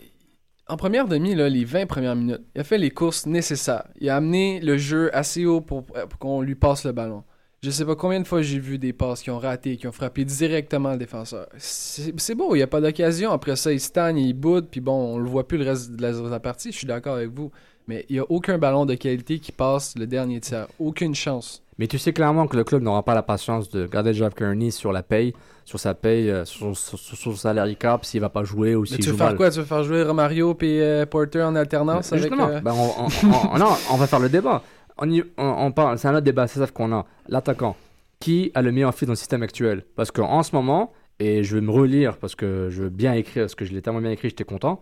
En 0.69 0.77
première 0.77 1.09
demi, 1.09 1.35
là, 1.35 1.49
les 1.49 1.65
20 1.65 1.87
premières 1.87 2.15
minutes, 2.15 2.43
il 2.55 2.61
a 2.61 2.65
fait 2.65 2.77
les 2.77 2.91
courses 2.91 3.25
nécessaires. 3.25 3.85
Il 4.01 4.11
a 4.11 4.17
amené 4.17 4.61
le 4.61 4.77
jeu 4.77 5.15
assez 5.17 5.47
haut 5.47 5.63
pour, 5.63 5.85
pour 5.85 6.19
qu'on 6.19 6.43
lui 6.43 6.55
passe 6.55 6.85
le 6.85 6.93
ballon. 6.93 7.25
Je 7.63 7.71
sais 7.71 7.85
pas 7.85 7.97
combien 7.97 8.21
de 8.21 8.27
fois 8.27 8.41
j'ai 8.41 8.61
vu 8.61 8.79
des 8.79 8.93
passes 8.93 9.21
qui 9.21 9.31
ont 9.31 9.39
raté, 9.41 9.77
qui 9.77 9.89
ont 9.89 9.93
frappé 9.93 10.25
directement 10.25 10.93
le 10.93 10.97
défenseur. 10.99 11.49
C'est 11.59 12.35
beau, 12.37 12.55
il 12.55 12.59
n'y 12.59 12.63
a 12.63 12.69
pas 12.69 12.81
d'occasion. 12.81 13.33
Après 13.33 13.57
ça, 13.57 13.73
il 13.73 13.81
stagne, 13.81 14.19
il 14.19 14.33
boude, 14.33 14.69
puis 14.71 14.81
bon, 14.81 15.15
on 15.15 15.19
le 15.19 15.29
voit 15.29 15.47
plus 15.49 15.59
le 15.59 15.65
reste 15.65 15.91
de 15.93 16.01
la, 16.03 16.13
de 16.13 16.29
la 16.29 16.39
partie. 16.41 16.71
Je 16.71 16.77
suis 16.79 16.87
d'accord 16.87 17.17
avec 17.17 17.31
vous. 17.31 17.51
Mais 17.89 18.05
il 18.09 18.13
n'y 18.15 18.21
a 18.21 18.25
aucun 18.29 18.59
ballon 18.59 18.85
de 18.87 18.95
qualité 18.95 19.39
qui 19.39 19.51
passe 19.51 19.95
le 19.99 20.07
dernier 20.07 20.41
tiers. 20.41 20.69
Aucune 20.79 21.15
chance. 21.15 21.63
Mais 21.79 21.87
tu 21.87 21.99
sais 21.99 22.13
clairement 22.13 22.47
que 22.47 22.57
le 22.57 22.63
club 22.63 22.83
n'aura 22.83 23.03
pas 23.03 23.15
la 23.15 23.23
patience 23.23 23.71
de 23.71 23.87
garder 23.87 24.13
Jack 24.13 24.35
Kearney 24.37 24.71
sur 24.71 24.93
la 24.93 25.03
paye, 25.03 25.33
sur 25.65 25.81
sa 25.81 25.95
paye, 25.95 26.29
euh, 26.31 26.45
sur, 26.45 26.77
sur- 26.77 26.99
sur 26.99 27.17
son 27.17 27.35
salary 27.35 27.77
cap, 27.77 28.05
s'il 28.05 28.21
va 28.21 28.29
pas 28.29 28.45
jouer 28.45 28.75
ou 28.75 28.83
Mais 28.83 28.87
s'il 28.89 28.97
tu 28.99 29.05
joue 29.05 29.11
veux 29.13 29.17
faire 29.17 29.27
mal. 29.29 29.37
quoi? 29.37 29.51
Tu 29.51 29.59
veux 29.61 29.65
faire 29.65 29.83
jouer 29.85 30.03
Romario 30.03 30.57
et 30.61 30.81
euh, 30.83 31.07
Porter 31.07 31.43
en 31.43 31.57
alternance 31.57 32.13
avec. 32.13 32.25
Justement, 32.25 32.49
euh, 32.49 32.61
ben, 32.61 32.73
on, 32.73 33.05
on- 33.05 33.55
on- 33.55 33.59
non, 33.59 33.71
on 33.91 33.97
va 33.97 34.07
faire 34.07 34.21
le 34.21 34.29
débat. 34.29 34.63
On, 34.99 35.11
y- 35.11 35.23
on- 35.37 35.55
on 35.67 35.73
parle, 35.73 35.99
c'est 35.99 36.09
un 36.09 36.13
autre 36.15 36.21
débat, 36.25 36.47
c'est 36.47 36.61
ça 36.61 36.67
qu'on 36.67 36.93
a. 36.93 37.07
L'attaquant, 37.29 37.77
qui 38.21 38.51
a 38.55 38.63
le 38.63 38.73
meilleur 38.73 38.95
fit 38.95 39.07
dans 39.07 39.13
le 39.13 39.17
système 39.17 39.43
actuel? 39.43 39.85
Parce 39.97 40.11
qu'en 40.11 40.43
ce 40.43 40.55
moment, 40.55 40.93
et 41.21 41.43
je 41.45 41.55
vais 41.57 41.61
me 41.61 41.71
relire 41.71 42.17
parce 42.19 42.35
que 42.35 42.69
je 42.71 42.85
veux 42.85 42.89
bien 42.91 43.13
écrire, 43.15 43.45
parce 43.45 43.55
que 43.55 43.65
je 43.65 43.73
l'ai 43.73 43.83
tellement 43.83 44.01
bien 44.01 44.11
écrit, 44.11 44.29
j'étais 44.29 44.45
content. 44.45 44.81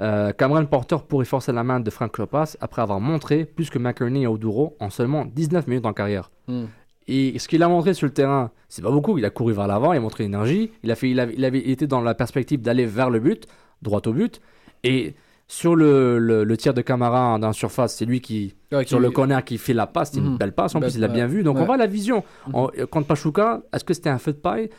Euh, 0.00 0.32
Cameron 0.32 0.66
Porter 0.66 0.96
pourrait 1.08 1.24
forcer 1.24 1.52
la 1.52 1.64
main 1.64 1.80
de 1.80 1.90
Frank 1.90 2.18
Lopas 2.18 2.56
après 2.60 2.82
avoir 2.82 3.00
montré 3.00 3.44
plus 3.46 3.70
que 3.70 3.78
McKerney 3.78 4.22
et 4.22 4.26
Oduro 4.26 4.76
en 4.78 4.90
seulement 4.90 5.24
19 5.24 5.66
minutes 5.68 5.86
en 5.86 5.92
carrière. 5.94 6.30
hmm. 6.48 6.64
Et 7.08 7.38
ce 7.38 7.46
qu'il 7.46 7.62
a 7.62 7.68
montré 7.68 7.94
sur 7.94 8.06
le 8.06 8.12
terrain, 8.12 8.50
c'est 8.68 8.82
pas 8.82 8.90
beaucoup. 8.90 9.16
Il 9.16 9.24
a 9.24 9.30
couru 9.30 9.52
vers 9.52 9.68
l'avant, 9.68 9.92
il 9.92 9.96
a 9.96 10.00
montré 10.00 10.24
l'énergie. 10.24 10.72
Il 10.82 10.90
a 10.90 10.96
fait, 10.96 11.08
il 11.08 11.20
avait, 11.20 11.34
il 11.36 11.44
avait 11.44 11.60
été 11.70 11.86
dans 11.86 12.00
la 12.00 12.14
perspective 12.16 12.60
d'aller 12.60 12.84
vers 12.84 13.10
le 13.10 13.20
but, 13.20 13.46
droit 13.80 14.00
au 14.06 14.12
but. 14.12 14.40
Et 14.82 15.14
sur 15.48 15.76
le, 15.76 16.18
le, 16.18 16.42
le 16.44 16.56
tir 16.56 16.74
de 16.74 16.82
Camara 16.82 17.38
dans 17.38 17.46
la 17.48 17.52
surface, 17.52 17.94
c'est 17.96 18.04
lui 18.04 18.20
qui, 18.20 18.54
Ouais, 18.72 18.84
sur 18.84 18.98
qui- 18.98 19.02
le 19.02 19.10
corner, 19.10 19.44
qui 19.44 19.58
fait 19.58 19.74
la 19.74 19.86
passe. 19.86 20.10
C'est 20.12 20.18
une 20.18 20.32
Mhm. 20.32 20.36
belle 20.38 20.52
passe. 20.52 20.74
En 20.74 20.80
Belle- 20.80 20.90
plus, 20.90 20.98
il 20.98 21.04
a 21.04 21.08
bien 21.08 21.26
vu. 21.26 21.42
Donc 21.44 21.56
on 21.58 21.64
voit 21.64 21.76
la 21.76 21.86
vision. 21.86 22.24
Mhm. 22.48 22.54
On- 22.54 22.70
contre 22.90 23.06
Pachuca, 23.06 23.62
est-ce 23.72 23.84
que 23.84 23.94
c'était 23.94 24.10
un 24.10 24.18
feu 24.18 24.32
de 24.32 24.38
paille? 24.38 24.70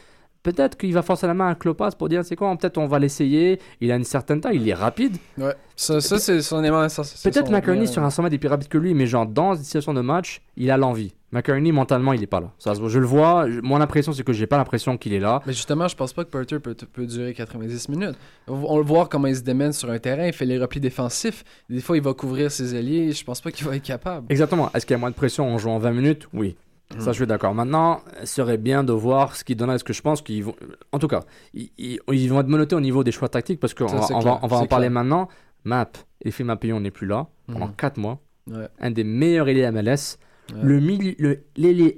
Peut-être 0.44 0.78
qu'il 0.78 0.94
va 0.94 1.02
forcer 1.02 1.28
la 1.28 1.34
main 1.34 1.50
à 1.50 1.56
Klopas 1.56 1.92
pour 1.98 2.08
dire 2.10 2.24
c'est 2.24 2.36
quoi, 2.36 2.56
peut-être 2.56 2.78
on 2.78 2.86
va 2.88 3.00
l'essayer. 3.00 3.60
Il 3.82 3.92
a 3.92 3.96
une 3.96 4.04
certaine 4.06 4.40
taille, 4.40 4.58
il 4.58 4.70
est 4.70 4.74
rapide. 4.74 5.18
Ouais. 5.38 5.54
Ça, 5.76 6.00
ça 6.00 6.20
c'est 6.20 6.42
son 6.42 6.60
élément. 6.64 6.86
Peut-être 7.24 7.50
McCartney 7.52 7.88
sur 7.88 8.04
un 8.04 8.10
sommet 8.10 8.30
est 8.34 8.38
plus 8.38 8.48
rapide 8.48 8.68
que 8.70 8.78
lui, 8.78 8.94
mais 8.94 9.08
genre 9.08 9.26
dans 9.26 9.56
une 9.56 9.64
situation 9.64 9.94
de 9.94 10.02
match, 10.02 10.42
il 10.56 10.70
a 10.72 10.78
l'envie. 10.78 11.14
McCartney 11.32 11.72
mentalement 11.74 12.14
il 12.14 12.24
est 12.24 12.28
pas 12.28 12.40
là. 12.40 12.52
Ça, 12.58 12.74
se 12.74 12.80
voit. 12.80 12.90
je 12.90 13.00
le 13.00 13.06
vois. 13.06 13.50
je- 13.50 13.60
mon 13.62 13.82
impression 13.82 14.14
c'est 14.14 14.24
que 14.24 14.32
j'ai 14.34 14.48
pas 14.48 14.58
l'impression 14.58 14.98
qu'il 14.98 15.14
est 15.14 15.20
là. 15.20 15.42
Mais 15.46 15.54
justement, 15.54 15.88
je 15.88 15.96
pense 15.96 16.14
pas 16.14 16.24
que 16.24 16.30
Porter 16.30 16.60
peut, 16.60 16.74
peut 16.76 17.06
durer 17.06 17.34
90 17.34 17.90
minutes. 17.90 18.16
On 18.48 18.56
va 18.78 18.82
voir 18.84 19.10
comment 19.10 19.28
il 19.28 19.36
se 19.36 19.42
démène 19.42 19.74
sur 19.74 19.90
un 19.90 20.00
terrain, 20.00 20.26
il 20.28 20.34
fait 20.34 20.46
les 20.46 20.58
replis 20.58 20.80
défensifs. 20.80 21.44
Des 21.70 21.82
fois, 21.82 21.98
il 21.98 22.04
va 22.04 22.14
couvrir 22.14 22.50
ses 22.52 22.76
alliés. 22.76 23.12
Je 23.12 23.24
pense 23.26 23.42
pas 23.42 23.52
qu'il 23.52 23.66
va 23.68 23.76
être 23.76 23.84
capable. 23.84 24.26
Exactement. 24.30 24.72
Est-ce 24.74 24.86
qu'il 24.86 24.94
y 24.94 24.96
a 24.96 25.00
moins 25.00 25.10
de 25.12 25.16
pression 25.16 25.54
en 25.54 25.58
jouant 25.58 25.80
20 25.80 25.92
minutes? 25.92 26.28
Oui. 26.34 26.56
Ça, 27.00 27.12
je 27.12 27.18
suis 27.18 27.28
d'accord. 27.28 27.54
Maintenant, 27.54 28.00
ce 28.22 28.26
serait 28.28 28.58
bien 28.58 28.82
de 28.86 28.94
voir 28.94 29.36
ce 29.36 29.44
qu'ils 29.44 29.58
donnent. 29.58 29.72
Est-ce 29.72 29.84
que 29.84 29.92
je 29.92 30.02
pense 30.02 30.22
qu'ils 30.22 30.46
vont. 30.46 30.56
En 30.94 31.00
tout 31.00 31.10
cas, 31.10 31.20
ils, 31.54 32.00
vont 32.30 32.40
être 32.40 32.48
menottés 32.48 32.76
au 32.76 32.80
niveau 32.80 33.04
des 33.04 33.12
choix 33.12 33.28
tactiques 33.28 33.60
parce 33.60 33.74
qu'on 33.74 33.88
va, 33.88 34.02
c'est 34.04 34.14
on 34.14 34.20
clair. 34.20 34.36
va, 34.36 34.40
on 34.44 34.48
va 34.48 34.58
en 34.58 34.66
parler 34.68 34.88
maintenant. 34.88 35.28
Map, 35.66 35.88
Effet 36.24 36.46
Mapillon 36.46 36.80
n'est 36.80 36.92
plus 36.92 37.06
là 37.06 37.28
pendant 37.52 37.68
Mhm. 37.68 37.76
4 37.76 37.98
mois. 37.98 38.20
Ouais. 38.50 38.70
Un 38.80 38.92
des 38.92 39.04
meilleurs 39.04 39.50
ailiers 39.50 39.70
MLS. 39.70 40.18
Ouais. 40.54 40.60
Le 40.64 40.80
mili- 40.80 41.16
le- 41.20 41.44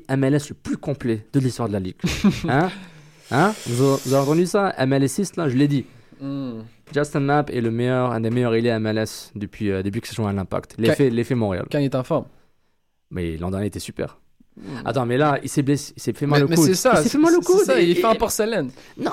MLS 0.09 0.49
le 0.49 0.53
plus 0.55 0.77
complet 0.77 1.25
de 1.33 1.39
l'histoire 1.39 1.67
de 1.67 1.73
la 1.73 1.79
Ligue. 1.79 1.95
hein? 2.49 2.69
Hein? 3.31 3.53
Vous, 3.67 3.83
avez- 3.83 4.01
vous 4.05 4.13
avez 4.13 4.23
entendu 4.23 4.45
ça? 4.45 4.73
MLS6, 4.79 5.37
là 5.37 5.49
Je 5.49 5.55
l'ai 5.57 5.67
dit. 5.67 5.85
Hmm. 6.19 6.61
Justin 6.93 7.19
Mapp 7.21 7.49
est 7.51 7.61
le 7.61 7.69
meilleur, 7.71 8.11
un 8.11 8.19
des 8.21 8.29
meilleurs 8.31 8.55
ailiers 8.55 8.77
MLS 8.79 9.31
depuis, 9.35 9.69
euh, 9.71 9.83
depuis 9.83 10.01
que 10.01 10.07
c'est 10.07 10.15
joué 10.15 10.25
à 10.27 10.33
l'Impact. 10.33 10.75
L'effet 10.79 11.09
l'effet 11.11 11.35
Montréal. 11.35 11.67
Quand 11.71 11.77
il 11.79 11.85
est 11.85 11.95
en 11.95 12.03
forme. 12.03 12.25
Mais 13.11 13.37
l'an 13.37 13.51
dernier 13.51 13.67
était 13.67 13.79
super. 13.79 14.19
Attends, 14.85 15.05
mais 15.05 15.17
là, 15.17 15.39
il 15.43 15.49
s'est 15.49 15.61
blessé, 15.61 15.93
il 15.95 16.01
s'est 16.01 16.13
fait 16.13 16.25
mal 16.25 16.39
Mais, 16.41 16.45
au 16.45 16.49
mais 16.49 16.55
coude. 16.55 16.65
c'est 16.65 16.75
ça. 16.75 16.93
Il 16.97 17.03
s'est 17.03 17.09
fait 17.09 17.17
mal 17.17 17.33
au 17.35 17.41
coude. 17.41 17.59
ça, 17.65 17.79
et- 17.79 17.85
il 17.89 17.95
fait 17.95 18.17
porcelaine. 18.17 18.69
Non, 18.97 19.11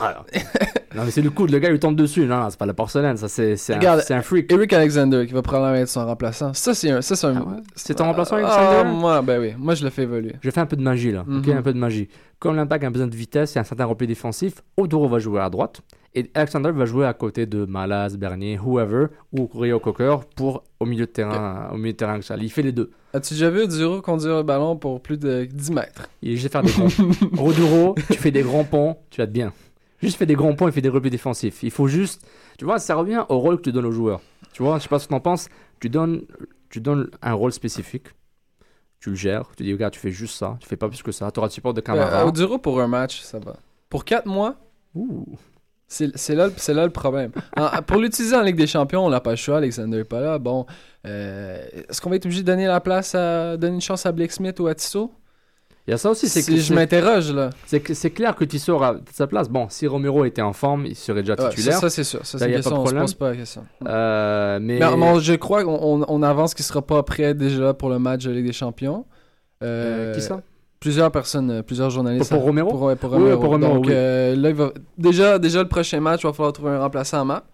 non, 0.94 1.02
mais 1.04 1.10
c'est 1.10 1.20
le 1.22 1.30
coude, 1.30 1.50
le 1.50 1.58
gars 1.58 1.70
il 1.70 1.78
tombe 1.78 1.96
dessus. 1.96 2.24
Non, 2.26 2.38
non, 2.40 2.50
c'est 2.50 2.58
pas 2.58 2.66
la 2.66 2.74
porcelaine, 2.74 3.16
ça 3.16 3.28
c'est 3.28 3.54
un, 3.74 3.98
un 4.16 4.22
freak. 4.22 4.50
Eric 4.52 4.72
Alexander 4.72 5.24
qui 5.26 5.32
va 5.34 5.42
probablement 5.42 5.76
être 5.82 5.88
son 5.88 6.04
remplaçant. 6.06 6.52
Ça, 6.54 6.74
c'est 6.74 6.90
un. 6.90 7.00
C'est. 7.02 7.22
Ah 7.24 7.32
ouais? 7.32 7.94
Ton 7.94 8.04
remplaçant, 8.04 8.36
Ah, 8.42 8.48
Alexander? 8.78 8.90
Moi, 8.98 9.22
ben 9.22 9.40
oui. 9.40 9.52
Moi, 9.58 9.74
je 9.74 9.84
le 9.84 9.90
fais 9.90 10.02
évoluer. 10.02 10.32
Je 10.40 10.50
fais 10.50 10.60
un 10.60 10.66
peu 10.66 10.76
de 10.76 10.82
magie 10.82 11.12
là, 11.12 11.20
ok, 11.20 11.46
Mhm. 11.46 11.56
un 11.58 11.62
peu 11.62 11.72
de 11.72 11.78
magie. 11.78 12.08
Comme 12.46 12.56
l'impact 12.56 12.84
a 12.84 12.90
besoin 12.90 13.08
de 13.08 13.16
vitesse 13.16 13.56
et 13.56 13.58
un 13.58 13.64
certain 13.64 13.86
repli 13.86 14.06
défensif, 14.06 14.62
Odoro 14.76 15.08
va 15.08 15.18
jouer 15.18 15.40
à 15.40 15.50
droite 15.50 15.80
et 16.14 16.30
Alexander 16.34 16.70
va 16.70 16.84
jouer 16.84 17.04
à 17.04 17.12
côté 17.12 17.44
de 17.44 17.64
Malas, 17.64 18.16
Bernier, 18.16 18.56
whoever 18.58 19.08
ou 19.32 19.50
Rio 19.52 19.80
Cocker 19.80 20.18
pour 20.36 20.62
au 20.78 20.86
milieu 20.86 21.06
de 21.06 21.10
terrain, 21.10 21.68
au 21.72 21.76
milieu 21.76 21.92
de 21.92 21.96
terrain. 21.96 22.20
Il 22.40 22.50
fait 22.50 22.62
les 22.62 22.70
deux. 22.70 22.90
As-tu 23.12 23.34
déjà 23.34 23.50
vu 23.50 23.66
Duro 23.66 24.00
conduire 24.00 24.36
le 24.36 24.42
ballon 24.44 24.76
pour 24.76 25.02
plus 25.02 25.18
de 25.18 25.44
10 25.44 25.72
mètres? 25.72 26.08
Il 26.22 26.32
est 26.32 26.36
juste 26.36 26.52
faire 26.52 26.62
des 26.62 26.70
grands. 26.70 26.88
Roduro, 27.36 27.96
tu 28.10 28.18
fais 28.18 28.30
des 28.30 28.42
grands 28.42 28.64
ponts, 28.64 28.96
tu 29.10 29.20
vas 29.20 29.26
bien. 29.26 29.52
Juste 30.00 30.16
fais 30.16 30.26
des 30.26 30.34
grands 30.36 30.54
ponts 30.54 30.68
et 30.68 30.72
fais 30.72 30.80
des 30.80 30.88
replis 30.88 31.10
défensifs. 31.10 31.64
Il 31.64 31.72
faut 31.72 31.88
juste, 31.88 32.24
tu 32.58 32.64
vois, 32.64 32.78
ça 32.78 32.94
revient 32.94 33.24
au 33.28 33.40
rôle 33.40 33.56
que 33.56 33.62
tu 33.62 33.72
donnes 33.72 33.86
aux 33.86 33.92
joueurs. 33.92 34.20
Tu 34.52 34.62
vois, 34.62 34.78
je 34.78 34.84
sais 34.84 34.88
pas 34.88 35.00
ce 35.00 35.06
que 35.06 35.10
t'en 35.10 35.20
penses. 35.20 35.48
Tu 35.80 35.88
donnes, 35.88 36.22
tu 36.70 36.80
donnes 36.80 37.10
un 37.22 37.32
rôle 37.32 37.52
spécifique. 37.52 38.06
Tu 39.00 39.10
le 39.10 39.16
gères. 39.16 39.44
Tu 39.56 39.62
dis, 39.62 39.72
regarde, 39.72 39.92
tu 39.92 40.00
fais 40.00 40.10
juste 40.10 40.36
ça. 40.36 40.56
Tu 40.60 40.66
fais 40.68 40.76
pas 40.76 40.88
plus 40.88 41.02
que 41.02 41.12
ça. 41.12 41.30
Tu 41.30 41.38
auras 41.38 41.48
le 41.48 41.52
support 41.52 41.74
de 41.74 41.80
Camara. 41.80 42.26
Euh, 42.26 42.30
Duro 42.30 42.58
pour 42.58 42.80
un 42.80 42.88
match, 42.88 43.20
ça 43.22 43.38
va. 43.38 43.54
Pour 43.88 44.04
4 44.04 44.26
mois, 44.26 44.56
Ouh. 44.94 45.26
c'est 45.86 46.08
là, 46.34 46.48
le 46.84 46.90
problème. 46.90 47.30
En- 47.56 47.82
pour 47.82 47.98
l'utiliser 47.98 48.34
en 48.34 48.42
Ligue 48.42 48.56
des 48.56 48.66
Champions, 48.66 49.04
on 49.06 49.10
n'a 49.10 49.20
pas 49.20 49.30
le 49.30 49.36
choix. 49.36 49.58
Alexander 49.58 49.98
est 49.98 50.04
pas 50.04 50.20
là. 50.20 50.38
Bon, 50.38 50.66
euh, 51.06 51.64
est-ce 51.88 52.00
qu'on 52.00 52.10
va 52.10 52.16
être 52.16 52.26
obligé 52.26 52.42
de 52.42 52.46
donner 52.46 52.66
la 52.66 52.80
place 52.80 53.14
à. 53.14 53.56
donner 53.56 53.74
une 53.76 53.80
chance 53.80 54.04
à 54.06 54.12
Blake 54.12 54.32
Smith 54.32 54.58
ou 54.60 54.66
à 54.66 54.74
Tissot? 54.74 55.12
Il 55.88 55.92
y 55.92 55.94
a 55.94 55.98
ça 55.98 56.10
aussi, 56.10 56.28
c'est 56.28 56.40
que 56.40 56.46
Si 56.46 56.60
je 56.62 56.74
m'interroge, 56.74 57.32
là. 57.32 57.50
c'est 57.66 58.10
clair 58.10 58.34
que 58.34 58.44
Tissot 58.44 58.72
aura 58.74 58.96
sa 59.12 59.28
place. 59.28 59.48
Bon, 59.48 59.68
si 59.68 59.86
Romero 59.86 60.24
était 60.24 60.42
en 60.42 60.52
forme, 60.52 60.84
il 60.86 60.96
serait 60.96 61.20
déjà 61.22 61.34
Ouais, 61.34 61.42
ça, 61.42 61.48
titulaire. 61.50 61.78
ça, 61.78 61.90
c'est 61.90 62.02
sûr. 62.02 62.26
Ça, 62.26 62.38
c'est 62.38 62.44
a 62.44 62.46
pas 62.48 62.50
de 62.52 62.56
question, 62.56 62.72
on 62.72 62.78
se 62.78 62.82
problème. 62.82 63.02
pose 63.04 63.14
pas 63.14 63.30
la 63.30 63.36
question. 63.36 63.64
Euh, 63.86 64.58
mais 64.60 64.80
Mais, 64.80 64.96
bon, 64.96 65.20
je 65.20 65.34
crois 65.34 65.62
qu'on 65.62 65.78
on, 65.80 66.04
on 66.08 66.22
avance 66.24 66.54
qu'il 66.54 66.64
sera 66.64 66.82
pas 66.82 67.02
prêt 67.04 67.34
déjà 67.34 67.72
pour 67.72 67.88
le 67.88 68.00
match 68.00 68.24
de 68.24 68.32
Ligue 68.32 68.46
des 68.46 68.52
Champions. 68.52 69.04
Euh, 69.62 70.10
Euh, 70.10 70.14
qui 70.14 70.22
ça? 70.22 70.40
Plusieurs 70.80 71.10
personnes, 71.12 71.62
plusieurs 71.62 71.90
journalistes. 71.90 72.28
Pour- 72.30 72.38
pour 72.38 72.46
Romero? 72.48 72.70
Pour, 72.70 72.82
ouais, 72.82 72.96
pour 72.96 73.12
Oui, 73.12 73.30
pour 73.32 73.44
Romero, 73.50 73.74
Donc, 73.74 73.86
oui. 73.86 73.92
là, 73.92 74.32
il 74.34 74.54
va... 74.54 74.72
déjà, 74.98 75.38
déjà, 75.38 75.62
le 75.62 75.68
prochain 75.68 76.00
match, 76.00 76.22
il 76.24 76.26
va 76.26 76.32
falloir 76.32 76.52
trouver 76.52 76.72
un 76.72 76.80
remplaçant 76.80 77.20
à 77.20 77.24
map. 77.24 77.44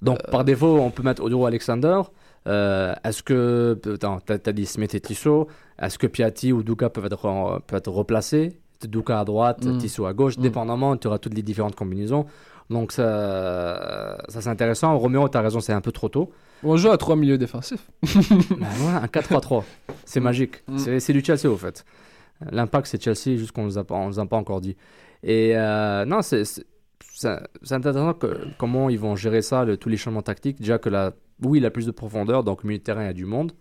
Donc, 0.00 0.18
par 0.30 0.42
défaut, 0.44 0.78
on 0.80 0.90
peut 0.90 1.02
mettre 1.02 1.22
Oduro 1.22 1.44
Alexander. 1.46 2.00
Euh, 2.46 2.94
Est-ce 3.04 3.22
que. 3.22 3.78
Attends, 3.94 4.20
t'as 4.20 4.52
dit 4.52 4.66
Smith 4.66 4.94
et 4.94 5.00
Tissot. 5.00 5.48
Est-ce 5.80 5.98
que 5.98 6.06
Piatti 6.06 6.52
ou 6.52 6.62
Duka 6.62 6.88
peuvent 6.90 7.06
être, 7.06 7.26
en- 7.26 7.60
peuvent 7.60 7.78
être 7.78 7.90
replacés? 7.90 8.60
Duka 8.86 9.20
à 9.20 9.24
droite, 9.24 9.64
Mm. 9.64 9.78
Tissot 9.78 10.06
à 10.06 10.12
gauche. 10.12 10.38
Mm. 10.38 10.42
Dépendamment, 10.42 10.96
tu 10.96 11.08
auras 11.08 11.18
toutes 11.18 11.34
les 11.34 11.42
différentes 11.42 11.74
combinaisons. 11.74 12.26
Donc, 12.70 12.92
ça, 12.92 14.18
ça 14.28 14.40
c'est 14.40 14.48
intéressant. 14.50 14.96
Romero, 14.98 15.28
tu 15.28 15.36
as 15.38 15.40
raison, 15.40 15.60
c'est 15.60 15.72
un 15.72 15.80
peu 15.80 15.92
trop 15.92 16.08
tôt. 16.08 16.30
On 16.62 16.76
joue 16.76 16.90
à 16.90 16.96
trois 16.98 17.16
milieux 17.16 17.38
défensifs. 17.38 17.86
Ben 18.02 18.66
voilà, 18.76 19.02
un 19.02 19.06
4-3-3. 19.06 19.64
C'est 20.04 20.20
magique. 20.20 20.62
Mm. 20.68 20.98
C'est 21.00 21.12
du 21.12 21.24
Chelsea, 21.24 21.46
au 21.50 21.56
fait. 21.56 21.84
L'impact, 22.52 22.86
c'est 22.86 23.02
Chelsea, 23.02 23.36
juste 23.36 23.52
qu'on 23.52 23.62
ne 23.62 23.66
nous 23.66 23.78
a 23.78 23.84
pas- 23.84 23.96
encore 24.36 24.60
dit. 24.60 24.76
Et 25.24 25.52
euh, 25.56 26.04
non, 26.04 26.20
c'est 26.22 26.44
intéressant 27.70 28.14
que, 28.14 28.36
comment 28.58 28.88
ils 28.90 28.98
vont 28.98 29.16
gérer 29.16 29.42
ça, 29.42 29.64
le- 29.64 29.76
tous 29.76 29.88
les 29.88 29.96
changements 29.96 30.22
tactiques. 30.22 30.58
Déjà 30.60 30.78
que 30.78 30.88
la, 30.88 31.12
oui, 31.44 31.58
il 31.58 31.66
a 31.66 31.70
plus 31.70 31.86
de 31.86 31.90
profondeur, 31.90 32.42
donc 32.44 32.64
milieu 32.64 32.78
de 32.78 32.82
terrain, 32.82 33.02
il 33.02 33.06
y 33.06 33.10
a 33.10 33.12
du 33.12 33.24
monde. 33.26 33.52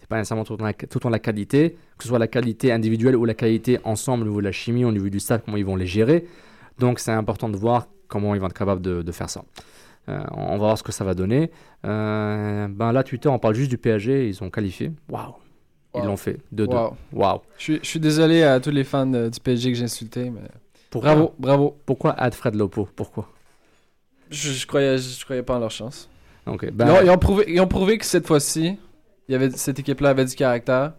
C'est 0.00 0.08
pas 0.08 0.16
nécessairement 0.16 0.44
tout 0.44 0.54
en, 0.60 0.64
la, 0.64 0.72
tout 0.72 1.06
en 1.06 1.10
la 1.10 1.18
qualité, 1.18 1.76
que 1.98 2.04
ce 2.04 2.08
soit 2.08 2.18
la 2.18 2.26
qualité 2.26 2.72
individuelle 2.72 3.14
ou 3.16 3.26
la 3.26 3.34
qualité 3.34 3.78
ensemble 3.84 4.22
au 4.22 4.26
niveau 4.28 4.40
de 4.40 4.46
la 4.46 4.52
chimie, 4.52 4.82
au 4.86 4.92
niveau 4.92 5.10
du 5.10 5.20
staff, 5.20 5.42
comment 5.44 5.58
ils 5.58 5.64
vont 5.66 5.76
les 5.76 5.86
gérer. 5.86 6.26
Donc 6.78 6.98
c'est 7.00 7.12
important 7.12 7.50
de 7.50 7.56
voir 7.56 7.86
comment 8.06 8.34
ils 8.34 8.40
vont 8.40 8.46
être 8.46 8.54
capables 8.54 8.80
de, 8.80 9.02
de 9.02 9.12
faire 9.12 9.28
ça. 9.28 9.44
Euh, 10.08 10.20
on 10.30 10.52
va 10.52 10.56
voir 10.56 10.78
ce 10.78 10.82
que 10.82 10.90
ça 10.92 11.04
va 11.04 11.12
donner. 11.12 11.50
Euh, 11.84 12.66
ben 12.68 12.92
là, 12.92 13.02
Twitter, 13.02 13.28
on 13.28 13.38
parle 13.38 13.54
juste 13.54 13.68
du 13.68 13.76
PSG, 13.76 14.28
ils 14.28 14.42
ont 14.42 14.48
qualifié. 14.48 14.90
Waouh! 15.10 15.34
Ils 15.94 16.00
Wow. 16.00 16.06
l'ont 16.06 16.16
fait. 16.16 16.38
2-2. 16.54 16.66
Wow. 16.74 16.96
Waouh! 17.12 17.40
Je 17.58 17.62
suis, 17.62 17.78
je 17.82 17.88
suis 17.88 18.00
désolé 18.00 18.42
à 18.44 18.60
tous 18.60 18.70
les 18.70 18.84
fans 18.84 19.04
de- 19.06 19.28
du 19.28 19.38
PSG 19.40 19.72
que 19.72 19.76
j'ai 19.78 19.84
insulté, 19.84 20.30
mais 20.30 20.40
Pourquoi- 20.88 21.14
bravo, 21.14 21.34
bravo. 21.38 21.76
Pourquoi 21.84 22.12
Alfred 22.12 22.54
Lopo? 22.54 22.88
Pourquoi? 22.96 23.28
Je, 24.30 24.52
je 24.52 24.66
croyais, 24.66 24.96
je, 24.96 25.24
croyais 25.24 25.42
pas 25.42 25.56
en 25.56 25.60
leur 25.60 25.70
chance. 25.70 26.08
Ben, 26.56 26.86
Ils, 26.86 26.90
ont, 26.90 27.02
ils 27.02 27.10
ont 27.10 27.18
prouvé, 27.18 27.44
ils 27.48 27.60
ont 27.60 27.66
prouvé 27.68 27.98
que 27.98 28.04
cette 28.04 28.26
fois-ci, 28.26 28.76
il 29.28 29.32
y 29.32 29.34
avait, 29.34 29.50
cette 29.50 29.78
équipe-là 29.78 30.10
avait 30.10 30.24
du 30.24 30.34
caractère. 30.34 30.92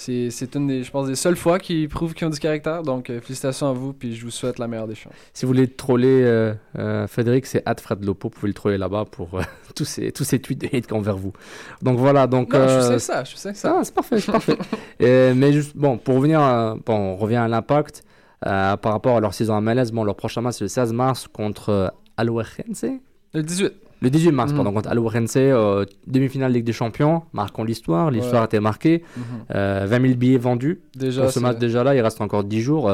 C'est 0.00 0.54
une 0.54 0.66
des, 0.66 0.82
je 0.82 0.90
pense, 0.90 1.08
des 1.08 1.14
seules 1.14 1.36
fois 1.36 1.58
qu'ils 1.58 1.86
prouvent 1.86 2.14
qu'ils 2.14 2.26
ont 2.26 2.30
du 2.30 2.38
caractère. 2.38 2.82
Donc, 2.82 3.10
euh, 3.10 3.20
félicitations 3.20 3.68
à 3.68 3.74
vous, 3.74 3.92
puis 3.92 4.16
je 4.16 4.24
vous 4.24 4.30
souhaite 4.30 4.58
la 4.58 4.66
meilleure 4.66 4.88
des 4.88 4.94
chances. 4.94 5.12
Si 5.34 5.44
vous 5.44 5.52
voulez 5.52 5.68
troller 5.68 6.22
euh, 6.24 6.54
euh, 6.78 7.06
Frédéric, 7.06 7.44
c'est 7.44 7.62
Lopo. 8.00 8.28
Vous 8.28 8.34
pouvez 8.34 8.48
le 8.48 8.54
troller 8.54 8.78
là-bas 8.78 9.04
pour 9.10 9.34
euh, 9.34 9.42
tous, 9.74 9.84
ces, 9.84 10.10
tous 10.10 10.24
ces 10.24 10.38
tweets 10.38 10.62
de 10.62 10.74
hate 10.74 10.90
envers 10.92 11.18
vous. 11.18 11.34
Donc 11.82 11.98
voilà, 11.98 12.26
donc. 12.26 12.54
Non, 12.54 12.60
je 12.60 12.72
euh, 12.72 12.92
sais 12.92 12.98
ça, 12.98 13.24
je 13.24 13.36
sais 13.36 13.52
ça. 13.52 13.76
Ah, 13.78 13.84
c'est 13.84 13.94
parfait, 13.94 14.20
c'est 14.20 14.32
parfait. 14.32 14.56
Mais 15.34 15.52
juste, 15.52 15.76
bon, 15.76 15.98
pour 15.98 16.14
revenir, 16.14 16.40
à- 16.40 16.76
bon, 16.86 16.94
on 16.94 17.16
revient 17.16 17.36
à 17.36 17.48
l'impact 17.48 18.02
par 18.40 18.78
rapport 18.80 19.18
à 19.18 19.20
leur 19.20 19.34
saison 19.34 19.54
à 19.54 19.60
MLS. 19.60 19.90
Bon, 19.92 20.02
leur 20.04 20.16
prochain 20.16 20.40
match 20.40 20.56
c'est 20.56 20.64
le 20.64 20.68
16 20.68 20.94
mars 20.94 21.28
contre 21.30 21.92
Alourense. 22.16 22.86
Le 23.34 23.42
18. 23.42 23.72
Le 24.02 24.08
18 24.08 24.32
mars, 24.32 24.50
Mhm. 24.50 24.56
pardon, 24.56 24.72
contre 24.72 24.88
Alourense, 24.88 25.34
euh, 25.36 25.84
demi-finale 26.06 26.52
Ligue 26.52 26.64
des 26.64 26.72
Champions, 26.72 27.22
marquons 27.34 27.64
l'histoire. 27.64 28.10
L'histoire 28.10 28.36
Ouais. 28.36 28.40
a 28.40 28.44
été 28.46 28.60
marquée. 28.60 29.04
Mhm. 29.16 29.22
Euh, 29.54 29.86
20 29.86 30.00
000 30.00 30.14
billets 30.14 30.38
vendus. 30.38 30.80
Déjà, 30.96 31.22
pour 31.24 31.30
ce 31.30 31.38
match 31.40 31.58
déjà 31.58 31.84
là, 31.84 31.94
il 31.94 32.00
reste 32.00 32.20
encore 32.22 32.44
10 32.44 32.62
jours, 32.62 32.90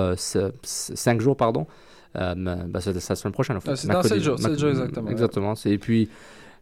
5 0.62 1.20
jours, 1.20 1.36
pardon. 1.36 1.66
Euh, 2.16 2.34
bah, 2.66 2.80
c'est 2.80 2.92
la 2.94 3.00
semaine 3.00 3.32
prochaine, 3.32 3.56
en 3.56 3.60
fait. 3.60 3.70
Ah, 3.72 3.76
c'est 3.76 3.86
dans 3.88 3.94
Mercredi- 3.94 4.14
sept 4.14 4.58
jours, 4.58 4.68
exactement, 4.70 5.06
ouais. 5.06 5.12
Exactement. 5.12 5.54
c'est- 5.54 5.70
Et 5.70 5.78
puis, 5.78 6.08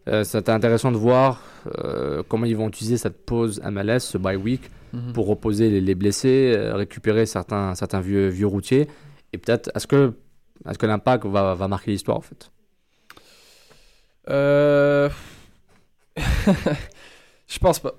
euh, 0.08 0.24
c'était 0.24 0.50
intéressant 0.52 0.92
de 0.92 0.96
voir 0.98 1.40
euh, 1.82 2.22
comment 2.28 2.44
ils 2.44 2.56
vont 2.56 2.68
utiliser 2.68 2.98
cette 2.98 3.24
pause 3.24 3.60
MLS, 3.64 4.00
ce 4.00 4.18
bye 4.18 4.36
week, 4.36 4.68
Mhm. 4.92 5.12
pour 5.14 5.26
reposer 5.26 5.70
les, 5.70 5.80
les 5.80 5.94
blessés, 5.94 6.52
euh, 6.54 6.74
récupérer 6.74 7.24
certains, 7.24 7.74
certains 7.74 8.00
vieux, 8.00 8.28
vieux 8.28 8.46
routiers. 8.46 8.86
Et 9.32 9.38
peut-être, 9.38 9.70
est-ce 9.74 9.86
que, 9.86 10.12
est 10.68 10.76
que 10.76 10.84
l'impact 10.86 11.24
va, 11.24 11.54
va 11.54 11.68
marquer 11.68 11.92
l'histoire, 11.92 12.18
en 12.18 12.20
fait? 12.20 12.50
Euh... 14.30 15.08
je 17.46 17.58
pense 17.58 17.78
pas. 17.78 17.92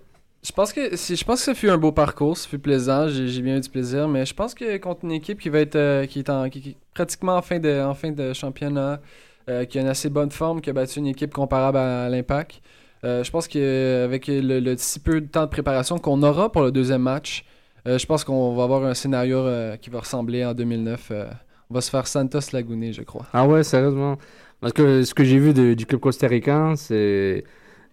Je 0.44 0.52
pense 0.52 0.74
que 0.74 0.96
si, 0.96 1.16
je 1.16 1.26
pense 1.26 1.40
que 1.40 1.46
ça 1.46 1.56
fut 1.56 1.70
un 1.70 1.78
beau 1.78 1.92
parcours, 1.92 2.38
ça 2.38 2.48
fut 2.48 2.60
plaisant, 2.60 3.08
j'ai 3.08 3.42
bien 3.42 3.58
eu 3.58 3.62
du 3.62 3.70
plaisir, 3.70 4.08
mais 4.08 4.26
je 4.28 4.34
pense 4.34 4.54
que 4.54 4.78
contre 4.78 5.04
une 5.04 5.12
équipe 5.12 5.40
qui 5.40 5.50
va 5.50 5.60
être 5.60 5.76
euh, 5.76 6.06
qui 6.06 6.20
est 6.20 6.30
en 6.30 6.50
qui, 6.50 6.62
qui 6.62 6.78
pratiquement 6.94 7.36
en 7.38 7.42
fin 7.42 7.58
de 7.58 7.82
en 7.82 7.96
fin 7.96 8.12
de 8.12 8.32
championnat, 8.32 9.02
euh, 9.50 9.66
qui 9.66 9.80
a 9.80 9.82
une 9.82 9.88
assez 9.88 10.10
bonne 10.10 10.30
forme, 10.30 10.62
qui 10.62 10.70
a 10.70 10.74
battu 10.74 11.00
une 11.00 11.08
équipe 11.08 11.34
comparable 11.34 11.80
à, 11.80 12.10
l'Impact. 12.10 12.62
je 13.04 13.30
pense 13.32 13.48
qu'avec 13.48 14.28
le, 14.28 14.60
le 14.60 14.78
si 14.78 15.00
peu 15.00 15.20
de 15.20 15.28
temps 15.28 15.46
de 15.46 15.50
préparation 15.50 15.98
qu'on 15.98 16.22
aura 16.22 16.52
pour 16.52 16.62
le 16.62 16.72
deuxième 16.72 17.02
match, 17.02 17.44
je 17.86 18.06
pense 18.06 18.24
qu'on 18.24 18.56
va 18.56 18.64
avoir 18.64 18.84
un 18.86 18.94
scénario 18.94 19.46
qui 19.82 19.90
va 19.90 20.00
ressembler 20.00 20.46
en 20.46 20.54
2009. 20.54 21.12
euh, 21.12 21.26
on 21.70 21.74
va 21.74 21.82
se 21.82 21.90
faire 21.90 22.06
Santos 22.08 22.52
Laguna, 22.54 22.92
je 22.92 23.02
crois. 23.02 23.26
Ah 23.34 23.48
ouais, 23.48 23.64
sérieusement 23.64 24.18
Parce 24.66 24.74
que 24.74 25.04
ce 25.04 25.14
que 25.14 25.24
j'ai 25.24 25.38
vu 25.38 25.54
de- 25.54 25.76
du 25.76 25.86
club 25.86 26.02
costaricain, 26.02 26.76
c'est 26.76 27.44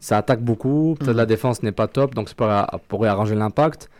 ça 0.01 0.17
attaque 0.17 0.41
beaucoup. 0.43 0.95
Peut-être 0.99 1.11
Mhm. 1.11 1.17
la 1.19 1.27
défense 1.27 1.63
n'est 1.63 1.71
pas 1.73 1.87
top, 1.87 2.15
donc 2.15 2.31
ça 2.31 2.35
pourrait, 2.35 2.65
pourrait 2.89 3.09
arranger 3.11 3.35
l'impact. 3.35 3.91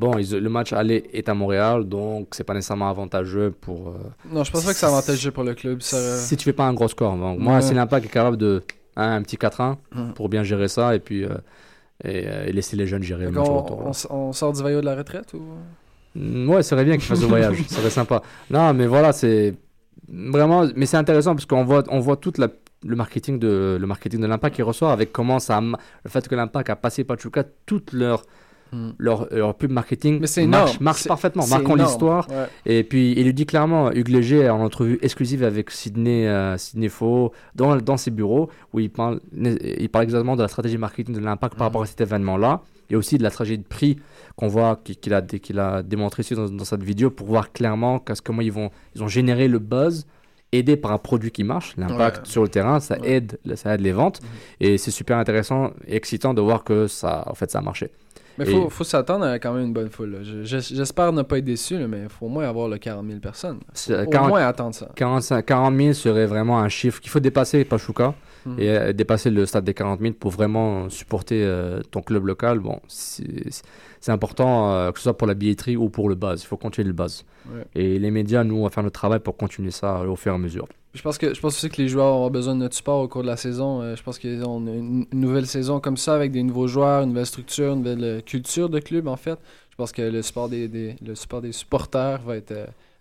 Bon, 0.00 0.18
ils- 0.18 0.32
le 0.36 0.48
match 0.50 0.72
aller 0.72 1.08
est 1.12 1.28
à 1.28 1.34
Montréal, 1.34 1.84
donc 1.84 2.28
c'est 2.32 2.42
pas 2.42 2.52
nécessairement 2.54 2.90
avantageux 2.90 3.52
pour. 3.60 3.90
euh, 3.90 3.92
Non, 4.32 4.42
je 4.42 4.50
pense 4.50 4.64
pas 4.64 4.72
que 4.72 4.76
c'est 4.76 4.86
avantageux 4.86 5.30
pour 5.30 5.44
le 5.44 5.54
club. 5.54 5.82
Ça, 5.82 6.16
Si 6.16 6.36
tu 6.36 6.42
fais 6.42 6.52
pas 6.52 6.64
un 6.64 6.74
gros 6.74 6.88
score. 6.88 7.16
Donc, 7.16 7.38
moi, 7.38 7.54
Ouais. 7.54 7.62
si 7.62 7.74
l'impact 7.74 8.06
est 8.06 8.10
capable 8.10 8.36
de 8.38 8.64
hein, 8.96 9.12
un 9.12 9.22
petit 9.22 9.36
4-1 9.36 9.78
Mhm. 9.94 10.14
pour 10.14 10.28
bien 10.28 10.42
gérer 10.42 10.66
ça 10.66 10.96
et 10.96 10.98
puis 10.98 11.22
euh, 11.24 11.28
et, 12.04 12.24
euh, 12.26 12.46
et 12.48 12.52
laisser 12.52 12.76
les 12.76 12.88
jeunes 12.88 13.04
gérer 13.04 13.26
le 13.26 13.30
match 13.30 13.48
retour. 13.48 13.84
on 14.10 14.32
sort 14.32 14.52
du 14.52 14.62
vaillot 14.64 14.80
de 14.80 14.86
la 14.86 14.96
retraite 14.96 15.32
ou? 15.32 15.42
Mm, 16.16 16.48
Ouais, 16.50 16.62
ça 16.64 16.70
serait 16.70 16.84
bien 16.84 16.94
qu'ils 16.94 17.02
fassent 17.04 17.20
le 17.22 17.26
voyage, 17.28 17.56
ça 17.68 17.76
serait 17.76 17.90
sympa. 17.90 18.20
Non, 18.50 18.74
mais 18.74 18.86
voilà, 18.88 19.12
c'est 19.12 19.54
vraiment, 20.08 20.66
mais 20.76 20.86
c'est 20.86 20.96
intéressant 20.96 21.34
parce 21.34 21.46
qu'on 21.46 21.64
voit, 21.64 21.84
on 21.88 22.00
voit 22.00 22.16
toute 22.16 22.38
la, 22.38 22.48
le 22.84 22.96
marketing 22.96 23.38
de 23.38 23.76
le 23.80 23.86
marketing 23.86 24.20
de 24.20 24.26
l'impact 24.26 24.56
qui 24.56 24.62
ressort 24.62 24.90
avec 24.90 25.12
comment 25.12 25.38
ça, 25.38 25.60
le 25.60 26.10
fait 26.10 26.28
que 26.28 26.34
l'impact 26.34 26.70
a 26.70 26.76
passé 26.76 27.04
Pachuca, 27.04 27.44
toute 27.66 27.92
leur 27.92 28.22
leur, 28.98 29.32
leur 29.32 29.54
pub 29.54 29.70
marketing 29.70 30.18
Mais 30.20 30.26
c'est 30.26 30.46
marche, 30.46 30.80
marche 30.80 31.06
parfaitement, 31.06 31.46
marquant 31.46 31.74
l'histoire. 31.74 32.28
Ouais. 32.28 32.48
Et 32.66 32.84
puis 32.84 33.12
il 33.16 33.26
le 33.26 33.32
dit 33.32 33.46
clairement, 33.46 33.92
Hugues 33.92 34.08
Léger 34.08 34.50
en 34.50 34.60
entrevue 34.60 34.98
exclusive 35.02 35.44
avec 35.44 35.70
Sydney, 35.70 36.26
euh, 36.26 36.56
Sydney 36.56 36.88
Faux, 36.88 37.32
dans, 37.54 37.76
dans 37.76 37.96
ses 37.96 38.10
bureaux, 38.10 38.50
où 38.72 38.80
il 38.80 38.90
parle, 38.90 39.20
il 39.32 39.88
parle 39.88 40.04
exactement 40.04 40.36
de 40.36 40.42
la 40.42 40.48
stratégie 40.48 40.78
marketing 40.78 41.14
de 41.14 41.20
l'impact 41.20 41.56
par 41.56 41.68
rapport 41.68 41.82
à 41.82 41.86
cet 41.86 42.00
événement-là, 42.00 42.62
et 42.90 42.96
aussi 42.96 43.18
de 43.18 43.22
la 43.22 43.30
stratégie 43.30 43.58
de 43.58 43.64
prix 43.64 43.96
qu'on 44.36 44.48
voit, 44.48 44.80
qu'il 44.84 45.14
a, 45.14 45.22
qu'il 45.22 45.58
a 45.58 45.82
démontré 45.82 46.22
ici 46.22 46.34
dans, 46.34 46.48
dans 46.48 46.64
cette 46.64 46.82
vidéo, 46.82 47.10
pour 47.10 47.26
voir 47.26 47.52
clairement 47.52 48.02
comment 48.24 48.42
ils, 48.42 48.52
vont, 48.52 48.70
ils 48.94 49.02
ont 49.02 49.08
généré 49.08 49.48
le 49.48 49.58
buzz, 49.58 50.06
aidé 50.52 50.76
par 50.76 50.92
un 50.92 50.98
produit 50.98 51.30
qui 51.30 51.42
marche, 51.44 51.74
l'impact 51.76 52.18
Ouais. 52.18 52.22
sur 52.30 52.42
le 52.42 52.48
terrain, 52.48 52.78
ça, 52.80 52.96
aide, 53.02 53.38
ça 53.56 53.74
aide 53.74 53.80
les 53.80 53.92
ventes, 53.92 54.20
et 54.60 54.78
c'est 54.78 54.90
super 54.90 55.18
intéressant 55.18 55.70
et 55.86 55.96
excitant 55.96 56.34
de 56.34 56.40
voir 56.40 56.64
que 56.64 56.86
ça, 56.86 57.24
en 57.26 57.34
fait, 57.34 57.50
ça 57.50 57.58
a 57.58 57.62
marché. 57.62 57.90
Mais 58.38 58.44
Et- 58.46 58.52
faut, 58.52 58.68
faut 58.68 58.84
s'attendre 58.84 59.24
à 59.24 59.38
quand 59.38 59.54
même 59.54 59.64
une 59.64 59.72
bonne 59.72 59.88
foule. 59.88 60.18
J'espère 60.42 61.10
ne 61.12 61.22
pas 61.22 61.38
être 61.38 61.44
déçu, 61.46 61.78
là, 61.78 61.88
mais 61.88 62.02
il 62.02 62.08
faut 62.10 62.26
au 62.26 62.28
moins 62.28 62.46
avoir 62.46 62.68
le 62.68 62.76
40 62.76 63.06
000 63.06 63.18
personnes. 63.18 63.60
C'est- 63.72 64.06
Au 64.06 64.10
40 64.10 64.28
moins 64.28 64.46
attendre 64.46 64.74
ça. 64.74 64.90
45 64.94 65.42
40 65.46 65.74
000 65.76 65.92
serait 65.94 66.26
vraiment 66.26 66.58
un 66.60 66.68
chiffre 66.68 67.00
qu'il 67.00 67.10
faut 67.10 67.18
dépasser 67.20 67.64
Pachuca 67.64 68.14
Et 68.58 68.70
euh, 68.70 68.92
dépasser 68.92 69.30
le 69.30 69.44
stade 69.46 69.64
des 69.64 69.74
40 69.74 70.00
000 70.00 70.14
pour 70.14 70.30
vraiment 70.30 70.88
supporter 70.88 71.42
euh, 71.42 71.80
ton 71.90 72.00
club 72.02 72.26
local. 72.26 72.58
Bon, 72.60 72.80
c'est 72.88 74.12
important 74.12 74.72
euh, 74.72 74.92
que 74.92 74.98
ce 74.98 75.04
soit 75.04 75.16
pour 75.16 75.26
la 75.26 75.34
billetterie 75.34 75.76
ou 75.76 75.88
pour 75.88 76.08
le 76.08 76.14
buzz. 76.14 76.42
Il 76.42 76.46
faut 76.46 76.56
continuer 76.56 76.88
le. 76.88 76.94
Ouais. 76.94 77.64
Et 77.74 77.98
les 77.98 78.10
médias, 78.10 78.44
nous, 78.44 78.56
on 78.56 78.62
va 78.64 78.70
faire 78.70 78.82
notre 78.82 78.98
travail 78.98 79.20
pour 79.20 79.36
continuer 79.36 79.70
ça 79.70 80.00
au 80.02 80.16
fur 80.16 80.32
et 80.32 80.34
à 80.34 80.38
mesure. 80.38 80.66
Je 80.94 81.02
pense 81.02 81.18
que 81.18 81.34
je 81.34 81.40
pense 81.40 81.54
aussi 81.56 81.68
que 81.68 81.80
les 81.82 81.88
joueurs 81.88 82.06
auront 82.14 82.30
besoin 82.30 82.54
de 82.54 82.60
notre 82.60 82.74
support 82.74 83.02
au 83.02 83.08
cours 83.08 83.22
de 83.22 83.26
la 83.26 83.36
saison. 83.36 83.94
Je 83.94 84.02
pense 84.02 84.18
qu'ils 84.18 84.42
ont 84.44 84.58
une, 84.66 85.06
nouvelle 85.12 85.46
saison 85.46 85.78
comme 85.78 85.98
ça 85.98 86.14
avec 86.14 86.32
des 86.32 86.42
nouveaux 86.42 86.68
joueurs, 86.68 87.02
une 87.02 87.10
nouvelle 87.10 87.26
structure, 87.26 87.74
une 87.74 87.82
nouvelle 87.82 88.22
culture 88.22 88.70
de 88.70 88.78
club 88.78 89.06
en 89.08 89.16
fait. 89.16 89.38
Je 89.70 89.76
pense 89.76 89.92
que 89.92 90.00
le 90.00 90.22
support 90.22 90.48
des, 90.48 90.68
des- 90.68 90.96
le 91.06 91.14
support 91.14 91.42
des 91.42 91.52
supporters 91.52 92.22
va 92.22 92.36
être 92.36 92.54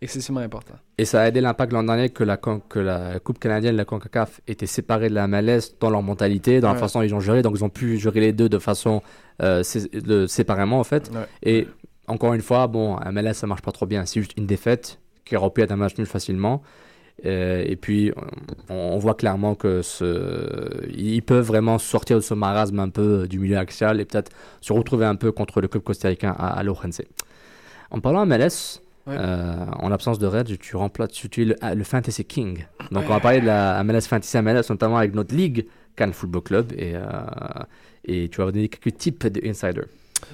excessivement 0.06 0.40
important. 0.40 0.74
Et 0.98 1.04
ça 1.06 1.22
a 1.22 1.28
aidé 1.28 1.42
l'impact 1.42 1.74
l'an 1.74 1.84
dernier 1.84 2.10
que 2.10 2.24
la, 2.24 2.38
que 2.38 2.80
la 2.80 3.20
Coupe 3.20 3.40
canadienne, 3.40 3.76
la 3.76 3.84
CONCACAF, 3.86 4.40
était 4.48 4.66
séparée 4.66 5.10
de 5.10 5.14
la 5.16 5.28
MLS 5.28 5.76
dans 5.80 5.90
leur 5.90 6.02
mentalité, 6.02 6.62
dans 6.62 6.72
la 6.72 6.80
façon 6.80 7.00
dont 7.00 7.06
ils 7.06 7.14
ont 7.14 7.20
géré. 7.20 7.42
Donc, 7.42 7.54
ils 7.58 7.64
ont 7.64 7.70
pu 7.70 7.98
gérer 7.98 8.22
les 8.22 8.32
deux 8.34 8.48
de 8.50 8.58
façon 8.60 9.02
euh, 9.42 9.62
sé- 9.64 9.90
le- 9.94 10.28
séparément, 10.28 10.80
en 10.80 10.84
fait. 10.86 11.12
Ouais. 11.14 11.26
Et 11.44 11.68
encore 12.08 12.34
une 12.34 12.42
fois, 12.42 12.68
bon, 12.68 12.98
MLS, 13.12 13.34
ça 13.34 13.48
marche 13.48 13.62
pas 13.62 13.72
trop 13.74 13.86
bien. 13.86 14.06
C'est 14.06 14.22
juste 14.22 14.34
une 14.38 14.46
défaite 14.46 15.00
qui 15.26 15.36
aurait 15.36 15.50
pu 15.50 15.62
être 15.62 15.72
un 15.72 15.76
match 15.76 15.98
nul 15.98 16.08
facilement. 16.08 16.62
Euh, 17.26 17.64
et 17.66 17.76
puis, 17.78 18.12
on, 18.70 18.76
on 18.76 18.98
voit 18.98 19.16
clairement 19.16 19.56
que 19.56 19.82
ce, 19.82 20.86
ils 20.96 21.22
peuvent 21.22 21.46
vraiment 21.46 21.78
sortir 21.78 22.18
de 22.18 22.22
ce 22.22 22.34
marasme 22.34 22.80
un 22.80 22.90
peu 22.90 23.28
du 23.28 23.40
milieu 23.40 23.58
axial 23.58 24.00
et 24.02 24.06
peut-être 24.06 24.32
se 24.62 24.74
retrouver 24.74 25.06
un 25.06 25.16
peu 25.16 25.32
contre 25.32 25.62
le 25.62 25.68
club 25.68 25.82
costaricain 25.84 26.36
à, 26.38 26.58
à 26.60 26.64
l'Orense. 26.64 27.02
En 27.92 28.00
parlant 28.02 28.26
MLS, 28.26 28.82
Ouais. 29.08 29.16
euh, 29.18 29.56
en 29.80 29.90
l'absence 29.90 30.18
de 30.20 30.26
Reg, 30.28 30.58
tu 30.60 30.76
remplaces, 30.76 31.12
tu, 31.12 31.30
tu 31.30 31.42
es 31.44 31.46
le, 31.46 31.56
le 31.76 31.84
Fantasy 31.84 32.26
King. 32.26 32.66
Donc, 32.92 33.04
on 33.06 33.10
va 33.14 33.20
parler 33.20 33.40
de 33.42 33.46
la 33.46 33.84
MLS 33.84 34.02
Fantasy 34.02 34.38
MLS, 34.40 34.64
notamment 34.70 34.98
avec 34.98 35.14
notre 35.14 35.36
ligue 35.36 35.68
Cannes 35.96 36.14
Football 36.14 36.42
Club. 36.42 36.72
Et, 36.78 36.96
euh, 36.96 37.02
et 38.06 38.30
tu 38.30 38.38
vas 38.42 38.52
donner 38.52 38.68
quelques 38.70 38.98
tips 38.98 39.26
de 39.28 39.48
Insider. 39.48 39.84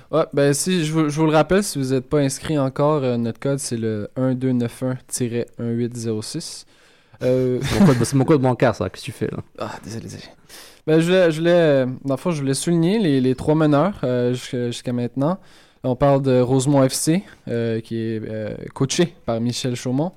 Ouais, 0.10 0.26
ben 0.34 0.54
si 0.54 0.86
je 0.86 0.94
vous, 0.94 1.10
je 1.10 1.20
vous 1.20 1.26
le 1.26 1.34
rappelle, 1.34 1.64
si 1.64 1.78
vous 1.80 1.94
n'êtes 1.94 2.08
pas 2.08 2.20
inscrit 2.20 2.58
encore, 2.58 3.04
euh, 3.04 3.18
notre 3.18 3.40
code 3.40 3.60
c'est 3.60 3.76
le 3.78 4.10
1291-1806. 5.60 6.66
Euh, 7.24 7.60
C'est 7.62 8.14
mon 8.16 8.26
code- 8.26 8.42
bancaire, 8.42 8.74
ça. 8.76 8.90
Qu'est-ce 8.90 9.02
que 9.06 9.06
tu 9.06 9.12
fais 9.12 9.28
là? 9.28 9.38
Ah, 9.60 9.72
désolé, 9.84 10.04
désolé. 10.04 10.24
Ben, 10.88 11.00
je 11.00 11.06
voulais, 11.06 11.32
je 11.32 11.40
voulais, 11.40 11.86
dans 12.04 12.16
le 12.16 12.18
fond, 12.18 12.32
je 12.32 12.40
voulais 12.42 12.56
souligner 12.56 12.98
les, 12.98 13.22
les 13.22 13.36
trois 13.36 13.54
meneurs 13.54 14.02
jusqu'à 14.34 14.94
maintenant. 14.94 15.40
On 15.84 15.96
parle 15.96 16.22
de 16.22 16.40
Rosemont 16.40 16.84
FC, 16.84 17.24
euh, 17.48 17.80
qui 17.82 17.98
est 17.98 18.22
euh, 18.24 18.56
coaché 18.76 19.16
par 19.26 19.42
Michel 19.42 19.76
Chaumont. 19.76 20.12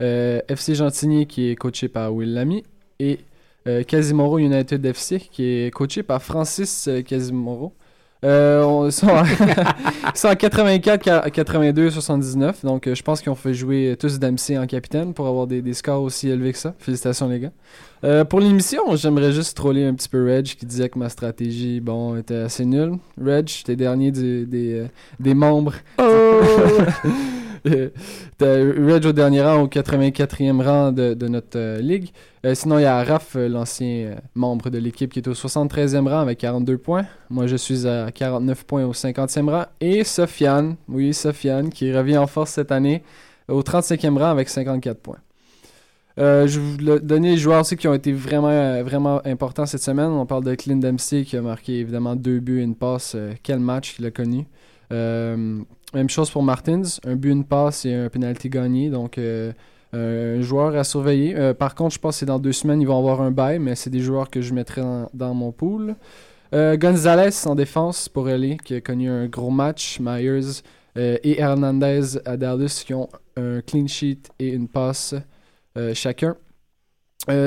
Euh, 0.00 0.40
FC 0.48 0.74
Gentigny, 0.74 1.26
qui 1.26 1.50
est 1.50 1.56
coaché 1.56 1.88
par 1.88 2.14
Will 2.14 2.32
Lamy. 2.32 2.64
Et 2.98 3.20
Casimiro 3.86 4.38
United 4.38 4.84
FC, 4.84 5.20
qui 5.20 5.44
est 5.44 5.70
coaché 5.70 6.02
par 6.02 6.22
Francis 6.22 6.88
Casimiro. 7.06 7.72
Euh, 8.24 8.62
on, 8.64 8.86
ils 8.86 8.92
sont 10.14 10.28
en 10.28 10.34
84, 10.36 11.02
qua- 11.02 11.30
82, 11.30 11.90
79. 11.90 12.64
Donc, 12.64 12.86
euh, 12.86 12.94
je 12.94 13.02
pense 13.02 13.20
qu'ils 13.22 13.32
ont 13.32 13.34
fait 13.34 13.54
jouer 13.54 13.96
tous 13.98 14.18
Dempsey 14.18 14.58
en 14.58 14.66
capitaine 14.66 15.14
pour 15.14 15.26
avoir 15.26 15.46
des, 15.46 15.62
des 15.62 15.72
scores 15.74 16.02
aussi 16.02 16.28
élevés 16.28 16.52
que 16.52 16.58
ça. 16.58 16.74
Félicitations, 16.78 17.28
les 17.28 17.40
gars. 17.40 17.52
Euh, 18.04 18.24
pour 18.24 18.40
l'émission, 18.40 18.94
j'aimerais 18.96 19.32
juste 19.32 19.56
troller 19.56 19.84
un 19.86 19.94
petit 19.94 20.08
peu 20.08 20.24
Reg 20.24 20.44
qui 20.44 20.66
disait 20.66 20.88
que 20.88 20.98
ma 20.98 21.08
stratégie, 21.08 21.80
bon, 21.80 22.16
était 22.16 22.34
assez 22.36 22.64
nulle. 22.64 22.94
Reg, 23.22 23.50
t'es 23.64 23.76
dernier 23.76 24.10
du- 24.10 24.46
des, 24.46 24.74
euh, 24.80 24.86
des 25.18 25.34
membres. 25.34 25.74
T'as 25.96 26.04
Reg 28.40 29.06
au 29.06 29.12
dernier 29.12 29.42
rang, 29.42 29.62
au 29.62 29.68
84e 29.68 30.62
rang 30.62 30.92
de, 30.92 31.28
notre 31.28 31.58
euh, 31.58 31.78
ligue. 31.80 32.10
Euh, 32.46 32.54
sinon, 32.54 32.78
il 32.78 32.82
y 32.82 32.86
a 32.86 33.02
Raph, 33.04 33.36
euh, 33.36 33.48
l'ancien 33.48 34.16
membre 34.34 34.70
de 34.70 34.78
l'équipe, 34.78 35.12
qui 35.12 35.18
est 35.18 35.28
au 35.28 35.34
73e 35.34 36.08
rang 36.08 36.20
avec 36.20 36.38
42 36.38 36.78
points. 36.78 37.04
Moi, 37.28 37.46
je 37.46 37.56
suis 37.56 37.86
à 37.86 38.10
49 38.10 38.64
points 38.64 38.84
au 38.84 38.92
50e 38.92 39.50
rang. 39.50 39.64
Et 39.80 40.04
Sofiane, 40.04 40.76
oui, 40.88 41.12
Sofiane, 41.12 41.70
qui 41.70 41.92
revient 41.92 42.18
en 42.18 42.26
force 42.26 42.52
cette 42.52 42.72
année, 42.72 43.02
au 43.48 43.62
35e 43.62 44.16
rang 44.18 44.30
avec 44.30 44.48
54 44.48 44.98
points. 45.00 45.18
Je 46.16 46.60
vais 46.60 46.96
vous 46.96 46.98
donner 47.00 47.30
les 47.30 47.38
joueurs 47.38 47.62
aussi 47.62 47.78
qui 47.78 47.88
ont 47.88 47.94
été 47.94 48.12
vraiment, 48.12 48.82
vraiment 48.82 49.24
importants 49.24 49.64
cette 49.64 49.82
semaine. 49.82 50.10
On 50.10 50.26
parle 50.26 50.44
de 50.44 50.54
Clint 50.54 50.76
Dempsey 50.76 51.24
qui 51.24 51.34
a 51.38 51.40
marqué 51.40 51.78
évidemment 51.78 52.14
deux 52.14 52.40
buts 52.40 52.60
et 52.60 52.62
une 52.62 52.74
passe. 52.74 53.16
Quel 53.42 53.58
match 53.58 53.96
qu'il 53.96 54.04
a 54.04 54.10
connu. 54.10 54.46
Même 55.94 56.08
chose 56.08 56.30
pour 56.30 56.42
Martins, 56.42 56.82
un 57.04 57.16
but, 57.16 57.30
une 57.30 57.44
passe 57.44 57.84
et 57.84 57.94
un 57.94 58.08
penalty 58.08 58.48
gagné. 58.48 58.90
Donc, 58.90 59.18
euh, 59.18 59.52
euh, 59.94 60.38
un 60.38 60.42
joueur 60.42 60.76
à 60.76 60.84
surveiller. 60.84 61.34
Euh, 61.36 61.52
par 61.52 61.74
contre, 61.74 61.94
je 61.94 61.98
pense 61.98 62.20
que 62.20 62.24
dans 62.24 62.38
deux 62.38 62.52
semaines, 62.52 62.80
ils 62.80 62.86
vont 62.86 62.98
avoir 62.98 63.20
un 63.20 63.30
bail, 63.30 63.58
mais 63.58 63.74
c'est 63.74 63.90
des 63.90 64.00
joueurs 64.00 64.30
que 64.30 64.40
je 64.40 64.54
mettrai 64.54 64.82
dans, 65.14 65.34
mon 65.34 65.52
pool. 65.52 65.96
Gonzalez 66.52 67.46
en 67.46 67.54
défense 67.54 68.08
pour 68.08 68.28
LA, 68.28 68.56
qui 68.56 68.74
a 68.74 68.80
connu 68.80 69.08
un 69.08 69.26
gros 69.26 69.50
match. 69.50 70.00
Myers 70.00 70.62
et 70.96 71.40
Hernandez 71.40 72.18
à 72.24 72.36
Dallas 72.36 72.82
qui 72.84 72.92
ont 72.92 73.08
un 73.36 73.60
clean 73.60 73.86
sheet 73.86 74.22
et 74.40 74.48
une 74.48 74.66
passe 74.66 75.14
chacun. 75.94 76.34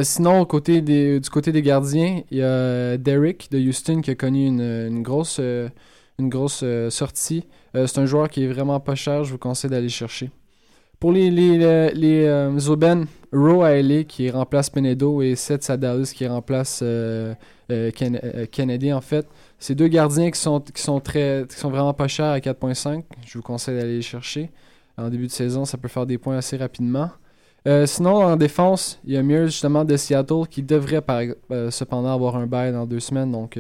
Sinon, 0.03 0.45
côté 0.45 0.81
des- 0.81 1.19
du 1.19 1.29
côté 1.29 1.51
des 1.51 1.61
gardiens, 1.61 2.21
il 2.31 2.37
y 2.37 2.43
a 2.43 2.95
Derek 2.97 3.49
de 3.51 3.59
Houston 3.59 3.99
qui 3.99 4.11
a 4.11 4.15
connu 4.15 4.47
une, 4.47 5.03
grosse, 5.03 5.37
une 5.39 6.29
grosse 6.29 6.63
sortie. 6.87 7.43
Euh, 7.75 7.87
c'est 7.87 7.99
un 7.99 8.05
joueur 8.05 8.29
qui 8.29 8.43
est 8.43 8.47
vraiment 8.47 8.79
pas 8.79 8.95
cher, 8.95 9.23
je 9.23 9.31
vous 9.31 9.37
conseille 9.37 9.69
d'aller 9.69 9.89
chercher. 9.89 10.29
Pour 10.99 11.11
les, 11.11 11.29
les, 11.29 11.57
les, 11.57 11.91
les, 11.93 12.25
euh, 12.25 14.03
qui 14.03 14.29
remplace 14.29 14.69
Penedo 14.69 15.21
et 15.21 15.35
Seth 15.35 15.69
à 15.69 15.75
Dallas 15.77 16.13
qui 16.15 16.25
remplace 16.27 16.79
euh, 16.81 17.33
Ken- 17.69 18.47
Kennedy 18.51 18.93
en 18.93 19.01
fait. 19.01 19.27
C'est 19.59 19.75
deux 19.75 19.87
gardiens 19.87 20.31
qui 20.31 20.39
sont, 20.39 20.61
qui 20.61 20.81
sont 20.81 20.99
très 20.99 21.45
qui 21.49 21.57
sont 21.57 21.69
vraiment 21.69 21.93
pas 21.93 22.07
chers 22.07 22.27
à 22.27 22.39
4.5. 22.39 23.03
Je 23.25 23.37
vous 23.37 23.41
conseille 23.43 23.75
d'aller 23.77 23.95
les 23.95 24.01
chercher. 24.01 24.49
En 24.97 25.09
début 25.09 25.27
de 25.27 25.31
saison, 25.31 25.65
ça 25.65 25.77
peut 25.77 25.87
faire 25.87 26.05
des 26.05 26.17
points 26.17 26.37
assez 26.37 26.55
rapidement. 26.55 27.09
Sinon, 27.85 28.17
en 28.23 28.35
défense, 28.35 28.99
il 29.05 29.13
y 29.13 29.17
a 29.17 29.23
Mears 29.23 29.47
justement 29.47 29.85
de 29.85 29.95
Seattle 29.97 30.47
qui 30.49 30.61
devrait 30.61 31.01
par, 31.01 31.21
cependant 31.69 32.13
avoir 32.13 32.35
un 32.35 32.45
bail 32.45 32.73
dans 32.73 32.85
deux 32.85 32.99
semaines. 32.99 33.31
Donc, 33.31 33.57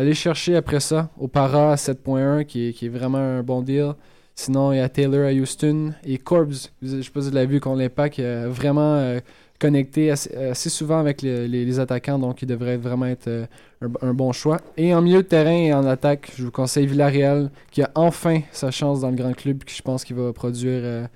allez 0.00 0.14
chercher 0.14 0.56
après 0.56 0.80
ça 0.80 1.10
au 1.18 1.28
Para 1.28 1.72
à 1.72 1.76
7.1 1.76 2.44
qui 2.44 2.68
est, 2.68 2.72
qui 2.72 2.86
est 2.86 2.90
vraiment 2.90 3.18
un 3.18 3.42
bon 3.42 3.62
deal. 3.62 3.94
Sinon, 4.34 4.72
il 4.72 4.78
y 4.78 4.80
a 4.80 4.88
Taylor 4.88 5.26
à 5.26 5.32
Houston 5.32 5.92
et 6.04 6.16
Corbs. 6.18 6.70
Je 6.82 7.02
sais 7.02 7.10
pas 7.10 7.20
si 7.20 7.28
vous 7.28 7.34
l'avez 7.34 7.46
vu 7.46 7.60
contre 7.60 7.78
l'Impact, 7.78 8.20
vraiment 8.20 8.94
euh, 8.94 9.20
connecté 9.58 10.10
assez, 10.10 10.70
souvent 10.70 10.98
avec 10.98 11.20
les, 11.22 11.78
attaquants. 11.78 12.18
Donc, 12.18 12.40
il 12.42 12.46
devrait 12.46 12.78
vraiment 12.78 13.06
être 13.06 13.28
euh, 13.28 13.46
un, 13.82 14.08
un 14.08 14.14
bon 14.14 14.32
choix. 14.32 14.58
Et 14.76 14.94
en 14.94 15.02
milieu 15.02 15.22
de 15.22 15.28
terrain 15.28 15.50
et 15.50 15.74
en 15.74 15.84
attaque, 15.84 16.32
je 16.36 16.44
vous 16.44 16.50
conseille 16.50 16.86
Villarreal 16.86 17.50
qui 17.70 17.82
a 17.82 17.90
enfin 17.94 18.40
sa 18.52 18.70
chance 18.70 19.00
dans 19.00 19.10
le 19.10 19.16
grand 19.16 19.34
club, 19.34 19.64
qui 19.64 19.76
je 19.76 19.82
pense 19.82 20.04
qu'il 20.04 20.16
va 20.16 20.32
produire. 20.32 20.80
euh, 20.82 21.06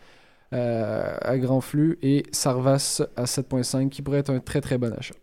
euh, 0.55 1.17
à 1.21 1.37
grand 1.37 1.61
flux 1.61 1.99
et 2.03 2.23
Sarvas 2.31 3.03
à 3.17 3.25
7.5 3.25 3.89
qui 3.89 4.03
pourrait 4.03 4.21
être 4.21 4.31
un 4.31 4.39
très 4.39 4.61
très 4.61 4.79
bon 4.79 4.93
achat. 4.93 5.15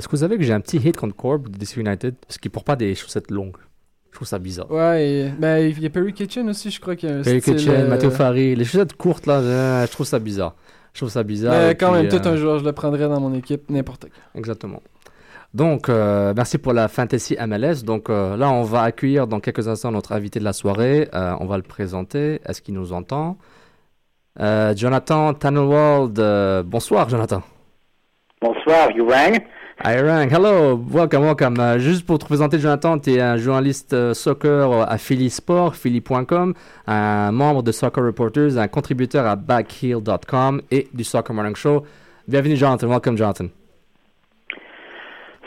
Est-ce 0.00 0.08
que 0.08 0.12
vous 0.12 0.22
savez 0.22 0.38
que 0.38 0.44
j'ai 0.44 0.54
un 0.54 0.60
petit 0.60 0.78
hit 0.78 0.96
contre 0.96 1.14
Corb 1.14 1.50
de 1.50 1.58
DC 1.58 1.76
United? 1.76 2.14
Parce 2.26 2.38
qu'il 2.38 2.50
porte 2.50 2.64
pas 2.66 2.74
des 2.74 2.94
chaussettes 2.94 3.30
longues. 3.30 3.58
Je 4.10 4.16
trouve 4.16 4.26
ça 4.26 4.38
bizarre. 4.38 4.70
Ouais, 4.70 5.06
et, 5.06 5.28
ben, 5.28 5.58
il 5.58 5.78
y 5.78 5.84
a 5.84 5.90
Perry 5.90 6.14
Kitchen 6.14 6.48
aussi, 6.48 6.70
je 6.70 6.80
crois 6.80 6.96
qu'il 6.96 7.10
y 7.10 7.12
a 7.12 7.16
un 7.16 7.22
Perry 7.22 7.42
style, 7.42 7.56
Kitchen, 7.56 7.72
euh, 7.74 7.86
Matteo 7.86 8.10
Fari, 8.10 8.56
les 8.56 8.64
chaussettes 8.64 8.94
courtes 8.94 9.26
là, 9.26 9.84
je 9.84 9.92
trouve 9.92 10.06
ça 10.06 10.18
bizarre. 10.18 10.54
Je 10.94 11.00
trouve 11.00 11.10
ça 11.10 11.22
bizarre. 11.22 11.52
mais 11.52 11.68
Ben, 11.68 11.76
quand 11.76 11.92
puis, 11.92 12.00
même, 12.00 12.08
tout 12.10 12.26
euh, 12.26 12.32
un 12.32 12.36
joueur, 12.36 12.58
je 12.60 12.64
le 12.64 12.72
prendrais 12.72 13.08
dans 13.08 13.20
mon 13.20 13.34
équipe, 13.34 13.68
n'importe 13.68 14.06
quand. 14.06 14.38
Exactement. 14.38 14.82
Donc, 15.52 15.90
euh, 15.90 16.32
merci 16.34 16.56
pour 16.56 16.72
la 16.72 16.88
Fantasy 16.88 17.36
MLS. 17.46 17.82
Donc 17.84 18.08
euh, 18.08 18.38
là, 18.38 18.50
on 18.50 18.62
va 18.62 18.80
accueillir 18.82 19.26
dans 19.26 19.40
quelques 19.40 19.68
instants 19.68 19.90
notre 19.90 20.12
invité 20.12 20.38
de 20.40 20.44
la 20.44 20.54
soirée. 20.54 21.10
Euh, 21.12 21.34
on 21.40 21.44
va 21.44 21.58
le 21.58 21.62
présenter. 21.62 22.40
Est-ce 22.46 22.62
qu'il 22.62 22.72
nous 22.72 22.94
entend? 22.94 23.36
Euh, 24.40 24.74
Jonathan 24.74 25.34
Tannenwald. 25.34 26.18
euh, 26.18 26.62
bonsoir, 26.64 27.08
Jonathan. 27.10 27.42
Bonsoir, 28.40 28.90
you 28.92 29.06
Hello, 29.82 30.76
welcome, 30.76 31.22
welcome. 31.24 31.58
Euh, 31.58 31.78
juste 31.78 32.04
pour 32.06 32.18
te 32.18 32.26
présenter, 32.26 32.58
Jonathan, 32.58 32.98
tu 32.98 33.12
es 33.14 33.20
un 33.20 33.38
journaliste 33.38 33.94
euh, 33.94 34.12
soccer 34.12 34.70
à 34.86 34.98
Philly 34.98 35.30
Sport, 35.30 35.74
philly.com, 35.74 36.52
un 36.86 37.32
membre 37.32 37.62
de 37.62 37.72
Soccer 37.72 38.04
Reporters, 38.04 38.58
un 38.58 38.68
contributeur 38.68 39.24
à 39.26 39.36
backheel.com 39.36 40.60
et 40.70 40.88
du 40.92 41.02
Soccer 41.02 41.34
Morning 41.34 41.56
Show. 41.56 41.84
Bienvenue, 42.28 42.56
Jonathan. 42.56 42.88
Welcome, 42.88 43.16
Jonathan. 43.16 43.46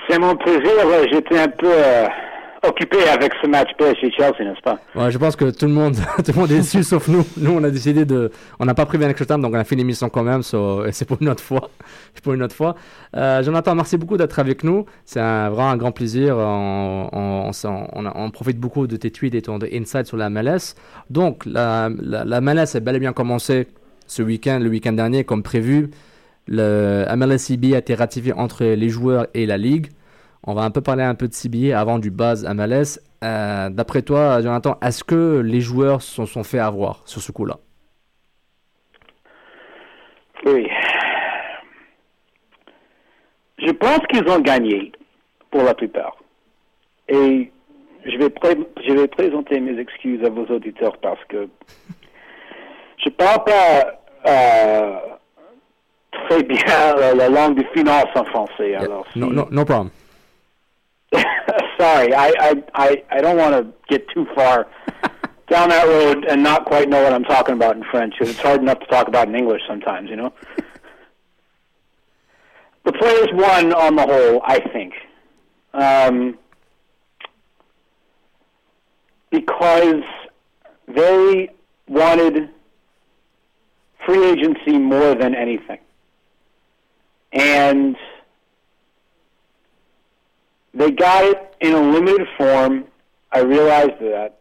C'est 0.09 0.17
mon 0.17 0.35
plaisir. 0.35 0.61
euh, 0.83 1.05
J'étais 1.11 1.39
un 1.39 1.47
peu 1.49 1.67
euh, 1.71 2.07
occupé 2.83 3.09
avec 3.09 3.31
ce 3.41 3.47
match 3.47 3.69
PSG-Chelsea, 3.77 4.43
n'est-ce 4.43 4.61
pas? 4.61 4.79
Ouais, 4.95 5.11
je 5.11 5.17
pense 5.17 5.35
que 5.35 5.49
tout 5.49 5.65
le 5.65 5.71
monde, 5.71 5.95
tout 6.17 6.31
le 6.33 6.39
monde 6.39 6.51
est 6.51 6.57
déçu 6.57 6.83
sauf 6.83 7.07
nous. 7.07 7.25
Nous, 7.37 7.51
on 7.51 7.63
a 7.63 7.69
décidé 7.69 8.05
de, 8.05 8.31
on 8.59 8.65
n'a 8.65 8.73
pas 8.73 8.85
pris 8.85 8.97
un 9.03 9.09
extra 9.09 9.37
donc 9.37 9.53
on 9.53 9.57
a 9.57 9.63
fait 9.63 9.75
l'émission 9.75 10.09
quand 10.09 10.23
même. 10.23 10.43
So, 10.43 10.83
c'est 10.91 11.05
pour 11.05 11.17
une 11.21 11.29
autre 11.29 11.43
fois. 11.43 11.69
C'est 12.13 12.21
pour 12.23 12.33
une 12.33 12.43
autre 12.43 12.55
fois. 12.55 12.75
Euh, 13.15 13.41
Jonathan, 13.43 13.75
merci 13.75 13.97
beaucoup 13.97 14.17
d'être 14.17 14.37
avec 14.39 14.63
nous. 14.63 14.85
C'est 15.05 15.19
vraiment 15.19 15.69
un 15.69 15.77
grand 15.77 15.91
plaisir. 15.91 16.37
On, 16.37 17.51
profite 18.33 18.57
beaucoup 18.57 18.87
de 18.87 18.97
tes 18.97 19.11
tweets 19.11 19.35
et 19.35 19.41
ton 19.41 19.59
de 19.59 19.69
insights 19.71 20.07
sur 20.07 20.17
la 20.17 20.29
MLS. 20.29 20.75
Donc, 21.09 21.45
la, 21.45 21.89
la, 22.01 22.25
la 22.25 22.41
MLS 22.41 22.75
est 22.75 22.81
bel 22.81 22.95
et 22.95 22.99
bien 22.99 23.13
commencé 23.13 23.67
ce 24.07 24.21
week-end, 24.21 24.59
le 24.61 24.69
week-end 24.69 24.93
dernier, 24.93 25.23
comme 25.23 25.43
prévu. 25.43 25.91
Le 26.47 27.05
MLSCB 27.15 27.73
a 27.73 27.77
été 27.77 27.95
ratifié 27.95 28.33
entre 28.33 28.65
les 28.65 28.89
joueurs 28.89 29.27
et 29.33 29.45
la 29.45 29.57
ligue. 29.57 29.87
On 30.45 30.53
va 30.53 30.63
un 30.63 30.71
peu 30.71 30.81
parler 30.81 31.03
un 31.03 31.15
peu 31.15 31.27
de 31.27 31.33
CBA 31.33 31.79
avant 31.79 31.99
du 31.99 32.11
buzz 32.11 32.45
MLS. 32.45 32.99
Euh, 33.23 33.69
D'après 33.69 34.01
toi, 34.01 34.41
Jonathan, 34.41 34.77
est-ce 34.81 35.03
que 35.03 35.39
les 35.39 35.61
joueurs 35.61 36.01
se 36.01 36.25
sont 36.25 36.43
fait 36.43 36.59
avoir 36.59 37.01
sur 37.05 37.21
ce 37.21 37.31
coup-là? 37.31 37.57
Oui. 40.45 40.67
Je 43.59 43.71
pense 43.71 43.99
qu'ils 44.11 44.27
ont 44.29 44.39
gagné 44.39 44.91
pour 45.49 45.63
la 45.63 45.73
plupart. 45.73 46.17
Et 47.07 47.49
je 48.05 48.17
vais, 48.17 48.33
je 48.85 48.93
vais 48.93 49.07
présenter 49.07 49.61
mes 49.61 49.79
excuses 49.79 50.21
à 50.25 50.29
vos 50.29 50.45
auditeurs 50.47 50.97
parce 50.97 51.23
que 51.29 51.47
je 52.97 53.09
parle 53.11 53.43
pas 53.45 54.01
euh, 54.27 54.97
très 56.27 56.43
bien 56.43 56.95
la, 56.99 57.13
la, 57.13 57.29
langue 57.29 57.57
de 57.57 57.65
finance 57.73 58.07
en 58.15 58.25
français. 58.25 58.71
Yeah. 58.71 58.81
Alors, 58.81 59.05
no, 59.15 59.29
si- 59.29 59.33
no, 59.35 59.47
no 59.49 59.63
problem. 59.63 59.89
Sorry, 61.79 62.13
I, 62.13 62.33
I, 62.39 62.63
I, 62.73 63.03
I 63.11 63.21
don't 63.21 63.37
want 63.37 63.53
to 63.53 63.73
get 63.89 64.07
too 64.09 64.25
far 64.35 64.67
down 65.49 65.69
that 65.69 65.85
road 65.87 66.25
and 66.25 66.41
not 66.43 66.65
quite 66.65 66.89
know 66.89 67.03
what 67.03 67.13
I'm 67.13 67.23
talking 67.23 67.55
about 67.55 67.75
in 67.77 67.83
French. 67.91 68.15
'cause 68.17 68.29
It's 68.29 68.39
hard 68.39 68.61
enough 68.61 68.79
to 68.79 68.85
talk 68.87 69.07
about 69.07 69.27
in 69.27 69.35
English 69.35 69.61
sometimes, 69.67 70.09
you 70.09 70.15
know. 70.15 70.33
the 72.85 72.93
players 72.93 73.27
won 73.33 73.73
on 73.73 73.95
the 73.95 74.03
whole, 74.05 74.41
I 74.45 74.59
think, 74.71 74.93
um, 75.73 76.37
because 79.29 80.03
they 80.87 81.49
wanted 81.87 82.49
free 84.05 84.25
agency 84.31 84.77
more 84.77 85.15
than 85.15 85.33
anything, 85.35 85.79
and 87.31 87.95
they 90.73 90.91
got 90.91 91.23
it 91.23 91.55
in 91.61 91.73
a 91.73 91.81
limited 91.81 92.27
form. 92.37 92.85
I 93.31 93.39
realized 93.39 93.99
that. 93.99 94.39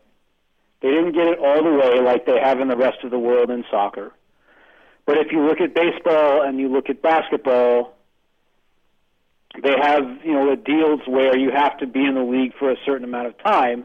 They 0.80 0.88
didn't 0.88 1.12
get 1.12 1.28
it 1.28 1.38
all 1.38 1.62
the 1.62 1.70
way 1.70 2.00
like 2.00 2.26
they 2.26 2.38
have 2.40 2.60
in 2.60 2.68
the 2.68 2.76
rest 2.76 2.98
of 3.04 3.10
the 3.10 3.18
world 3.18 3.50
in 3.50 3.64
soccer. 3.70 4.12
But 5.06 5.18
if 5.18 5.30
you 5.30 5.44
look 5.46 5.60
at 5.60 5.74
baseball 5.74 6.42
and 6.42 6.58
you 6.58 6.68
look 6.68 6.88
at 6.90 7.02
basketball, 7.02 7.94
they 9.62 9.74
have, 9.80 10.04
you 10.24 10.32
know, 10.32 10.50
the 10.50 10.56
deals 10.56 11.00
where 11.06 11.36
you 11.36 11.50
have 11.50 11.78
to 11.78 11.86
be 11.86 12.04
in 12.04 12.14
the 12.14 12.22
league 12.22 12.54
for 12.58 12.70
a 12.70 12.76
certain 12.84 13.04
amount 13.04 13.28
of 13.28 13.38
time. 13.42 13.84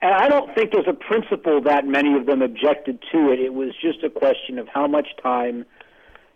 And 0.00 0.12
I 0.12 0.28
don't 0.28 0.54
think 0.54 0.72
there's 0.72 0.88
a 0.88 0.92
principle 0.92 1.60
that 1.62 1.86
many 1.86 2.14
of 2.16 2.26
them 2.26 2.42
objected 2.42 3.02
to 3.12 3.32
it. 3.32 3.40
It 3.40 3.54
was 3.54 3.70
just 3.80 4.02
a 4.02 4.10
question 4.10 4.58
of 4.58 4.68
how 4.68 4.86
much 4.86 5.08
time 5.22 5.64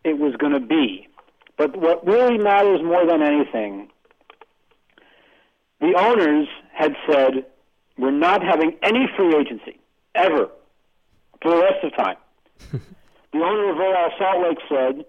it 0.05 0.19
was 0.19 0.35
going 0.37 0.53
to 0.53 0.61
be. 0.61 1.09
But 1.57 1.77
what 1.77 2.07
really 2.07 2.39
matters 2.39 2.81
more 2.83 3.07
than 3.07 3.23
anything 3.23 3.91
the 5.87 5.99
owners 5.99 6.49
had 6.75 6.97
said, 7.09 7.47
we're 7.97 8.11
not 8.11 8.43
having 8.43 8.77
any 8.83 9.09
free 9.17 9.35
agency, 9.37 9.79
ever, 10.15 10.49
for 11.41 11.51
the 11.51 11.63
rest 11.63 11.85
of 11.85 11.97
time. 11.97 12.17
the 12.73 13.39
owner 13.39 13.71
of 13.71 13.79
Real 13.79 13.95
Salt 14.19 14.43
Lake 14.43 14.59
said, 14.69 15.05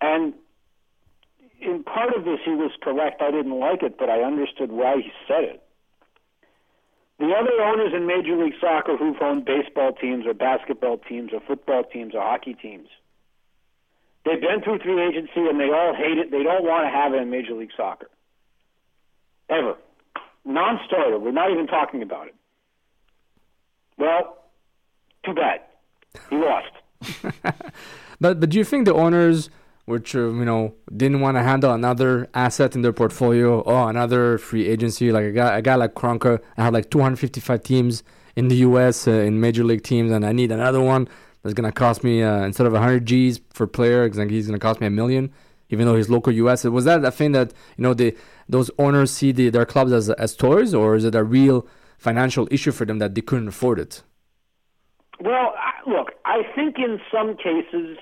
and 0.00 0.32
in 1.60 1.84
part 1.84 2.14
of 2.16 2.24
this 2.24 2.38
he 2.44 2.52
was 2.52 2.70
correct, 2.82 3.20
I 3.20 3.30
didn't 3.30 3.58
like 3.58 3.82
it, 3.82 3.98
but 3.98 4.08
I 4.08 4.22
understood 4.22 4.72
why 4.72 4.96
he 4.96 5.12
said 5.28 5.44
it. 5.44 5.62
The 7.18 7.32
other 7.32 7.62
owners 7.62 7.92
in 7.94 8.06
Major 8.06 8.36
League 8.36 8.54
Soccer 8.60 8.96
who've 8.96 9.20
owned 9.20 9.44
baseball 9.44 9.92
teams 9.92 10.26
or 10.26 10.34
basketball 10.34 10.98
teams 10.98 11.32
or 11.32 11.40
football 11.40 11.84
teams 11.84 12.14
or 12.14 12.20
hockey 12.22 12.54
teams, 12.54 12.88
they've 14.24 14.40
been 14.40 14.62
through 14.62 14.78
free 14.80 15.02
agency 15.02 15.48
and 15.48 15.60
they 15.60 15.70
all 15.70 15.94
hate 15.94 16.18
it. 16.18 16.30
They 16.30 16.42
don't 16.42 16.64
want 16.64 16.84
to 16.84 16.90
have 16.90 17.14
it 17.14 17.22
in 17.22 17.30
Major 17.30 17.54
League 17.54 17.72
Soccer. 17.76 18.08
Ever 19.48 19.76
non-starter. 20.46 21.18
We're 21.18 21.32
not 21.32 21.50
even 21.50 21.66
talking 21.66 22.02
about 22.02 22.28
it. 22.28 22.34
Well, 23.98 24.38
too 25.24 25.34
bad. 25.34 25.60
He 26.30 26.36
lost. 26.36 26.72
But 28.20 28.40
but 28.40 28.50
do 28.50 28.58
you 28.58 28.64
think 28.64 28.86
the 28.86 28.94
owners, 28.94 29.50
which 29.84 30.14
uh, 30.14 30.28
you 30.28 30.44
know 30.44 30.74
didn't 30.94 31.20
want 31.20 31.36
to 31.36 31.42
handle 31.42 31.72
another 31.72 32.28
asset 32.34 32.74
in 32.74 32.82
their 32.82 32.92
portfolio 32.92 33.60
or 33.60 33.90
another 33.90 34.38
free 34.38 34.66
agency, 34.66 35.12
like 35.12 35.24
a 35.24 35.32
guy 35.32 35.58
a 35.58 35.62
guy 35.62 35.74
like 35.74 35.94
Kronka, 35.94 36.40
I 36.56 36.64
have 36.64 36.72
like 36.72 36.90
255 36.90 37.62
teams 37.62 38.02
in 38.34 38.48
the 38.48 38.56
U.S. 38.56 39.06
Uh, 39.06 39.12
in 39.12 39.40
major 39.40 39.64
league 39.64 39.82
teams, 39.82 40.10
and 40.10 40.24
I 40.24 40.32
need 40.32 40.50
another 40.52 40.80
one 40.80 41.08
that's 41.42 41.54
gonna 41.54 41.72
cost 41.72 42.02
me 42.02 42.22
uh, 42.22 42.44
instead 42.44 42.66
of 42.66 42.72
100 42.72 43.06
G's 43.06 43.40
for 43.52 43.66
player, 43.66 44.08
he's 44.08 44.46
gonna 44.46 44.58
cost 44.58 44.80
me 44.80 44.86
a 44.86 44.90
million, 44.90 45.32
even 45.68 45.86
though 45.86 45.96
he's 45.96 46.08
local 46.08 46.32
U.S. 46.32 46.64
Was 46.64 46.84
that 46.84 47.04
a 47.04 47.10
thing 47.10 47.32
that 47.32 47.52
you 47.76 47.82
know 47.82 47.94
the 47.94 48.16
those 48.48 48.70
owners 48.78 49.10
see 49.10 49.32
the, 49.32 49.50
their 49.50 49.66
clubs 49.66 49.92
as 49.92 50.10
as 50.10 50.34
toys, 50.34 50.74
or 50.74 50.96
is 50.96 51.04
it 51.04 51.14
a 51.14 51.24
real 51.24 51.66
financial 51.98 52.46
issue 52.50 52.72
for 52.72 52.84
them 52.84 52.98
that 52.98 53.14
they 53.14 53.20
couldn't 53.20 53.48
afford 53.48 53.78
it? 53.78 54.02
Well, 55.20 55.54
look, 55.86 56.12
I 56.24 56.42
think 56.54 56.76
in 56.78 57.00
some 57.12 57.36
cases 57.36 57.98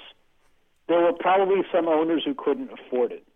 there 0.89 1.01
were 1.01 1.13
probably 1.13 1.63
some 1.73 1.89
owners 1.89 2.23
who 2.25 2.35
couldn't 2.35 2.71
afford 2.73 3.13
it. 3.13 3.27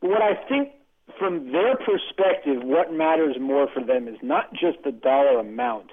But 0.00 0.10
what 0.10 0.22
I 0.22 0.34
think 0.48 0.70
from 1.18 1.52
their 1.52 1.76
perspective, 1.76 2.62
what 2.62 2.92
matters 2.92 3.36
more 3.40 3.68
for 3.72 3.82
them 3.84 4.08
is 4.08 4.16
not 4.22 4.52
just 4.52 4.78
the 4.84 4.92
dollar 4.92 5.40
amount, 5.40 5.90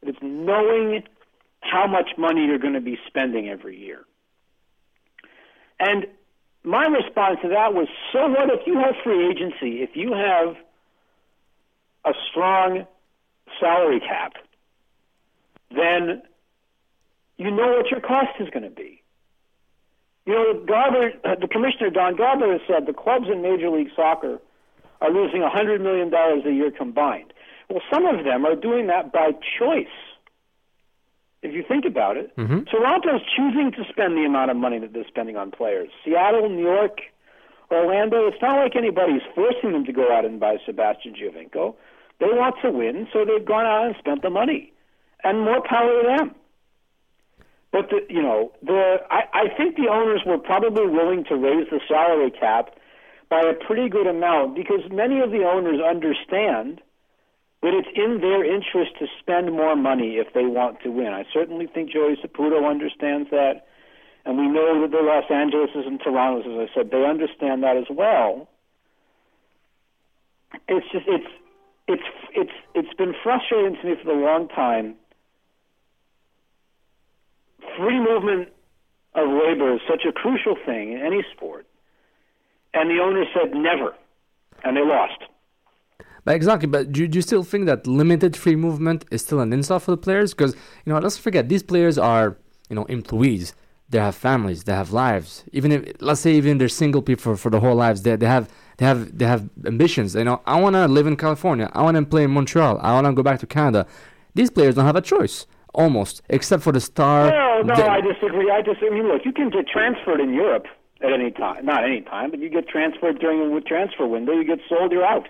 but 0.00 0.10
it's 0.10 0.18
knowing 0.22 1.02
how 1.60 1.86
much 1.86 2.10
money 2.16 2.44
you're 2.44 2.58
going 2.58 2.74
to 2.74 2.80
be 2.80 2.98
spending 3.06 3.48
every 3.48 3.76
year. 3.76 4.04
And 5.80 6.06
my 6.66 6.84
response 6.86 7.38
to 7.42 7.48
that 7.48 7.74
was 7.74 7.86
so 8.12 8.26
what 8.26 8.50
if 8.50 8.66
you 8.66 8.74
have 8.78 8.96
free 9.04 9.28
agency, 9.30 9.82
if 9.82 9.90
you 9.94 10.12
have 10.12 10.56
a 12.04 12.12
strong 12.28 12.84
salary 13.60 14.00
cap, 14.00 14.32
then 15.70 16.22
you 17.38 17.52
know 17.52 17.68
what 17.68 17.90
your 17.90 18.00
cost 18.00 18.40
is 18.40 18.50
going 18.50 18.64
to 18.64 18.70
be. 18.70 19.00
You 20.26 20.34
know, 20.34 20.64
Garber, 20.66 21.12
the 21.40 21.46
commissioner 21.46 21.90
Don 21.90 22.16
Garber 22.16 22.50
has 22.50 22.60
said 22.66 22.86
the 22.86 22.92
clubs 22.92 23.26
in 23.32 23.42
Major 23.42 23.70
League 23.70 23.90
Soccer 23.94 24.40
are 25.00 25.10
losing 25.10 25.42
$100 25.42 25.80
million 25.80 26.12
a 26.12 26.50
year 26.50 26.72
combined. 26.72 27.32
Well, 27.70 27.82
some 27.92 28.06
of 28.06 28.24
them 28.24 28.44
are 28.44 28.56
doing 28.56 28.88
that 28.88 29.12
by 29.12 29.30
choice. 29.58 29.86
If 31.46 31.54
you 31.54 31.62
think 31.66 31.84
about 31.84 32.16
it, 32.16 32.36
mm-hmm. 32.36 32.64
Toronto's 32.64 33.22
choosing 33.36 33.70
to 33.72 33.84
spend 33.88 34.16
the 34.16 34.24
amount 34.26 34.50
of 34.50 34.56
money 34.56 34.80
that 34.80 34.92
they're 34.92 35.06
spending 35.06 35.36
on 35.36 35.52
players. 35.52 35.88
Seattle, 36.04 36.48
New 36.48 36.64
York, 36.64 36.98
Orlando, 37.70 38.26
it's 38.26 38.42
not 38.42 38.58
like 38.58 38.74
anybody's 38.74 39.22
forcing 39.32 39.70
them 39.70 39.84
to 39.84 39.92
go 39.92 40.12
out 40.12 40.24
and 40.24 40.40
buy 40.40 40.56
Sebastian 40.66 41.14
Giovinco. 41.14 41.76
They 42.18 42.26
want 42.26 42.56
to 42.62 42.70
win, 42.70 43.06
so 43.12 43.24
they've 43.24 43.46
gone 43.46 43.64
out 43.64 43.86
and 43.86 43.94
spent 43.98 44.22
the 44.22 44.30
money. 44.30 44.72
And 45.22 45.40
more 45.40 45.62
power 45.62 46.02
to 46.02 46.08
them. 46.16 46.34
But 47.70 47.90
the, 47.90 48.00
you 48.08 48.22
know, 48.22 48.52
the 48.62 48.96
I, 49.10 49.22
I 49.32 49.56
think 49.56 49.76
the 49.76 49.88
owners 49.88 50.22
were 50.26 50.38
probably 50.38 50.86
willing 50.86 51.24
to 51.28 51.36
raise 51.36 51.68
the 51.70 51.80
salary 51.86 52.30
cap 52.30 52.70
by 53.28 53.40
a 53.40 53.54
pretty 53.54 53.88
good 53.88 54.06
amount 54.06 54.56
because 54.56 54.80
many 54.90 55.20
of 55.20 55.30
the 55.30 55.44
owners 55.44 55.80
understand 55.80 56.80
that 57.62 57.72
it's 57.74 57.88
in 57.94 58.20
their 58.20 58.44
interest 58.44 58.92
to 58.98 59.06
spend 59.18 59.52
more 59.52 59.76
money 59.76 60.16
if 60.16 60.32
they 60.34 60.44
want 60.44 60.80
to 60.82 60.90
win. 60.90 61.08
I 61.08 61.24
certainly 61.32 61.66
think 61.66 61.90
Joey 61.90 62.16
Saputo 62.16 62.68
understands 62.68 63.30
that, 63.30 63.66
and 64.24 64.38
we 64.38 64.46
know 64.46 64.82
that 64.82 64.90
the 64.90 65.02
Los 65.02 65.24
Angeleses 65.30 65.86
and 65.86 66.00
Toronto's, 66.00 66.46
as 66.46 66.68
I 66.70 66.74
said, 66.74 66.90
they 66.90 67.04
understand 67.04 67.62
that 67.62 67.76
as 67.76 67.86
well. 67.90 68.48
It's 70.68 70.86
just 70.92 71.06
it's 71.08 71.26
it's 71.88 72.08
it's 72.34 72.56
it's 72.74 72.94
been 72.94 73.14
frustrating 73.22 73.76
to 73.80 73.88
me 73.88 73.94
for 74.02 74.10
a 74.10 74.24
long 74.24 74.48
time 74.48 74.96
free 77.76 78.00
movement 78.00 78.48
of 79.14 79.28
labor 79.28 79.74
is 79.74 79.80
such 79.88 80.04
a 80.08 80.12
crucial 80.12 80.56
thing 80.66 80.92
in 80.92 81.00
any 81.00 81.24
sport. 81.34 81.66
And 82.74 82.90
the 82.90 83.02
owner 83.02 83.24
said 83.32 83.54
never, 83.54 83.94
and 84.64 84.76
they 84.76 84.84
lost. 84.84 85.22
Exactly, 86.26 86.66
but 86.66 86.92
do, 86.92 87.06
do 87.06 87.18
you 87.18 87.22
still 87.22 87.42
think 87.44 87.66
that 87.66 87.86
limited 87.86 88.36
free 88.36 88.56
movement 88.56 89.04
is 89.10 89.22
still 89.22 89.40
an 89.40 89.52
insult 89.52 89.82
for 89.84 89.92
the 89.92 89.96
players? 89.96 90.34
Because 90.34 90.54
you 90.84 90.92
know, 90.92 90.98
let's 90.98 91.16
forget 91.16 91.48
these 91.48 91.62
players 91.62 91.98
are 91.98 92.36
you 92.68 92.76
know 92.76 92.84
employees. 92.86 93.54
They 93.88 93.98
have 93.98 94.16
families. 94.16 94.64
They 94.64 94.72
have 94.72 94.92
lives. 94.92 95.44
Even 95.52 95.70
if 95.70 95.92
let's 96.00 96.20
say 96.20 96.32
even 96.34 96.58
they're 96.58 96.68
single 96.68 97.02
people 97.02 97.22
for, 97.22 97.36
for 97.36 97.50
the 97.50 97.60
whole 97.60 97.76
lives, 97.76 98.02
they 98.02 98.16
they 98.16 98.26
have 98.26 98.48
they 98.78 98.84
have 98.84 99.16
they 99.16 99.26
have 99.26 99.48
ambitions. 99.64 100.14
You 100.16 100.24
know, 100.24 100.40
I 100.46 100.60
want 100.60 100.74
to 100.74 100.86
live 100.88 101.06
in 101.06 101.16
California. 101.16 101.70
I 101.72 101.82
want 101.82 101.96
to 101.96 102.04
play 102.04 102.24
in 102.24 102.32
Montreal. 102.32 102.80
I 102.82 102.92
want 102.94 103.06
to 103.06 103.12
go 103.12 103.22
back 103.22 103.38
to 103.40 103.46
Canada. 103.46 103.86
These 104.34 104.50
players 104.50 104.74
don't 104.74 104.84
have 104.86 104.96
a 104.96 105.00
choice 105.00 105.46
almost, 105.72 106.22
except 106.28 106.62
for 106.64 106.72
the 106.72 106.80
star. 106.80 107.30
No, 107.30 107.62
no, 107.62 107.76
the- 107.76 107.88
I 107.88 108.00
disagree. 108.00 108.50
I 108.50 108.62
disagree. 108.62 109.02
Look, 109.02 109.24
you 109.24 109.32
can 109.32 109.50
get 109.50 109.68
transferred 109.68 110.20
in 110.20 110.34
Europe 110.34 110.66
at 111.02 111.12
any 111.12 111.30
time. 111.30 111.64
Not 111.64 111.84
any 111.84 112.00
time, 112.00 112.30
but 112.32 112.40
you 112.40 112.48
get 112.48 112.68
transferred 112.68 113.20
during 113.20 113.54
a 113.56 113.60
transfer 113.60 114.06
window. 114.06 114.32
You 114.32 114.44
get 114.44 114.58
sold, 114.68 114.90
you're 114.90 115.06
out. 115.06 115.28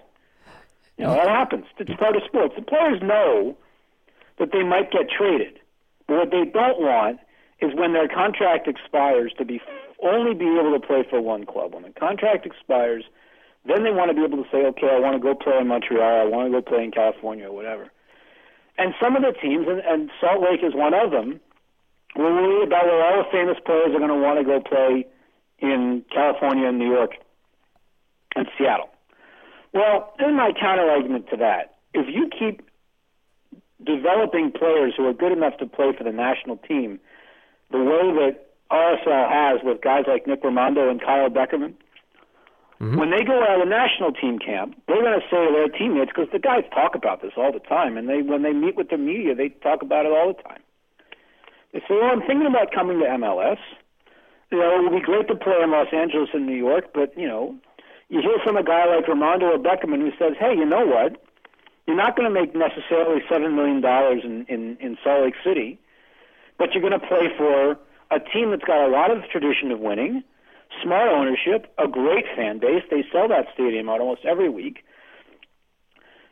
You 0.97 1.05
know, 1.05 1.15
that 1.15 1.29
happens. 1.29 1.67
It's 1.79 1.91
part 1.99 2.17
of 2.17 2.23
sports. 2.27 2.55
The 2.57 2.63
players 2.63 3.01
know 3.03 3.57
that 4.39 4.53
they 4.53 4.63
might 4.63 4.91
get 4.91 5.09
traded. 5.11 5.59
But 6.07 6.17
what 6.17 6.31
they 6.31 6.45
don't 6.45 6.81
want 6.81 7.21
is 7.61 7.75
when 7.75 7.93
their 7.93 8.09
contract 8.09 8.69
expires 8.69 9.33
to 9.39 9.45
be 9.45 9.61
only 10.03 10.35
be 10.35 10.45
able 10.45 10.79
to 10.79 10.87
play 10.87 11.05
for 11.09 11.21
one 11.21 11.45
club. 11.47 11.75
When 11.75 11.83
the 11.83 11.91
contract 11.91 12.45
expires, 12.45 13.05
then 13.65 13.83
they 13.83 13.91
want 13.91 14.11
to 14.11 14.15
be 14.15 14.23
able 14.23 14.43
to 14.43 14.49
say, 14.51 14.65
okay, 14.67 14.89
I 14.93 15.01
want 15.01 15.15
to 15.15 15.21
go 15.21 15.35
play 15.35 15.59
in 15.59 15.69
Montreal, 15.69 16.21
I 16.21 16.25
want 16.25 16.53
to 16.53 16.61
go 16.61 16.63
play 16.63 16.85
in 16.85 16.91
California 16.91 17.49
or 17.49 17.53
whatever. 17.53 17.91
And 18.79 18.95
some 19.01 19.17
of 19.17 19.23
the 19.23 19.33
teams, 19.33 19.67
and, 19.69 19.81
and 19.81 20.11
Salt 20.21 20.43
Lake 20.43 20.61
is 20.63 20.75
one 20.75 20.93
of 20.93 21.11
them, 21.11 21.41
were 22.15 22.33
worried 22.33 22.67
about 22.67 22.85
where 22.85 23.05
all 23.05 23.25
the 23.25 23.31
famous 23.33 23.57
players 23.65 23.89
are 23.95 23.99
going 23.99 24.13
to 24.13 24.21
want 24.21 24.39
to 24.39 24.45
go 24.45 24.61
play 24.61 25.07
in 25.59 26.05
California 26.13 26.69
and 26.69 26.79
New 26.79 26.93
York 26.93 27.13
and 28.35 28.47
Seattle. 28.59 28.91
Well, 29.77 30.15
in 30.19 30.35
my 30.35 30.53
counter 30.59 30.89
argument 30.89 31.29
to 31.29 31.37
that, 31.37 31.77
if 31.93 32.07
you 32.09 32.31
keep 32.33 32.63
developing 33.85 34.51
players 34.51 34.95
who 34.97 35.07
are 35.07 35.13
good 35.13 35.33
enough 35.33 35.59
to 35.59 35.67
play 35.67 35.93
for 35.93 36.03
the 36.03 36.13
national 36.13 36.57
team, 36.57 36.99
the 37.71 37.85
way 37.85 38.09
that 38.25 38.49
RSL 38.73 39.29
has 39.29 39.61
with 39.63 39.83
guys 39.83 40.05
like 40.09 40.27
Nick 40.27 40.43
Raimondo 40.43 40.89
and 40.89 40.99
Kyle 40.99 41.29
Beckerman, 41.29 41.75
mm-hmm. 42.81 42.97
when 42.97 43.11
they 43.11 43.23
go 43.23 43.43
out 43.43 43.61
of 43.61 43.69
the 43.69 43.71
national 43.71 44.13
team 44.13 44.39
camp, 44.39 44.81
they're 44.89 45.03
going 45.03 45.21
to 45.21 45.27
say 45.29 45.45
to 45.45 45.53
their 45.53 45.69
teammates 45.69 46.11
because 46.11 46.33
the 46.33 46.39
guys 46.39 46.65
talk 46.73 46.95
about 46.95 47.21
this 47.21 47.33
all 47.37 47.53
the 47.53 47.61
time, 47.61 47.99
and 47.99 48.09
they 48.09 48.23
when 48.23 48.43
they 48.43 48.55
meet 48.55 48.77
with 48.77 48.89
the 48.89 48.97
media, 48.97 49.35
they 49.35 49.51
talk 49.61 49.83
about 49.83 50.07
it 50.07 50.13
all 50.13 50.33
the 50.33 50.43
time. 50.43 50.63
They 51.75 51.81
say, 51.81 52.01
"Well, 52.01 52.17
I'm 52.17 52.23
thinking 52.23 52.47
about 52.47 52.73
coming 52.73 52.99
to 53.01 53.05
MLS. 53.05 53.61
You 54.51 54.59
know, 54.59 54.73
it 54.79 54.83
would 54.85 54.99
be 54.99 55.05
great 55.05 55.29
to 55.29 55.35
play 55.35 55.61
in 55.63 55.71
Los 55.71 55.93
Angeles 55.93 56.31
and 56.33 56.47
New 56.47 56.57
York, 56.57 56.95
but 56.95 57.13
you 57.19 57.29
know, 57.29 57.59
you 58.09 58.21
hear 58.21 58.39
from 58.45 58.57
a 58.57 58.63
guy 58.63 58.87
like 58.87 59.09
Raimondo 59.09 59.47
or 59.47 59.59
Beckerman 59.59 60.01
who 60.01 60.13
says, 60.19 60.37
"Hey, 60.39 60.55
you 60.55 60.65
know 60.65 60.87
what? 60.87 61.23
You're 61.87 61.97
not 61.97 62.17
going 62.17 62.33
to 62.33 62.41
make 62.41 62.55
necessarily 62.55 63.23
seven 63.29 63.57
million 63.57 63.81
dollars 63.81 64.23
in, 64.25 64.47
in 64.47 64.77
in 64.81 64.97
Salt 65.03 65.25
Lake 65.25 65.35
City, 65.45 65.79
but 66.59 66.73
you're 66.73 66.83
going 66.83 66.99
to 66.99 67.07
play 67.07 67.29
for 67.37 67.79
a 68.11 68.21
team 68.21 68.51
that's 68.51 68.65
got 68.65 68.87
a 68.87 68.89
lot 68.89 69.11
of 69.11 69.29
tradition 69.31 69.73
of 69.73 69.81
winning, 69.81 70.23
smart 70.83 71.09
ownership, 71.11 71.73
a 71.79 71.89
great 71.89 72.25
fan 72.37 72.59
base. 72.59 72.85
They 72.91 73.05
sell 73.13 73.29
that 73.29 73.47
stadium 73.55 73.89
out 73.89 74.01
almost 74.01 74.25
every 74.25 74.49
week." 74.49 74.85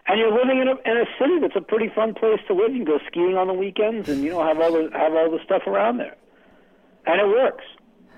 And 0.06 0.20
you're 0.20 0.34
living 0.34 0.60
in 0.60 0.68
a 0.68 0.76
in 0.84 0.98
a 0.98 1.06
city 1.18 1.40
that's 1.40 1.56
a 1.56 1.62
pretty 1.62 1.88
fun 1.92 2.14
place 2.14 2.38
to 2.46 2.54
live. 2.54 2.72
You 2.72 2.84
can 2.84 2.98
go 2.98 3.00
skiing 3.06 3.36
on 3.36 3.48
the 3.48 3.54
weekends, 3.54 4.08
and 4.08 4.22
you 4.22 4.30
know 4.30 4.44
have 4.44 4.60
all 4.60 4.72
the 4.72 4.90
have 4.92 5.14
all 5.14 5.30
the 5.30 5.42
stuff 5.44 5.62
around 5.66 5.96
there, 5.96 6.14
and 7.06 7.20
it 7.20 7.26
works. 7.26 7.64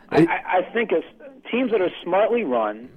I, 0.08 0.18
I, 0.26 0.58
I 0.58 0.72
think 0.72 0.92
as 0.92 1.04
teams 1.50 1.70
that 1.70 1.80
are 1.80 1.90
smartly 2.02 2.44
run 2.44 2.88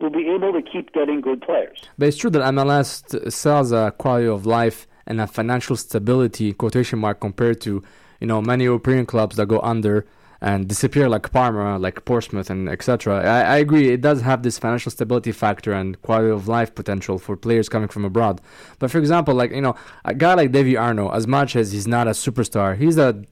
will 0.00 0.10
be 0.10 0.28
able 0.28 0.52
to 0.52 0.62
keep 0.62 0.92
getting 0.92 1.20
good 1.20 1.40
players. 1.42 1.82
But 1.98 2.08
it's 2.08 2.16
true 2.16 2.30
that 2.30 2.42
MLS 2.54 3.32
sells 3.32 3.72
a 3.72 3.92
quality 3.96 4.28
of 4.28 4.46
life 4.46 4.86
and 5.06 5.20
a 5.20 5.26
financial 5.26 5.76
stability 5.76 6.52
quotation 6.52 6.98
mark 6.98 7.20
compared 7.20 7.60
to 7.62 7.82
you 8.20 8.26
know 8.26 8.42
many 8.42 8.64
European 8.64 9.06
clubs 9.06 9.36
that 9.36 9.46
go 9.46 9.60
under 9.60 10.06
and 10.40 10.68
disappear 10.68 11.08
like 11.08 11.30
Parma, 11.32 11.78
like 11.78 12.04
Portsmouth, 12.04 12.50
and 12.50 12.68
etc. 12.68 13.22
I, 13.24 13.54
I 13.54 13.56
agree 13.56 13.90
it 13.90 14.00
does 14.02 14.20
have 14.20 14.42
this 14.42 14.58
financial 14.58 14.90
stability 14.90 15.32
factor 15.32 15.72
and 15.72 16.00
quality 16.02 16.30
of 16.30 16.46
life 16.46 16.74
potential 16.74 17.18
for 17.18 17.36
players 17.36 17.68
coming 17.68 17.88
from 17.88 18.04
abroad. 18.04 18.40
But 18.78 18.90
for 18.90 18.98
example, 18.98 19.34
like 19.34 19.52
you 19.52 19.62
know 19.62 19.76
a 20.04 20.14
guy 20.14 20.34
like 20.34 20.52
Davy 20.52 20.76
Arno, 20.76 21.10
as 21.10 21.26
much 21.26 21.56
as 21.56 21.72
he's 21.72 21.86
not 21.86 22.06
a 22.06 22.10
superstar, 22.10 22.76
he's 22.76 22.98
a 22.98 23.24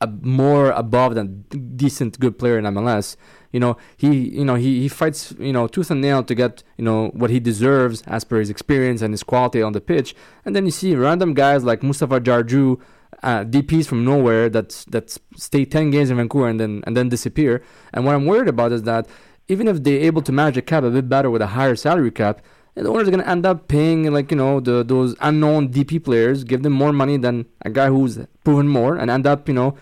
a 0.00 0.06
more 0.06 0.70
above 0.72 1.14
than 1.14 1.42
decent 1.76 2.18
good 2.18 2.38
player 2.38 2.58
in 2.58 2.64
MLS. 2.64 3.16
You 3.52 3.60
know, 3.60 3.76
he 3.96 4.30
you 4.30 4.44
know 4.44 4.54
he, 4.54 4.80
he 4.82 4.88
fights 4.88 5.34
you 5.38 5.52
know 5.52 5.66
tooth 5.66 5.90
and 5.90 6.00
nail 6.00 6.22
to 6.24 6.34
get 6.34 6.62
you 6.78 6.84
know 6.84 7.08
what 7.08 7.30
he 7.30 7.38
deserves 7.38 8.02
as 8.06 8.24
per 8.24 8.38
his 8.40 8.50
experience 8.50 9.02
and 9.02 9.12
his 9.12 9.22
quality 9.22 9.62
on 9.62 9.72
the 9.72 9.80
pitch. 9.80 10.14
And 10.44 10.56
then 10.56 10.64
you 10.64 10.70
see 10.70 10.94
random 10.96 11.34
guys 11.34 11.62
like 11.62 11.82
Mustafa 11.82 12.20
Jarju, 12.20 12.80
uh, 13.22 13.44
DPs 13.44 13.86
from 13.86 14.04
nowhere 14.04 14.48
that 14.48 14.84
that 14.90 15.16
stay 15.36 15.64
ten 15.64 15.90
games 15.90 16.10
in 16.10 16.16
Vancouver 16.16 16.48
and 16.48 16.58
then 16.58 16.82
and 16.86 16.96
then 16.96 17.08
disappear. 17.08 17.62
And 17.92 18.04
what 18.04 18.14
I'm 18.14 18.26
worried 18.26 18.48
about 18.48 18.72
is 18.72 18.82
that 18.84 19.06
even 19.48 19.68
if 19.68 19.82
they're 19.82 20.00
able 20.00 20.22
to 20.22 20.32
manage 20.32 20.54
the 20.54 20.62
cap 20.62 20.82
a 20.84 20.90
bit 20.90 21.08
better 21.08 21.30
with 21.30 21.42
a 21.42 21.48
higher 21.48 21.76
salary 21.76 22.10
cap, 22.10 22.40
the 22.74 22.88
owner's 22.88 23.10
gonna 23.10 23.24
end 23.24 23.44
up 23.44 23.68
paying 23.68 24.10
like 24.12 24.30
you 24.30 24.36
know 24.36 24.60
the 24.60 24.82
those 24.82 25.14
unknown 25.20 25.68
DP 25.68 26.02
players, 26.02 26.44
give 26.44 26.62
them 26.62 26.72
more 26.72 26.92
money 26.92 27.16
than 27.16 27.46
a 27.62 27.70
guy 27.70 27.88
who's 27.88 28.18
proven 28.44 28.68
more, 28.68 28.96
and 28.96 29.10
end 29.10 29.26
up 29.26 29.46
you 29.46 29.54
know 29.54 29.76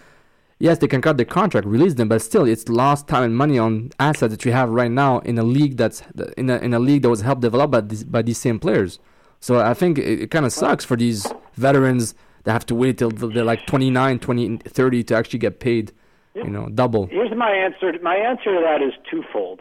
yes, 0.60 0.78
they 0.78 0.86
can 0.86 1.02
cut 1.02 1.16
the 1.16 1.24
contract, 1.24 1.66
release 1.66 1.94
them, 1.94 2.08
but 2.08 2.22
still, 2.22 2.44
it's 2.44 2.68
lost 2.68 3.08
time 3.08 3.24
and 3.24 3.36
money 3.36 3.58
on 3.58 3.90
assets 3.98 4.30
that 4.30 4.44
you 4.44 4.52
have 4.52 4.70
right 4.70 4.90
now 4.90 5.18
in 5.20 5.38
a 5.38 5.42
league 5.42 5.76
that's 5.76 6.02
in 6.36 6.48
a, 6.48 6.58
in 6.58 6.72
a 6.72 6.78
league 6.78 7.02
that 7.02 7.10
was 7.10 7.22
helped 7.22 7.40
develop 7.40 7.72
by 7.72 7.80
these, 7.80 8.04
by 8.04 8.22
these 8.22 8.38
same 8.38 8.60
players. 8.60 9.00
So 9.40 9.58
I 9.58 9.74
think 9.74 9.98
it, 9.98 10.22
it 10.22 10.30
kind 10.30 10.46
of 10.46 10.52
sucks 10.52 10.84
for 10.84 10.96
these 10.96 11.26
veterans 11.54 12.14
that 12.44 12.52
have 12.52 12.66
to 12.66 12.74
wait 12.74 12.98
till 12.98 13.10
they're 13.10 13.44
like 13.44 13.66
29, 13.66 14.18
20, 14.18 14.56
30 14.58 15.04
to 15.04 15.16
actually 15.16 15.38
get 15.38 15.58
paid, 15.60 15.92
you 16.34 16.44
know, 16.50 16.68
double. 16.68 17.06
Here's 17.06 17.34
my 17.36 17.50
answer. 17.50 17.92
My 18.02 18.16
answer 18.16 18.54
to 18.54 18.60
that 18.62 18.82
is 18.82 18.92
twofold. 19.10 19.60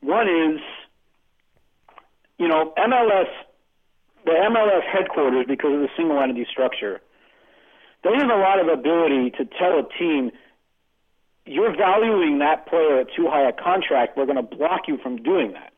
One 0.00 0.28
is, 0.28 0.60
you 2.38 2.48
know, 2.48 2.72
MLS, 2.76 3.28
the 4.24 4.32
MLS 4.32 4.82
headquarters, 4.90 5.46
because 5.46 5.74
of 5.74 5.80
the 5.80 5.88
single 5.96 6.20
entity 6.20 6.46
structure, 6.50 7.00
they 8.02 8.14
have 8.16 8.30
a 8.30 8.40
lot 8.40 8.60
of 8.60 8.68
ability 8.68 9.30
to 9.38 9.44
tell 9.44 9.78
a 9.78 9.86
team, 9.98 10.30
you're 11.44 11.76
valuing 11.76 12.38
that 12.38 12.66
player 12.66 13.00
at 13.00 13.08
too 13.14 13.28
high 13.28 13.48
a 13.48 13.52
contract, 13.52 14.16
we're 14.16 14.26
going 14.26 14.36
to 14.36 14.56
block 14.56 14.82
you 14.88 14.98
from 15.02 15.22
doing 15.22 15.52
that. 15.52 15.72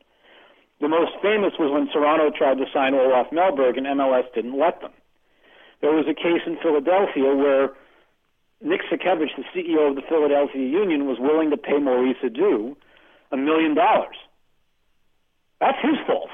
The 0.79 0.87
most 0.87 1.11
famous 1.21 1.53
was 1.57 1.71
when 1.71 1.87
Toronto 1.91 2.29
tried 2.35 2.57
to 2.57 2.65
sign 2.73 2.93
Olaf 2.93 3.27
Melberg 3.31 3.77
and 3.77 3.87
MLS 3.87 4.23
didn't 4.35 4.57
let 4.57 4.81
them. 4.81 4.91
There 5.81 5.91
was 5.91 6.05
a 6.07 6.13
case 6.13 6.41
in 6.45 6.57
Philadelphia 6.61 7.35
where 7.35 7.71
Nick 8.61 8.81
Sakevich, 8.91 9.35
the 9.35 9.43
CEO 9.53 9.89
of 9.89 9.95
the 9.95 10.01
Philadelphia 10.07 10.61
Union, 10.61 11.05
was 11.05 11.17
willing 11.19 11.49
to 11.51 11.57
pay 11.57 11.77
Maurice 11.77 12.17
Adu 12.23 12.75
a 13.31 13.37
million 13.37 13.75
dollars. 13.75 14.15
That's 15.59 15.77
his 15.81 15.97
fault. 16.07 16.29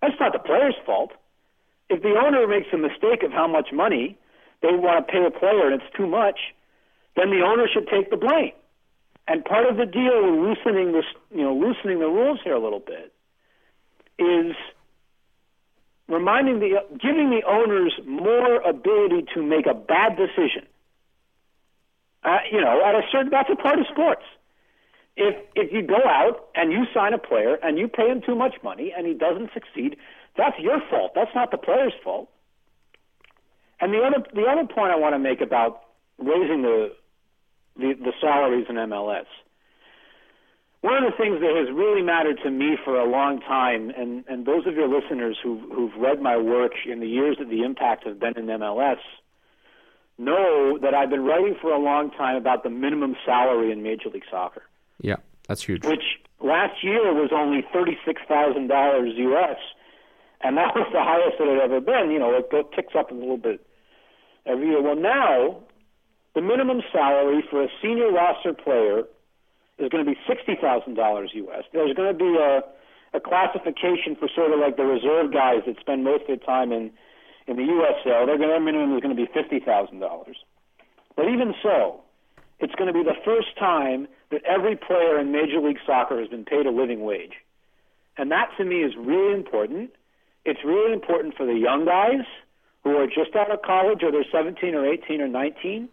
That's 0.00 0.18
not 0.20 0.32
the 0.32 0.38
player's 0.38 0.76
fault. 0.84 1.12
If 1.88 2.02
the 2.02 2.16
owner 2.16 2.46
makes 2.46 2.68
a 2.72 2.78
mistake 2.78 3.22
of 3.22 3.32
how 3.32 3.46
much 3.46 3.68
money 3.72 4.18
they 4.62 4.74
want 4.74 5.06
to 5.06 5.12
pay 5.12 5.24
a 5.24 5.30
player 5.30 5.70
and 5.70 5.80
it's 5.80 5.96
too 5.96 6.06
much, 6.06 6.38
then 7.16 7.30
the 7.30 7.44
owner 7.44 7.66
should 7.72 7.88
take 7.88 8.10
the 8.10 8.16
blame. 8.16 8.52
And 9.28 9.44
part 9.44 9.66
of 9.66 9.76
the 9.76 9.86
deal 9.86 10.22
with 10.22 10.40
loosening 10.40 10.92
this, 10.92 11.04
you 11.30 11.42
know, 11.42 11.54
loosening 11.54 12.00
the 12.00 12.06
rules 12.06 12.40
here 12.42 12.54
a 12.54 12.60
little 12.60 12.80
bit 12.80 13.12
is 14.18 14.54
reminding 16.08 16.60
the 16.60 16.82
giving 17.00 17.30
the 17.30 17.42
owners 17.46 17.92
more 18.06 18.56
ability 18.60 19.26
to 19.34 19.42
make 19.42 19.66
a 19.66 19.74
bad 19.74 20.16
decision. 20.16 20.66
Uh, 22.24 22.38
you 22.50 22.60
know, 22.60 22.82
at 22.84 22.94
a 22.94 23.02
certain 23.10 23.30
that's 23.30 23.50
a 23.50 23.56
part 23.56 23.78
of 23.78 23.86
sports. 23.90 24.22
If 25.16 25.36
if 25.54 25.72
you 25.72 25.82
go 25.82 26.02
out 26.04 26.48
and 26.54 26.72
you 26.72 26.84
sign 26.92 27.12
a 27.14 27.18
player 27.18 27.58
and 27.62 27.78
you 27.78 27.88
pay 27.88 28.08
him 28.08 28.22
too 28.24 28.34
much 28.34 28.56
money 28.62 28.92
and 28.96 29.06
he 29.06 29.14
doesn't 29.14 29.50
succeed, 29.52 29.96
that's 30.36 30.58
your 30.58 30.80
fault. 30.90 31.12
That's 31.14 31.34
not 31.34 31.50
the 31.50 31.58
player's 31.58 31.94
fault. 32.02 32.28
And 33.82 33.92
the 33.92 33.98
other 33.98 34.24
the 34.32 34.46
other 34.46 34.64
point 34.72 34.92
I 34.92 34.96
want 34.96 35.14
to 35.14 35.18
make 35.18 35.40
about 35.42 35.82
raising 36.16 36.62
the 36.62 36.92
the, 37.76 37.94
the 37.94 38.12
salaries 38.20 38.66
in 38.68 38.76
MLS. 38.76 39.26
One 40.82 41.02
of 41.02 41.10
the 41.10 41.16
things 41.16 41.40
that 41.40 41.54
has 41.56 41.68
really 41.74 42.02
mattered 42.02 42.38
to 42.44 42.50
me 42.50 42.76
for 42.84 42.98
a 42.98 43.08
long 43.08 43.40
time, 43.40 43.90
and, 43.96 44.24
and 44.28 44.46
those 44.46 44.66
of 44.66 44.74
your 44.74 44.88
listeners 44.88 45.38
who've, 45.42 45.62
who've 45.70 45.94
read 45.96 46.20
my 46.20 46.36
work 46.36 46.72
in 46.90 46.98
the 46.98 47.06
years 47.06 47.36
that 47.38 47.48
the 47.48 47.62
impact 47.62 48.04
have 48.04 48.18
been 48.18 48.36
in 48.36 48.46
MLS 48.46 48.98
know 50.18 50.78
that 50.82 50.92
I've 50.92 51.08
been 51.08 51.24
writing 51.24 51.56
for 51.60 51.72
a 51.72 51.78
long 51.78 52.10
time 52.10 52.36
about 52.36 52.64
the 52.64 52.70
minimum 52.70 53.14
salary 53.24 53.70
in 53.70 53.82
Major 53.84 54.08
League 54.10 54.24
Soccer, 54.28 54.62
Yeah, 55.00 55.16
that's 55.48 55.62
huge. 55.62 55.84
which 55.84 56.02
last 56.40 56.82
year 56.82 57.14
was 57.14 57.30
only 57.32 57.62
$36,000 57.72 59.16
US, 59.16 59.56
and 60.40 60.56
that 60.56 60.74
was 60.74 60.88
the 60.92 61.02
highest 61.02 61.36
it 61.40 61.48
had 61.48 61.62
ever 61.62 61.80
been. 61.80 62.10
You 62.10 62.18
know, 62.18 62.34
it 62.36 62.50
ticks 62.74 62.94
up 62.98 63.10
a 63.12 63.14
little 63.14 63.38
bit 63.38 63.64
every 64.46 64.68
year. 64.68 64.82
Well, 64.82 64.96
now 64.96 65.60
the 66.34 66.40
minimum 66.40 66.82
salary 66.92 67.44
for 67.50 67.62
a 67.62 67.68
senior 67.80 68.10
roster 68.10 68.52
player 68.52 69.04
is 69.78 69.88
going 69.88 70.04
to 70.04 70.10
be 70.10 70.16
sixty 70.26 70.56
thousand 70.60 70.94
dollars 70.94 71.30
US. 71.34 71.64
There's 71.72 71.94
going 71.94 72.12
to 72.12 72.18
be 72.18 72.36
a 72.36 72.62
a 73.14 73.20
classification 73.20 74.16
for 74.18 74.28
sort 74.34 74.52
of 74.52 74.58
like 74.58 74.76
the 74.76 74.84
reserve 74.84 75.32
guys 75.32 75.62
that 75.66 75.78
spend 75.80 76.04
most 76.04 76.22
of 76.22 76.26
their 76.28 76.36
time 76.36 76.72
in 76.72 76.90
in 77.46 77.56
the 77.56 77.62
USL. 77.62 78.26
They're 78.26 78.38
their 78.38 78.60
minimum 78.60 78.94
is 78.94 79.02
going 79.02 79.14
to 79.14 79.20
be 79.20 79.28
fifty 79.32 79.60
thousand 79.60 80.00
dollars. 80.00 80.36
But 81.16 81.28
even 81.28 81.54
so, 81.62 82.00
it's 82.60 82.74
going 82.74 82.86
to 82.86 82.94
be 82.94 83.02
the 83.02 83.18
first 83.24 83.58
time 83.58 84.08
that 84.30 84.42
every 84.44 84.76
player 84.76 85.18
in 85.18 85.30
Major 85.30 85.60
League 85.60 85.78
Soccer 85.84 86.18
has 86.18 86.28
been 86.28 86.44
paid 86.44 86.64
a 86.64 86.70
living 86.70 87.02
wage. 87.02 87.34
And 88.16 88.30
that 88.30 88.48
to 88.56 88.64
me 88.64 88.76
is 88.76 88.94
really 88.96 89.34
important. 89.34 89.90
It's 90.44 90.60
really 90.64 90.92
important 90.92 91.34
for 91.36 91.44
the 91.44 91.54
young 91.54 91.84
guys 91.84 92.24
who 92.84 92.96
are 92.96 93.06
just 93.06 93.34
out 93.36 93.50
of 93.50 93.62
college 93.62 94.02
or 94.02 94.10
they're 94.10 94.24
17 94.30 94.74
or 94.74 94.86
18 94.86 95.20
or 95.20 95.28
19 95.28 95.88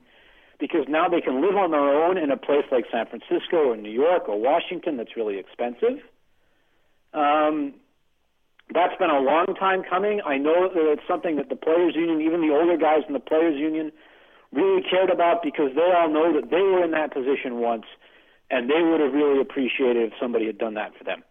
because 0.59 0.85
now 0.89 1.07
they 1.07 1.21
can 1.21 1.41
live 1.41 1.55
on 1.55 1.71
their 1.71 2.03
own 2.03 2.17
in 2.17 2.31
a 2.31 2.37
place 2.37 2.65
like 2.71 2.85
San 2.91 3.05
Francisco 3.05 3.71
or 3.71 3.77
New 3.77 3.91
York 3.91 4.27
or 4.27 4.39
Washington 4.39 4.97
that's 4.97 5.15
really 5.15 5.37
expensive. 5.37 6.03
Um, 7.13 7.73
that's 8.73 8.95
been 8.99 9.09
a 9.09 9.19
long 9.19 9.55
time 9.59 9.83
coming. 9.83 10.21
I 10.25 10.37
know 10.37 10.69
that 10.69 10.91
it's 10.91 11.07
something 11.07 11.37
that 11.37 11.49
the 11.49 11.55
players 11.55 11.95
union, 11.95 12.21
even 12.21 12.41
the 12.41 12.53
older 12.53 12.77
guys 12.77 13.01
in 13.07 13.13
the 13.13 13.19
players 13.19 13.57
union, 13.57 13.91
really 14.51 14.83
cared 14.83 15.09
about 15.09 15.41
because 15.41 15.71
they 15.75 15.91
all 15.95 16.09
know 16.09 16.33
that 16.33 16.49
they 16.49 16.61
were 16.61 16.83
in 16.83 16.91
that 16.91 17.13
position 17.13 17.59
once, 17.59 17.85
and 18.51 18.69
they 18.69 18.81
would 18.81 18.99
have 18.99 19.13
really 19.13 19.41
appreciated 19.41 20.11
if 20.11 20.13
somebody 20.19 20.45
had 20.45 20.57
done 20.57 20.75
that 20.75 20.95
for 20.97 21.03
them. 21.03 21.23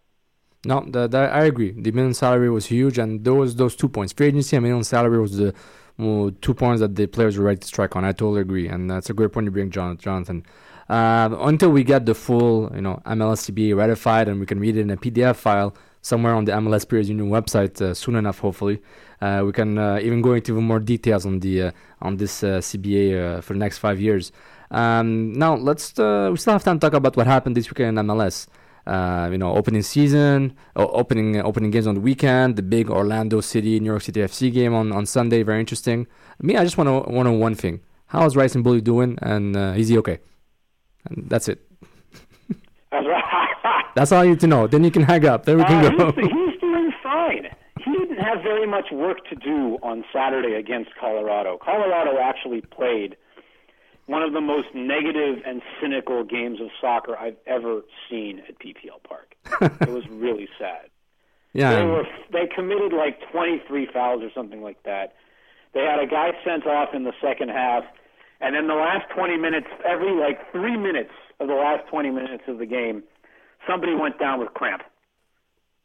No, 0.65 0.85
the, 0.87 1.07
the, 1.07 1.19
I 1.19 1.45
agree. 1.45 1.71
The 1.71 1.93
minimum 1.93 2.15
salary 2.15 2.51
was 2.51 2.67
huge, 2.67 2.99
and 2.99 3.25
those 3.25 3.55
those 3.57 3.77
two 3.77 3.89
points, 3.89 4.13
free 4.13 4.27
agency 4.29 4.57
and 4.57 4.65
minimum 4.65 4.83
salary, 4.83 5.21
was 5.21 5.37
the 5.37 5.55
well, 5.99 6.31
two 6.41 6.55
points 6.55 6.81
that 6.81 6.95
the 6.95 7.07
players 7.07 7.39
were 7.39 7.45
ready 7.45 7.61
to 7.61 7.67
strike 7.67 7.97
on. 7.97 8.05
I 8.05 8.13
totally 8.13 8.41
agree, 8.41 8.69
and 8.69 8.91
that's 8.91 9.11
a 9.11 9.15
great 9.15 9.33
point 9.33 9.47
to 9.47 9.51
bring, 9.51 9.71
Jonathan. 9.71 10.45
Uh, 10.89 11.29
until 11.41 11.71
we 11.71 11.85
get 11.85 12.07
the 12.07 12.15
full, 12.15 12.73
you 12.75 12.81
know, 12.81 13.01
MLS 13.05 13.51
CBA 13.51 13.77
ratified 13.77 14.27
and 14.27 14.41
we 14.41 14.47
can 14.47 14.59
read 14.59 14.77
it 14.77 14.81
in 14.81 14.91
a 14.91 14.97
PDF 14.97 15.37
file 15.37 15.75
somewhere 16.01 16.35
on 16.35 16.47
the 16.47 16.53
MLS 16.53 16.89
Players 16.89 17.11
Union 17.11 17.29
website 17.29 17.81
uh, 17.83 17.93
soon 17.93 18.15
enough, 18.15 18.39
hopefully, 18.39 18.81
uh, 19.21 19.43
we 19.45 19.53
can 19.53 19.77
uh, 19.77 19.99
even 20.01 20.23
go 20.23 20.33
into 20.33 20.53
even 20.53 20.65
more 20.65 20.79
details 20.81 21.27
on 21.27 21.41
the 21.41 21.63
uh, 21.63 21.71
on 22.01 22.17
this 22.17 22.43
uh, 22.43 22.59
CBA 22.59 23.43
for 23.43 23.53
the 23.53 23.59
next 23.59 23.79
five 23.79 24.01
years. 24.01 24.33
Um, 24.71 25.33
now 25.33 25.55
let's 25.57 25.91
we 25.99 26.37
still 26.37 26.53
have 26.53 26.65
time 26.65 26.79
to 26.79 26.87
talk 26.87 26.95
about 26.95 27.17
what 27.17 27.27
happened 27.27 27.57
this 27.57 27.69
weekend 27.71 27.99
in 27.99 28.07
MLS. 28.07 28.47
Uh, 28.89 29.29
you 29.31 29.37
know, 29.37 29.55
opening 29.55 29.83
season, 29.83 30.57
opening 30.75 31.39
opening 31.43 31.71
games 31.71 31.87
on 31.87 31.95
the 31.95 32.01
weekend, 32.01 32.57
the 32.57 32.63
big 32.63 32.89
Orlando 32.89 33.43
City, 33.43 33.79
New 33.81 33.91
York 33.91 34.01
City 34.01 34.21
FC 34.21 34.51
game 34.51 34.73
on, 34.73 34.93
on 34.93 35.05
Sunday, 35.05 35.43
very 35.43 35.61
interesting. 35.61 36.07
Me, 36.41 36.57
I 36.57 36.65
just 36.65 36.79
want 36.79 36.89
to 36.89 37.13
want 37.13 37.27
to 37.27 37.33
one 37.33 37.55
thing: 37.55 37.81
how 38.07 38.25
is 38.25 38.35
Rice 38.35 38.55
and 38.55 38.65
Bully 38.65 38.81
doing, 38.81 39.19
and 39.21 39.55
uh, 39.55 39.75
is 39.77 39.89
he 39.89 39.99
okay? 39.99 40.21
And 41.05 41.29
that's 41.29 41.49
it. 41.49 41.61
That's 42.91 43.07
right. 43.07 43.85
that's 43.95 44.11
all 44.11 44.25
you 44.25 44.31
need 44.31 44.41
to 44.41 44.47
know. 44.47 44.67
Then 44.67 44.85
you 44.85 44.91
can 44.91 45.03
hang 45.03 45.27
up. 45.27 45.45
Then 45.45 45.59
we 45.59 45.65
can 45.65 45.85
uh, 45.85 45.91
go. 45.91 46.13
He's, 46.13 46.25
he's 46.25 46.61
doing 46.61 46.91
fine. 47.03 47.45
He 47.85 47.93
didn't 47.93 48.25
have 48.25 48.43
very 48.43 48.67
much 48.67 48.87
work 48.91 49.19
to 49.29 49.37
do 49.37 49.79
on 49.83 50.03
Saturday 50.13 50.55
against 50.55 50.91
Colorado. 50.99 51.59
Colorado 51.63 52.19
actually 52.19 52.63
played 52.63 53.17
one 54.09 54.23
of 54.23 54.33
the 54.33 54.41
most 54.41 54.69
negative 54.75 55.43
and 55.47 55.61
cynical 55.81 56.25
games 56.25 56.61
of 56.61 56.69
soccer 56.81 57.17
I've 57.17 57.37
ever 57.47 57.83
seen 58.11 58.41
at 58.49 58.59
PPL 58.59 59.03
Park. 59.07 59.37
it 59.83 59.91
was 59.91 60.05
really 60.09 60.49
sad. 60.59 60.89
Yeah. 61.53 61.75
They 61.77 61.85
were 61.85 62.05
they 62.33 62.47
committed 62.53 62.93
like 62.93 63.21
23 63.31 63.87
fouls 63.93 64.23
or 64.23 64.31
something 64.35 64.63
like 64.63 64.83
that. 64.85 65.15
They 65.75 65.81
had 65.81 66.01
a 66.01 66.07
guy 66.07 66.31
sent 66.43 66.67
off 66.67 66.95
in 66.95 67.05
the 67.05 67.13
second 67.21 67.51
half, 67.51 67.85
and 68.41 68.55
then 68.55 68.67
the 68.67 68.75
last 68.75 69.11
20 69.15 69.37
minutes, 69.37 69.67
every 69.87 70.13
like 70.13 70.51
three 70.53 70.77
minutes 70.77 71.13
of 71.39 71.49
the 71.49 71.55
last 71.55 71.87
20 71.91 72.11
minutes 72.11 72.45
of 72.49 72.59
the 72.59 72.67
game, 72.67 73.03
somebody 73.69 73.95
went 73.95 74.19
down 74.19 74.41
with 74.41 74.55
cramp, 74.55 74.83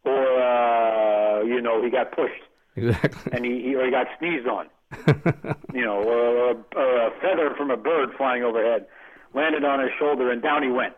or 0.05 0.41
uh, 0.41 1.43
you 1.43 1.61
know 1.61 1.84
he 1.84 1.89
got 1.89 2.15
pushed, 2.15 2.43
exactly, 2.78 3.34
and 3.34 3.43
he, 3.43 3.61
he 3.63 3.76
or 3.76 3.84
he 3.84 3.91
got 3.91 4.07
sneezed 4.17 4.47
on. 4.47 4.69
you 5.73 5.85
know, 5.85 6.01
a, 6.01 6.79
a 6.79 7.11
feather 7.21 7.53
from 7.57 7.71
a 7.71 7.77
bird 7.77 8.09
flying 8.17 8.43
overhead 8.43 8.85
landed 9.33 9.63
on 9.63 9.79
his 9.79 9.89
shoulder, 9.97 10.31
and 10.31 10.41
down 10.41 10.63
he 10.63 10.69
went. 10.69 10.93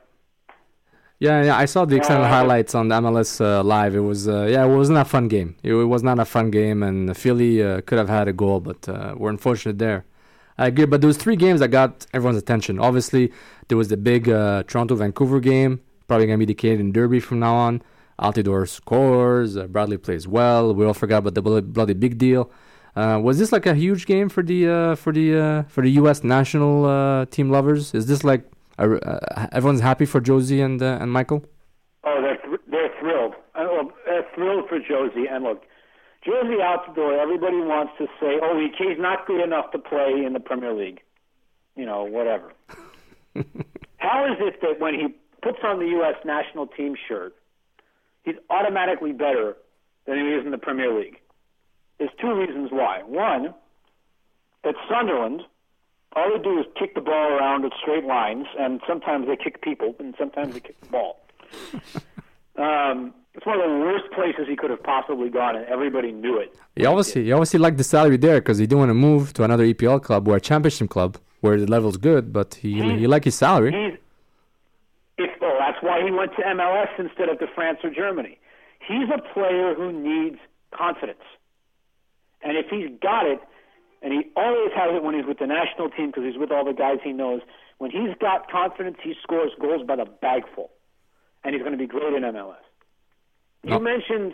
Yeah, 1.19 1.43
yeah, 1.43 1.57
I 1.57 1.65
saw 1.65 1.85
the 1.85 1.95
extended 1.95 2.25
uh, 2.25 2.29
highlights 2.29 2.75
on 2.75 2.89
the 2.89 2.95
MLS 2.95 3.39
uh, 3.39 3.63
live. 3.63 3.95
It 3.95 4.01
was, 4.01 4.27
uh, 4.27 4.47
yeah, 4.49 4.65
it 4.65 4.67
wasn't 4.67 4.97
a 4.97 5.05
fun 5.05 5.29
game. 5.29 5.55
It, 5.63 5.73
it 5.73 5.85
was 5.85 6.03
not 6.03 6.19
a 6.19 6.25
fun 6.25 6.51
game, 6.51 6.83
and 6.83 7.15
Philly 7.15 7.63
uh, 7.63 7.81
could 7.81 7.97
have 7.97 8.09
had 8.09 8.27
a 8.27 8.33
goal, 8.33 8.59
but 8.59 8.87
uh, 8.89 9.15
we're 9.17 9.29
unfortunate 9.29 9.77
there. 9.77 10.05
I 10.57 10.67
agree, 10.67 10.85
but 10.85 10.99
there 11.01 11.07
was 11.07 11.17
three 11.17 11.37
games 11.37 11.61
that 11.61 11.69
got 11.69 12.05
everyone's 12.13 12.37
attention. 12.37 12.79
Obviously, 12.79 13.31
there 13.69 13.77
was 13.77 13.87
the 13.87 13.97
big 13.97 14.27
uh, 14.29 14.63
Toronto 14.67 14.95
Vancouver 14.95 15.39
game, 15.39 15.81
probably 16.07 16.27
gonna 16.27 16.37
be 16.37 16.45
the 16.45 16.53
Canadian 16.53 16.91
Derby 16.91 17.19
from 17.19 17.39
now 17.39 17.55
on. 17.55 17.81
Altidore 18.19 18.67
scores, 18.67 19.57
Bradley 19.57 19.97
plays 19.97 20.27
well. 20.27 20.73
We 20.73 20.85
all 20.85 20.93
forgot 20.93 21.17
about 21.17 21.33
the 21.33 21.41
bloody 21.41 21.93
big 21.93 22.17
deal. 22.17 22.49
Uh, 22.95 23.19
was 23.21 23.37
this 23.37 23.51
like 23.51 23.65
a 23.65 23.75
huge 23.75 24.05
game 24.05 24.29
for 24.29 24.41
the 24.41 24.67
uh, 24.67 24.95
for 24.95 25.11
the 25.11 25.37
uh, 25.37 25.63
for 25.63 25.81
the 25.81 25.91
U.S. 25.91 26.23
national 26.23 26.85
uh, 26.85 27.25
team 27.25 27.49
lovers? 27.49 27.93
Is 27.93 28.05
this 28.05 28.23
like 28.23 28.45
uh, 28.79 29.19
everyone's 29.51 29.81
happy 29.81 30.05
for 30.05 30.21
Josie 30.21 30.61
and 30.61 30.81
and 30.81 31.11
Michael? 31.11 31.43
Oh, 32.05 32.21
they're 32.21 32.37
th- 32.37 32.61
they're 32.69 32.91
thrilled. 32.99 33.33
Well, 33.55 33.91
they're 34.05 34.25
thrilled 34.33 34.69
for 34.69 34.79
Josie. 34.79 35.27
And 35.29 35.43
look, 35.43 35.63
Josie 36.25 36.61
out 36.61 36.95
the 36.95 37.01
Altidore. 37.01 37.21
Everybody 37.21 37.57
wants 37.57 37.93
to 37.99 38.07
say, 38.19 38.39
oh, 38.41 38.57
he, 38.59 38.71
he's 38.83 38.97
not 38.97 39.27
good 39.27 39.41
enough 39.43 39.71
to 39.71 39.77
play 39.79 40.23
in 40.25 40.33
the 40.33 40.39
Premier 40.39 40.73
League. 40.73 41.01
You 41.75 41.85
know, 41.85 42.03
whatever. 42.03 42.51
How 43.97 44.25
is 44.25 44.37
it 44.39 44.61
that 44.61 44.79
when 44.79 44.95
he 44.95 45.07
puts 45.41 45.59
on 45.63 45.79
the 45.79 45.87
U.S. 45.87 46.15
national 46.25 46.67
team 46.67 46.95
shirt, 47.07 47.35
he's 48.23 48.35
automatically 48.49 49.11
better 49.11 49.55
than 50.07 50.17
he 50.17 50.33
is 50.33 50.45
in 50.45 50.51
the 50.51 50.57
Premier 50.57 50.97
League? 50.97 51.19
There's 51.97 52.11
two 52.19 52.33
reasons 52.33 52.69
why. 52.71 53.01
One, 53.05 53.53
at 54.63 54.75
Sunderland, 54.89 55.41
all 56.15 56.31
they 56.35 56.43
do 56.43 56.59
is 56.59 56.65
kick 56.77 56.95
the 56.95 57.01
ball 57.01 57.31
around 57.31 57.65
at 57.65 57.71
straight 57.81 58.05
lines, 58.05 58.47
and 58.57 58.81
sometimes 58.87 59.27
they 59.27 59.35
kick 59.35 59.61
people, 59.61 59.95
and 59.99 60.15
sometimes 60.17 60.53
they 60.53 60.59
kick 60.59 60.79
the 60.81 60.87
ball. 60.87 61.21
um, 62.57 63.13
it's 63.33 63.45
one 63.45 63.59
of 63.59 63.69
the 63.69 63.77
worst 63.77 64.05
places 64.13 64.47
he 64.47 64.55
could 64.55 64.69
have 64.69 64.81
possibly 64.83 65.29
gone, 65.29 65.55
and 65.55 65.65
everybody 65.65 66.11
knew 66.11 66.37
it. 66.39 66.55
He 66.75 66.85
obviously, 66.85 67.25
he 67.25 67.31
obviously 67.31 67.59
liked 67.59 67.77
the 67.77 67.83
salary 67.83 68.17
there 68.17 68.39
because 68.39 68.57
he 68.57 68.65
didn't 68.65 68.79
want 68.79 68.89
to 68.89 68.93
move 68.93 69.33
to 69.33 69.43
another 69.43 69.65
EPL 69.65 70.01
club 70.01 70.27
or 70.27 70.37
a 70.37 70.41
championship 70.41 70.89
club 70.89 71.17
where 71.41 71.59
the 71.59 71.67
level's 71.67 71.97
good, 71.97 72.31
but 72.31 72.55
he 72.55 72.81
he's, 72.81 72.99
he 72.99 73.07
liked 73.07 73.25
his 73.25 73.35
salary. 73.35 73.71
He's, 73.71 73.99
if, 75.17 75.31
oh, 75.41 75.57
that's 75.59 75.81
why 75.81 76.03
he 76.03 76.11
went 76.11 76.31
to 76.37 76.41
MLS 76.43 76.89
instead 76.97 77.29
of 77.29 77.39
to 77.39 77.47
France 77.53 77.79
or 77.83 77.89
Germany. 77.89 78.37
He's 78.79 79.09
a 79.13 79.21
player 79.33 79.73
who 79.75 79.91
needs 79.91 80.37
confidence. 80.71 81.23
And 82.45 82.55
if 82.55 82.67
he's 82.69 82.89
got 83.01 83.25
it, 83.25 83.39
and 84.01 84.13
he 84.13 84.29
always 84.37 84.71
has 84.75 84.95
it 84.95 85.03
when 85.03 85.15
he's 85.15 85.25
with 85.25 85.39
the 85.39 85.47
national 85.47 85.89
team 85.89 86.07
because 86.07 86.23
he's 86.23 86.37
with 86.37 86.51
all 86.51 86.63
the 86.63 86.73
guys 86.73 86.99
he 87.03 87.11
knows, 87.11 87.41
when 87.79 87.89
he's 87.89 88.15
got 88.21 88.49
confidence, 88.49 88.97
he 89.03 89.15
scores 89.21 89.51
goals 89.59 89.85
by 89.85 89.95
the 89.95 90.05
bagful. 90.05 90.69
And 91.43 91.53
he's 91.53 91.61
going 91.61 91.73
to 91.73 91.77
be 91.77 91.87
great 91.87 92.13
in 92.13 92.21
MLS. 92.21 92.55
You 93.63 93.79
mentioned 93.79 94.33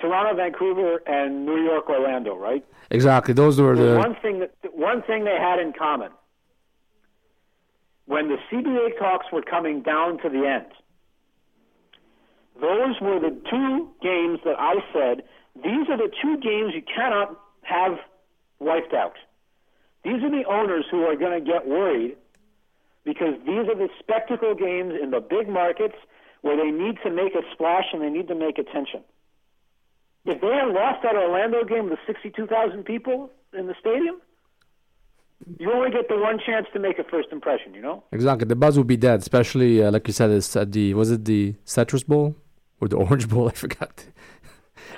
Toronto, 0.00 0.36
Vancouver, 0.36 1.02
and 1.06 1.44
New 1.44 1.62
York, 1.62 1.88
Orlando, 1.88 2.36
right? 2.36 2.64
Exactly. 2.90 3.34
Those 3.34 3.60
were 3.60 3.76
the 3.76 3.96
one 3.96 4.16
thing 4.22 4.40
that 4.40 4.52
one 4.72 5.02
thing 5.02 5.24
they 5.24 5.36
had 5.36 5.58
in 5.58 5.72
common. 5.72 6.10
When 8.06 8.28
the 8.28 8.36
CBA 8.50 8.98
talks 8.98 9.26
were 9.32 9.42
coming 9.42 9.82
down 9.82 10.18
to 10.22 10.28
the 10.28 10.46
end, 10.46 10.66
those 12.60 13.00
were 13.00 13.20
the 13.20 13.36
two 13.50 13.88
games 14.02 14.40
that 14.44 14.56
I 14.58 14.76
said 14.92 15.24
these 15.56 15.88
are 15.88 15.96
the 15.96 16.10
two 16.22 16.36
games 16.38 16.72
you 16.74 16.82
cannot 16.82 17.38
have 17.62 17.98
wiped 18.58 18.94
out. 18.94 19.14
These 20.04 20.22
are 20.22 20.30
the 20.30 20.44
owners 20.48 20.86
who 20.90 21.04
are 21.04 21.16
going 21.16 21.44
to 21.44 21.44
get 21.44 21.66
worried 21.66 22.16
because 23.04 23.34
these 23.46 23.68
are 23.68 23.74
the 23.76 23.88
spectacle 23.98 24.54
games 24.54 24.94
in 25.00 25.10
the 25.10 25.20
big 25.20 25.48
markets 25.48 25.96
where 26.42 26.56
they 26.56 26.70
need 26.70 26.96
to 27.02 27.10
make 27.10 27.34
a 27.34 27.42
splash 27.52 27.84
and 27.92 28.02
they 28.02 28.08
need 28.08 28.28
to 28.28 28.34
make 28.34 28.58
attention. 28.58 29.02
If 30.24 30.40
they 30.40 30.48
had 30.48 30.68
lost 30.68 31.02
that 31.02 31.16
Orlando 31.16 31.64
game 31.64 31.90
with 31.90 31.98
62,000 32.06 32.84
people 32.84 33.30
in 33.56 33.66
the 33.66 33.74
stadium, 33.80 34.20
you 35.58 35.72
only 35.72 35.90
get 35.90 36.08
the 36.08 36.16
one 36.18 36.38
chance 36.44 36.66
to 36.74 36.78
make 36.78 36.98
a 36.98 37.04
first 37.04 37.28
impression, 37.32 37.72
you 37.74 37.80
know? 37.80 38.04
Exactly. 38.12 38.46
The 38.46 38.56
buzz 38.56 38.76
would 38.76 38.86
be 38.86 38.98
dead, 38.98 39.20
especially, 39.20 39.82
uh, 39.82 39.90
like 39.90 40.06
you 40.06 40.12
said, 40.12 40.30
at 40.30 40.72
the, 40.72 40.94
was 40.94 41.10
it 41.10 41.24
the 41.24 41.54
Citrus 41.64 42.04
Bowl? 42.04 42.36
Or 42.80 42.88
the 42.88 42.96
Orange 42.96 43.28
Bowl? 43.28 43.48
I 43.52 43.52
forgot. 43.52 44.06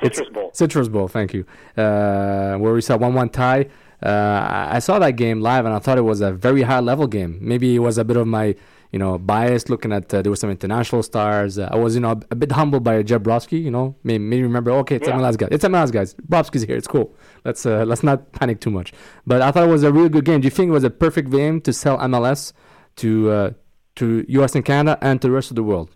Citrus 0.02 0.28
Bowl. 0.30 0.50
Citrus 0.52 0.88
Bowl, 0.88 1.08
thank 1.08 1.34
you. 1.34 1.44
Uh, 1.76 2.56
where 2.56 2.72
we 2.72 2.80
saw 2.80 2.96
1 2.96 3.14
1 3.14 3.28
tie. 3.30 3.66
Uh, 4.02 4.68
I 4.72 4.80
saw 4.80 4.98
that 4.98 5.12
game 5.12 5.40
live 5.40 5.64
and 5.64 5.74
I 5.74 5.78
thought 5.78 5.96
it 5.96 6.02
was 6.02 6.20
a 6.20 6.32
very 6.32 6.62
high 6.62 6.80
level 6.80 7.06
game. 7.06 7.38
Maybe 7.40 7.76
it 7.76 7.78
was 7.78 7.98
a 7.98 8.04
bit 8.04 8.16
of 8.16 8.26
my 8.26 8.56
you 8.90 8.98
know 8.98 9.18
bias 9.18 9.68
looking 9.68 9.92
at 9.92 10.12
uh, 10.12 10.22
there 10.22 10.30
were 10.30 10.36
some 10.36 10.50
international 10.50 11.02
stars. 11.02 11.58
Uh, 11.58 11.68
I 11.70 11.76
was 11.76 11.94
you 11.94 12.00
know 12.00 12.20
a, 12.30 12.36
bit 12.36 12.52
humbled 12.52 12.84
by 12.84 13.02
Jeb 13.02 13.24
Brofsky. 13.24 13.62
You 13.62 13.70
know, 13.70 13.96
maybe, 14.04 14.22
maybe 14.22 14.42
remember 14.42 14.70
okay, 14.82 14.96
it's 14.96 15.08
yeah. 15.08 15.14
MLS 15.14 15.36
guys. 15.38 15.48
It's 15.50 15.64
MLS 15.64 15.90
guys. 15.90 16.14
Brofsky's 16.14 16.62
here. 16.62 16.76
It's 16.76 16.86
cool. 16.86 17.14
Let's 17.44 17.64
uh, 17.64 17.84
let's 17.84 18.02
not 18.02 18.32
panic 18.32 18.60
too 18.60 18.70
much. 18.70 18.92
But 19.26 19.40
I 19.40 19.50
thought 19.50 19.64
it 19.64 19.72
was 19.72 19.82
a 19.82 19.92
really 19.92 20.10
good 20.10 20.24
game. 20.24 20.40
Do 20.40 20.46
you 20.46 20.50
think 20.50 20.68
it 20.68 20.72
was 20.72 20.84
a 20.84 20.90
perfect 20.90 21.30
game 21.30 21.60
to 21.62 21.72
sell 21.72 21.98
MLS 21.98 22.52
to 22.96 23.30
uh, 23.30 23.50
to 23.96 24.24
US 24.28 24.54
and 24.54 24.64
Canada 24.64 24.98
and 25.00 25.20
to 25.22 25.28
the 25.28 25.32
rest 25.32 25.50
of 25.50 25.56
the 25.56 25.62
world? 25.62 25.88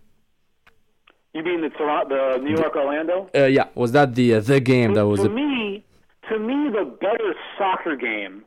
You 1.36 1.42
mean 1.42 1.60
the 1.60 1.68
Toronto, 1.68 2.38
the 2.38 2.42
New 2.42 2.56
York 2.56 2.74
Orlando? 2.74 3.28
Uh, 3.34 3.44
yeah, 3.44 3.68
was 3.74 3.92
that 3.92 4.14
the 4.14 4.36
uh, 4.36 4.40
the 4.40 4.58
game 4.58 4.94
that 4.94 5.06
was? 5.06 5.20
To 5.20 5.26
a... 5.26 5.28
me, 5.28 5.84
to 6.30 6.38
me, 6.38 6.70
the 6.70 6.86
better 6.98 7.34
soccer 7.58 7.94
game 7.94 8.42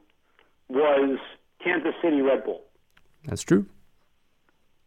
was 0.70 1.20
Kansas 1.64 1.94
City 2.02 2.22
Red 2.22 2.44
Bull. 2.44 2.64
That's 3.26 3.44
true. 3.44 3.68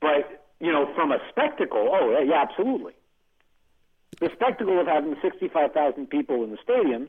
But 0.01 0.49
you 0.59 0.73
know, 0.73 0.93
from 0.97 1.13
a 1.13 1.19
spectacle, 1.31 1.91
oh 1.93 2.21
yeah, 2.27 2.43
absolutely. 2.43 2.95
The 4.19 4.31
spectacle 4.35 4.81
of 4.81 4.89
having 4.89 5.15
65,000 5.23 6.11
people 6.11 6.43
in 6.43 6.51
the 6.51 6.59
stadium, 6.61 7.09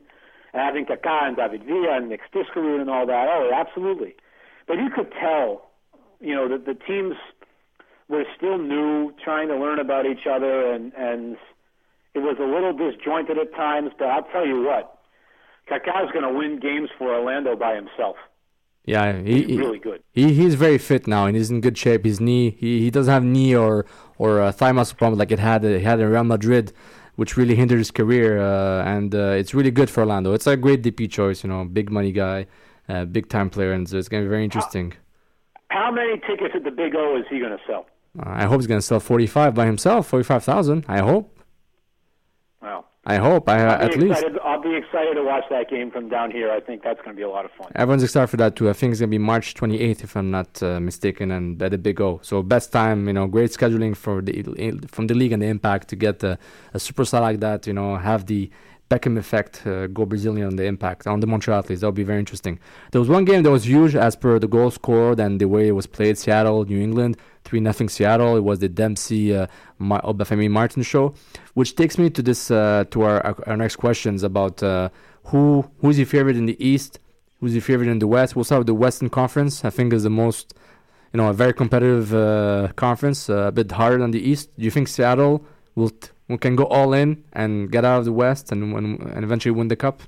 and 0.52 0.62
having 0.62 0.86
Kaká 0.86 1.26
and 1.26 1.36
David 1.36 1.64
Villa 1.64 1.96
and 1.96 2.08
Nick 2.08 2.20
Stiskerud 2.32 2.80
and 2.80 2.88
all 2.88 3.04
that, 3.06 3.28
oh, 3.32 3.50
absolutely. 3.52 4.14
But 4.68 4.74
you 4.74 4.90
could 4.94 5.12
tell, 5.20 5.70
you 6.20 6.36
know, 6.36 6.48
that 6.48 6.66
the 6.66 6.74
teams 6.74 7.16
were 8.08 8.24
still 8.36 8.58
new, 8.58 9.12
trying 9.22 9.48
to 9.48 9.56
learn 9.56 9.78
about 9.78 10.06
each 10.06 10.26
other, 10.30 10.72
and, 10.72 10.92
and 10.94 11.36
it 12.14 12.20
was 12.20 12.36
a 12.38 12.44
little 12.44 12.72
disjointed 12.72 13.38
at 13.38 13.54
times, 13.54 13.90
but 13.98 14.08
I'll 14.08 14.24
tell 14.24 14.46
you 14.46 14.62
what, 14.62 14.98
Kaká's 15.70 16.12
going 16.12 16.24
to 16.24 16.32
win 16.32 16.60
games 16.60 16.90
for 16.98 17.14
Orlando 17.14 17.56
by 17.56 17.74
himself. 17.74 18.16
Yeah, 18.86 19.20
he, 19.22 19.44
He's 19.44 19.58
really 19.58 19.78
good. 19.78 20.02
He 20.12 20.34
he's 20.34 20.56
very 20.56 20.76
fit 20.76 21.06
now 21.06 21.24
and 21.24 21.34
he's 21.34 21.50
in 21.50 21.62
good 21.62 21.78
shape. 21.78 22.04
His 22.04 22.20
knee, 22.20 22.50
he, 22.50 22.80
he 22.80 22.90
doesn't 22.90 23.10
have 23.10 23.24
knee 23.24 23.56
or 23.56 23.86
or 24.18 24.42
uh, 24.42 24.52
thigh 24.52 24.72
muscle 24.72 24.98
problem 24.98 25.18
like 25.18 25.32
it 25.32 25.38
had 25.38 25.64
it 25.64 25.82
had 25.82 26.00
in 26.00 26.10
Real 26.10 26.22
Madrid, 26.22 26.70
which 27.16 27.34
really 27.34 27.54
hindered 27.54 27.78
his 27.78 27.90
career. 27.90 28.38
Uh, 28.38 28.84
and 28.84 29.14
uh, 29.14 29.40
it's 29.40 29.54
really 29.54 29.70
good 29.70 29.88
for 29.88 30.02
Orlando. 30.02 30.34
It's 30.34 30.46
a 30.46 30.54
great 30.54 30.82
DP 30.82 31.10
choice, 31.10 31.42
you 31.42 31.48
know, 31.48 31.64
big 31.64 31.90
money 31.90 32.12
guy, 32.12 32.46
uh, 32.86 33.06
big 33.06 33.30
time 33.30 33.48
player, 33.48 33.72
and 33.72 33.88
so 33.88 33.96
it's 33.96 34.10
gonna 34.10 34.24
be 34.24 34.28
very 34.28 34.44
interesting. 34.44 34.92
How 35.74 35.90
many 35.90 36.18
tickets 36.20 36.54
at 36.54 36.62
the 36.62 36.70
Big 36.70 36.94
O 36.94 37.16
is 37.18 37.24
he 37.28 37.40
going 37.40 37.50
to 37.50 37.58
sell? 37.66 37.86
Uh, 38.18 38.22
I 38.26 38.44
hope 38.44 38.60
he's 38.60 38.66
gonna 38.66 38.82
sell 38.82 39.00
forty 39.00 39.26
five 39.26 39.54
by 39.54 39.66
himself, 39.66 40.06
forty 40.06 40.24
five 40.24 40.44
thousand. 40.44 40.84
I 40.88 40.98
hope. 41.00 41.30
Well, 42.62 42.86
I 43.04 43.16
hope. 43.16 43.48
I, 43.48 43.60
uh, 43.60 43.76
I'll 43.76 43.82
at 43.86 43.92
be 43.92 44.00
least. 44.00 44.24
I'll 44.44 44.62
be 44.62 44.76
excited 44.76 45.14
to 45.14 45.22
watch 45.24 45.44
that 45.50 45.68
game 45.68 45.90
from 45.90 46.08
down 46.08 46.30
here. 46.30 46.50
I 46.50 46.60
think 46.60 46.82
that's 46.82 47.00
going 47.02 47.10
to 47.10 47.16
be 47.16 47.22
a 47.22 47.28
lot 47.28 47.44
of 47.44 47.50
fun. 47.52 47.72
Everyone's 47.74 48.02
excited 48.02 48.28
for 48.28 48.36
that 48.38 48.56
too. 48.56 48.70
I 48.70 48.72
think 48.72 48.92
it's 48.92 49.00
gonna 49.00 49.10
be 49.10 49.18
March 49.18 49.54
28th, 49.54 50.04
if 50.04 50.16
I'm 50.16 50.30
not 50.30 50.62
uh, 50.62 50.78
mistaken, 50.80 51.30
and 51.32 51.60
at 51.60 51.72
the 51.72 51.78
Big 51.78 52.00
O. 52.00 52.20
So 52.22 52.42
best 52.42 52.72
time, 52.72 53.06
you 53.08 53.12
know, 53.12 53.26
great 53.26 53.50
scheduling 53.50 53.96
for 53.96 54.22
the 54.22 54.32
from 54.88 55.08
the 55.08 55.14
league 55.14 55.32
and 55.32 55.42
the 55.42 55.46
Impact 55.46 55.88
to 55.88 55.96
get 55.96 56.22
a, 56.22 56.38
a 56.72 56.78
superstar 56.78 57.20
like 57.20 57.40
that. 57.40 57.66
You 57.66 57.72
know, 57.72 57.96
have 57.96 58.26
the 58.26 58.50
Beckham 58.90 59.18
effect, 59.18 59.66
uh, 59.66 59.86
go 59.88 60.04
Brazilian 60.04 60.46
on 60.46 60.56
the 60.56 60.64
Impact 60.64 61.06
on 61.06 61.20
the 61.20 61.26
Montreal 61.26 61.58
Athletes. 61.58 61.80
That 61.80 61.88
would 61.88 61.94
be 61.94 62.04
very 62.04 62.18
interesting. 62.18 62.58
There 62.92 63.00
was 63.00 63.08
one 63.08 63.24
game 63.24 63.42
that 63.42 63.50
was 63.50 63.66
huge 63.66 63.96
as 63.96 64.14
per 64.14 64.38
the 64.38 64.46
goal 64.46 64.70
scored 64.70 65.18
and 65.20 65.40
the 65.40 65.48
way 65.48 65.68
it 65.68 65.72
was 65.72 65.86
played. 65.86 66.18
Seattle, 66.18 66.64
New 66.64 66.80
England, 66.80 67.16
three 67.44 67.60
nothing 67.60 67.88
Seattle. 67.88 68.36
It 68.36 68.44
was 68.44 68.58
the 68.58 68.68
Dempsey 68.68 69.34
uh, 69.36 69.46
Obafemi 69.80 70.50
Martin 70.50 70.82
show, 70.82 71.14
which 71.54 71.76
takes 71.76 71.98
me 71.98 72.10
to 72.10 72.22
this 72.22 72.50
uh, 72.50 72.84
to 72.90 73.02
our 73.02 73.36
our 73.46 73.56
next 73.56 73.76
questions 73.76 74.22
about 74.22 74.62
uh, 74.62 74.88
who 75.24 75.70
who's 75.80 75.98
your 75.98 76.06
favorite 76.06 76.36
in 76.36 76.46
the 76.46 76.58
East. 76.64 76.98
Who's 77.40 77.54
your 77.54 77.62
favorite 77.62 77.88
in 77.88 77.98
the 77.98 78.06
West? 78.06 78.34
We'll 78.34 78.44
start 78.44 78.60
with 78.60 78.68
the 78.68 78.74
Western 78.74 79.10
Conference. 79.10 79.64
I 79.64 79.70
think 79.70 79.92
is 79.92 80.04
the 80.04 80.10
most, 80.10 80.54
you 81.12 81.18
know, 81.18 81.28
a 81.28 81.34
very 81.34 81.52
competitive 81.52 82.14
uh, 82.14 82.68
conference, 82.76 83.28
uh, 83.28 83.48
a 83.48 83.52
bit 83.52 83.70
harder 83.70 83.98
than 83.98 84.12
the 84.12 84.22
East. 84.30 84.50
Do 84.58 84.64
you 84.64 84.70
think 84.70 84.88
Seattle 84.88 85.44
will 85.74 85.90
t- 85.90 86.08
will- 86.28 86.38
can 86.38 86.56
go 86.56 86.64
all 86.64 86.94
in 86.94 87.22
and 87.34 87.70
get 87.70 87.84
out 87.84 87.98
of 87.98 88.04
the 88.06 88.12
West 88.12 88.50
and 88.52 88.74
and, 88.74 89.00
and 89.00 89.24
eventually 89.24 89.52
win 89.52 89.68
the 89.68 89.76
cup? 89.76 90.00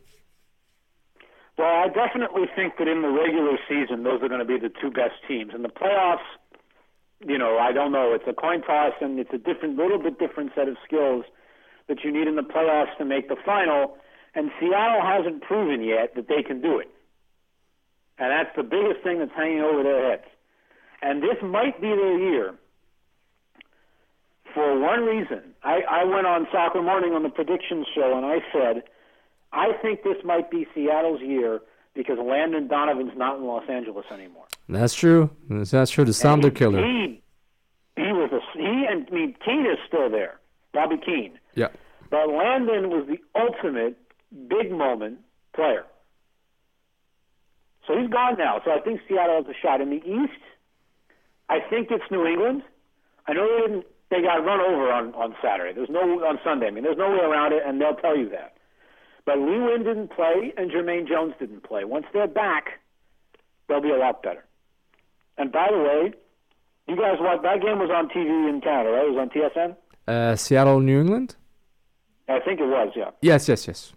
Well, 1.58 1.68
I 1.68 1.88
definitely 1.88 2.44
think 2.54 2.76
that 2.78 2.86
in 2.86 3.00
the 3.00 3.08
regular 3.08 3.56
season, 3.68 4.02
those 4.02 4.22
are 4.22 4.28
going 4.28 4.40
to 4.40 4.50
be 4.54 4.58
the 4.58 4.68
two 4.80 4.90
best 4.90 5.14
teams. 5.26 5.52
In 5.54 5.62
the 5.62 5.70
playoffs, 5.70 6.28
you 7.24 7.38
know, 7.38 7.58
I 7.58 7.72
don't 7.72 7.92
know. 7.92 8.12
It's 8.12 8.26
a 8.28 8.32
coin 8.32 8.62
toss, 8.62 8.92
and 9.00 9.18
it's 9.18 9.32
a 9.32 9.38
different, 9.38 9.76
little 9.76 9.98
bit 9.98 10.18
different 10.18 10.52
set 10.54 10.68
of 10.68 10.76
skills 10.84 11.24
that 11.88 12.04
you 12.04 12.12
need 12.12 12.26
in 12.26 12.36
the 12.36 12.42
playoffs 12.42 12.96
to 12.98 13.04
make 13.04 13.28
the 13.28 13.36
final. 13.44 13.96
And 14.34 14.50
Seattle 14.60 15.00
hasn't 15.02 15.42
proven 15.42 15.82
yet 15.82 16.14
that 16.16 16.28
they 16.28 16.42
can 16.42 16.60
do 16.60 16.78
it. 16.78 16.90
And 18.18 18.30
that's 18.30 18.54
the 18.56 18.62
biggest 18.62 19.02
thing 19.02 19.18
that's 19.18 19.32
hanging 19.34 19.60
over 19.60 19.82
their 19.82 20.10
heads. 20.10 20.24
And 21.02 21.22
this 21.22 21.36
might 21.42 21.80
be 21.80 21.88
their 21.88 22.18
year 22.18 22.54
for 24.54 24.78
one 24.78 25.04
reason. 25.04 25.54
I, 25.62 25.80
I 25.88 26.04
went 26.04 26.26
on 26.26 26.46
Soccer 26.50 26.82
Morning 26.82 27.12
on 27.12 27.22
the 27.22 27.28
prediction 27.28 27.84
show, 27.94 28.16
and 28.16 28.24
I 28.24 28.38
said, 28.52 28.84
I 29.52 29.72
think 29.80 30.02
this 30.02 30.16
might 30.24 30.50
be 30.50 30.66
Seattle's 30.74 31.20
year 31.20 31.60
because 31.94 32.18
Landon 32.18 32.68
Donovan's 32.68 33.16
not 33.16 33.38
in 33.38 33.44
Los 33.44 33.68
Angeles 33.68 34.06
anymore. 34.12 34.46
That's 34.68 34.94
true. 34.94 35.30
That's, 35.48 35.90
true. 35.90 36.04
The 36.04 36.12
Sounder 36.12 36.50
killer. 36.50 36.84
He, 36.84 37.22
he 37.96 38.12
was 38.12 38.30
a 38.32 38.40
he, 38.58 38.86
and 38.90 39.06
I 39.10 39.14
mean 39.14 39.34
Keane 39.44 39.66
is 39.66 39.78
still 39.86 40.10
there, 40.10 40.40
Bobby 40.72 40.96
Keane. 40.96 41.38
Yeah. 41.54 41.68
But 42.10 42.28
Landon 42.28 42.90
was 42.90 43.06
the 43.08 43.18
ultimate 43.38 43.96
big 44.48 44.70
moment 44.70 45.18
player. 45.54 45.84
So 47.86 47.96
he's 47.98 48.10
gone 48.10 48.36
now. 48.38 48.60
So 48.64 48.72
I 48.72 48.80
think 48.80 49.00
Seattle 49.08 49.44
has 49.44 49.46
a 49.46 49.58
shot. 49.60 49.80
In 49.80 49.90
the 49.90 50.02
East, 50.04 50.42
I 51.48 51.58
think 51.60 51.88
it's 51.90 52.04
New 52.10 52.26
England. 52.26 52.62
I 53.26 53.32
know 53.32 53.46
they 53.46 53.66
didn't. 53.66 53.86
They 54.10 54.22
got 54.22 54.44
run 54.44 54.60
over 54.60 54.90
on 54.92 55.14
on 55.14 55.34
Saturday. 55.42 55.74
There's 55.74 55.90
no 55.90 56.00
on 56.24 56.38
Sunday. 56.44 56.66
I 56.66 56.70
mean, 56.70 56.84
there's 56.84 56.98
no 56.98 57.10
way 57.10 57.22
around 57.22 57.52
it, 57.52 57.62
and 57.64 57.80
they'll 57.80 57.94
tell 57.94 58.16
you 58.16 58.28
that. 58.30 58.56
But 59.24 59.38
Lee 59.38 59.58
Wynn 59.58 59.82
didn't 59.82 60.12
play, 60.12 60.54
and 60.56 60.70
Jermaine 60.70 61.08
Jones 61.08 61.34
didn't 61.40 61.64
play. 61.64 61.84
Once 61.84 62.06
they're 62.12 62.28
back, 62.28 62.80
they'll 63.68 63.80
be 63.80 63.90
a 63.90 63.98
lot 63.98 64.22
better. 64.22 64.44
And 65.38 65.52
by 65.52 65.68
the 65.70 65.78
way, 65.78 66.12
you 66.88 66.96
guys 66.96 67.16
watch 67.20 67.42
that 67.42 67.60
game 67.60 67.78
was 67.78 67.90
on 67.90 68.08
TV 68.08 68.48
in 68.48 68.60
Canada, 68.60 68.90
right? 68.90 69.06
It 69.06 69.10
was 69.12 69.18
on 69.18 69.30
TSN. 69.30 69.76
Uh, 70.06 70.36
Seattle, 70.36 70.80
New 70.80 71.00
England. 71.00 71.36
I 72.28 72.40
think 72.40 72.60
it 72.60 72.66
was, 72.66 72.92
yeah. 72.96 73.10
Yes, 73.22 73.48
yes, 73.48 73.66
yes. 73.66 73.92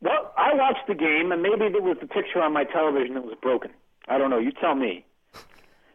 Well, 0.00 0.32
I 0.36 0.54
watched 0.54 0.86
the 0.86 0.94
game, 0.94 1.32
and 1.32 1.42
maybe 1.42 1.64
it 1.64 1.82
was 1.82 1.96
the 2.00 2.06
picture 2.06 2.40
on 2.40 2.52
my 2.52 2.64
television 2.64 3.14
that 3.14 3.24
was 3.24 3.36
broken. 3.42 3.70
I 4.08 4.18
don't 4.18 4.30
know. 4.30 4.38
You 4.38 4.52
tell 4.52 4.74
me. 4.74 5.04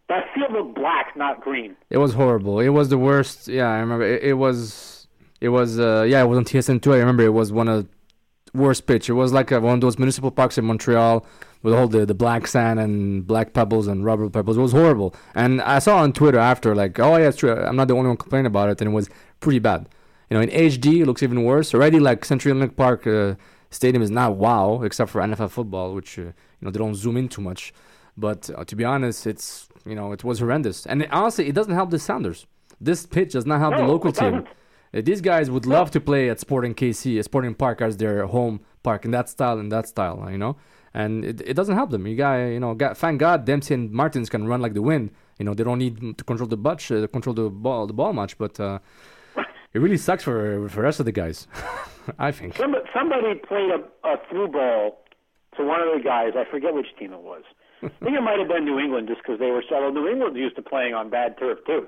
That 0.09 0.26
field 0.36 0.51
looked 0.51 0.76
black, 0.76 1.15
not 1.15 1.39
green. 1.39 1.78
It 1.89 1.97
was 1.97 2.13
horrible. 2.13 2.59
It 2.59 2.69
was 2.69 2.89
the 2.89 2.97
worst. 2.97 3.47
Yeah, 3.47 3.69
I 3.69 3.78
remember. 3.80 4.03
It, 4.05 4.22
it 4.24 4.34
was. 4.34 5.07
It 5.39 5.47
was. 5.49 5.80
Uh, 5.80 6.05
yeah, 6.05 6.22
it 6.22 6.26
was 6.26 6.38
on 6.38 6.43
TSN 6.43 6.82
two. 6.82 6.93
I 6.93 6.97
remember 6.97 7.24
it 7.24 7.30
was 7.30 7.53
one 7.53 7.69
of 7.69 7.88
worst 8.53 8.85
pitch. 8.85 9.09
It 9.09 9.13
was 9.13 9.33
like 9.33 9.51
a, 9.51 9.59
one 9.59 9.75
of 9.75 9.81
those 9.81 9.97
municipal 9.97 10.31
parks 10.31 10.57
in 10.57 10.65
Montreal 10.65 11.25
with 11.63 11.73
all 11.73 11.87
the, 11.87 12.05
the 12.05 12.13
black 12.13 12.47
sand 12.47 12.79
and 12.79 13.25
black 13.25 13.53
pebbles 13.53 13.87
and 13.87 14.03
rubber 14.03 14.29
pebbles. 14.29 14.57
It 14.57 14.61
was 14.61 14.71
horrible. 14.71 15.15
And 15.35 15.61
I 15.61 15.79
saw 15.79 15.97
on 15.97 16.13
Twitter 16.13 16.39
after 16.39 16.75
like, 16.75 16.99
oh 16.99 17.17
yeah, 17.17 17.29
it's 17.29 17.37
true. 17.37 17.53
I'm 17.53 17.75
not 17.75 17.87
the 17.87 17.95
only 17.95 18.07
one 18.07 18.17
complaining 18.17 18.47
about 18.47 18.69
it, 18.69 18.81
and 18.81 18.91
it 18.91 18.93
was 18.93 19.09
pretty 19.39 19.59
bad. 19.59 19.87
You 20.29 20.37
know, 20.37 20.43
in 20.43 20.49
HD 20.49 21.01
it 21.01 21.05
looks 21.05 21.23
even 21.23 21.43
worse. 21.43 21.73
Already, 21.73 21.99
like 21.99 22.23
Century 22.25 22.53
Link 22.53 22.75
Park 22.75 23.05
uh, 23.05 23.35
Stadium 23.69 24.01
is 24.01 24.11
not 24.11 24.35
wow, 24.37 24.81
except 24.83 25.11
for 25.11 25.21
NFL 25.21 25.49
football, 25.51 25.93
which 25.93 26.17
uh, 26.17 26.23
you 26.23 26.33
know 26.61 26.71
they 26.71 26.79
don't 26.79 26.95
zoom 26.95 27.17
in 27.17 27.27
too 27.27 27.41
much. 27.41 27.73
But 28.17 28.49
uh, 28.55 28.63
to 28.65 28.75
be 28.75 28.83
honest, 28.83 29.27
it's 29.27 29.69
you 29.85 29.95
know 29.95 30.11
it 30.11 30.23
was 30.23 30.39
horrendous. 30.39 30.85
And 30.85 31.07
honestly, 31.11 31.47
it 31.47 31.55
doesn't 31.55 31.73
help 31.73 31.89
the 31.89 31.99
Sounders. 31.99 32.47
This 32.79 33.05
pitch 33.05 33.33
does 33.33 33.45
not 33.45 33.59
help 33.59 33.75
the 33.75 33.83
local 33.83 34.11
team. 34.11 34.31
doesn't. 34.31 34.47
Uh, 34.93 35.01
These 35.01 35.21
guys 35.21 35.49
would 35.49 35.65
love 35.65 35.91
to 35.91 35.99
play 36.01 36.29
at 36.29 36.39
Sporting 36.39 36.75
KC, 36.75 37.23
Sporting 37.23 37.55
Park 37.55 37.81
as 37.81 37.97
their 37.97 38.25
home 38.27 38.61
park 38.83 39.05
in 39.05 39.11
that 39.11 39.29
style, 39.29 39.59
in 39.59 39.69
that 39.69 39.87
style, 39.87 40.27
you 40.31 40.37
know. 40.37 40.57
And 40.93 41.23
it, 41.23 41.41
it 41.41 41.53
doesn't 41.53 41.75
help 41.75 41.89
them. 41.91 42.05
You 42.05 42.17
got, 42.17 42.35
you 42.37 42.59
know, 42.59 42.73
got, 42.73 42.97
thank 42.97 43.19
God 43.19 43.45
Dempsey 43.45 43.73
and 43.73 43.91
Martins 43.91 44.29
can 44.29 44.47
run 44.47 44.61
like 44.61 44.73
the 44.73 44.81
wind. 44.81 45.11
You 45.39 45.45
know, 45.45 45.53
they 45.53 45.63
don't 45.63 45.79
need 45.79 46.17
to 46.17 46.23
control 46.23 46.47
the 46.47 46.57
butt, 46.57 46.91
uh, 46.91 47.07
control 47.07 47.33
the 47.33 47.49
ball, 47.49 47.87
the 47.87 47.93
ball 47.93 48.11
much. 48.11 48.37
But 48.37 48.59
uh, 48.59 48.79
it 49.73 49.79
really 49.79 49.97
sucks 49.97 50.23
for 50.23 50.67
for 50.69 50.75
the 50.77 50.81
rest 50.81 50.99
of 50.99 51.05
the 51.05 51.11
guys. 51.13 51.47
I 52.19 52.31
think. 52.31 52.57
Somebody, 52.57 52.83
somebody 52.93 53.35
played 53.35 53.69
a, 53.71 54.07
a 54.07 54.17
through 54.29 54.49
ball 54.49 55.03
to 55.55 55.63
one 55.63 55.79
of 55.81 55.95
the 55.95 56.03
guys. 56.03 56.33
I 56.35 56.43
forget 56.49 56.73
which 56.73 56.87
team 56.99 57.13
it 57.13 57.21
was. 57.21 57.43
I 57.83 57.87
think 58.03 58.17
it 58.17 58.21
might 58.21 58.39
have 58.39 58.47
been 58.49 58.65
New 58.65 58.77
England, 58.79 59.07
just 59.07 59.21
because 59.21 59.39
they 59.39 59.49
were. 59.51 59.63
Although 59.71 59.91
New 59.91 60.07
England's 60.09 60.37
used 60.37 60.55
to 60.57 60.61
playing 60.61 60.93
on 60.93 61.09
bad 61.09 61.37
turf 61.39 61.59
too, 61.65 61.87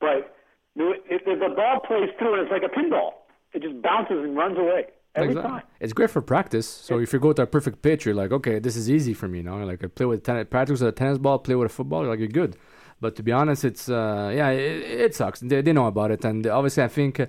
but 0.00 0.36
if, 0.78 1.24
the 1.24 1.54
ball 1.54 1.80
plays 1.80 2.10
through 2.18 2.34
and 2.34 2.42
it's 2.42 2.50
like 2.52 2.62
a 2.62 2.74
pinball, 2.74 3.10
it 3.52 3.62
just 3.62 3.80
bounces 3.82 4.18
and 4.24 4.36
runs 4.36 4.58
away 4.58 4.86
every 5.14 5.30
Exactly. 5.30 5.50
time. 5.50 5.62
It's 5.80 5.92
great 5.92 6.10
for 6.10 6.20
practice. 6.22 6.68
So 6.68 6.98
if 6.98 7.12
you 7.12 7.18
go 7.18 7.32
to 7.32 7.42
a 7.42 7.46
perfect 7.46 7.82
pitch, 7.82 8.04
you're 8.06 8.14
like, 8.14 8.32
okay, 8.32 8.58
this 8.58 8.76
is 8.76 8.90
easy 8.90 9.14
for 9.14 9.28
me. 9.28 9.38
You 9.38 9.44
know, 9.44 9.56
like 9.64 9.82
I 9.82 9.88
play 9.88 10.06
with 10.06 10.22
ten- 10.22 10.44
practice 10.46 10.80
with 10.80 10.88
a 10.88 10.92
tennis 10.92 11.18
ball, 11.18 11.38
play 11.38 11.54
with 11.54 11.70
a 11.70 11.74
football. 11.74 12.02
You're 12.02 12.10
like 12.10 12.20
you're 12.20 12.28
good. 12.28 12.56
But 13.00 13.14
to 13.16 13.22
be 13.22 13.32
honest, 13.32 13.64
it's 13.64 13.88
uh, 13.88 14.32
yeah, 14.34 14.48
it, 14.50 15.00
it 15.06 15.14
sucks. 15.14 15.40
They, 15.40 15.60
they 15.62 15.72
know 15.72 15.86
about 15.86 16.10
it, 16.10 16.24
and 16.24 16.44
obviously, 16.48 16.82
I 16.82 16.88
think 16.88 17.20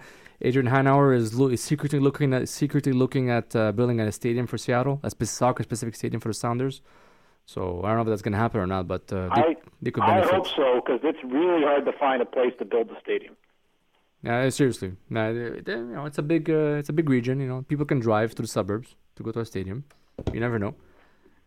Adrian 0.41 0.68
Hanauer 0.68 1.16
is, 1.16 1.36
lo- 1.39 1.50
is 1.50 1.62
secretly 1.62 2.00
looking 2.00 2.34
at 2.34 2.50
secretly 2.50 2.91
looking 2.91 3.30
at 3.30 3.56
uh, 3.56 3.72
building 3.72 4.00
a 4.00 4.12
stadium 4.12 4.47
for 4.47 4.58
Seattle, 4.58 5.00
a 5.04 5.10
spe- 5.12 5.26
soccer 5.26 5.62
specific 5.64 5.95
stadium 5.95 6.22
for 6.22 6.30
the 6.30 6.34
Sounders. 6.34 6.82
So 7.54 7.62
I 7.84 7.88
don't 7.88 7.95
know 7.97 8.02
if 8.08 8.10
that's 8.12 8.22
gonna 8.28 8.38
happen 8.45 8.60
or 8.64 8.68
not, 8.76 8.84
but 8.93 9.04
uh, 9.12 9.16
they, 9.36 9.41
I 9.41 9.56
they 9.84 9.91
could 9.93 10.04
I 10.04 10.08
benefit. 10.16 10.36
hope 10.36 10.47
so 10.62 10.68
because 10.82 11.00
it's 11.12 11.24
really 11.24 11.64
hard 11.70 11.84
to 11.89 11.93
find 12.04 12.20
a 12.22 12.30
place 12.36 12.54
to 12.60 12.66
build 12.74 12.88
a 12.95 13.00
stadium. 13.06 13.34
Yeah, 14.28 14.50
seriously. 14.50 14.91
Nah, 15.10 15.32
they- 15.38 15.62
they- 15.66 15.82
you 15.91 15.95
know, 15.97 16.06
it's 16.10 16.20
a 16.26 16.28
big, 16.34 16.43
uh, 16.50 16.80
it's 16.82 16.89
a 16.89 16.93
big 17.00 17.08
region. 17.10 17.36
You 17.43 17.47
know, 17.52 17.60
people 17.72 17.86
can 17.91 18.00
drive 18.00 18.30
to 18.36 18.41
the 18.45 18.47
suburbs 18.58 18.89
to 19.16 19.24
go 19.24 19.32
to 19.32 19.39
a 19.39 19.45
stadium. 19.54 19.80
You 20.34 20.39
never 20.45 20.60
know, 20.64 20.74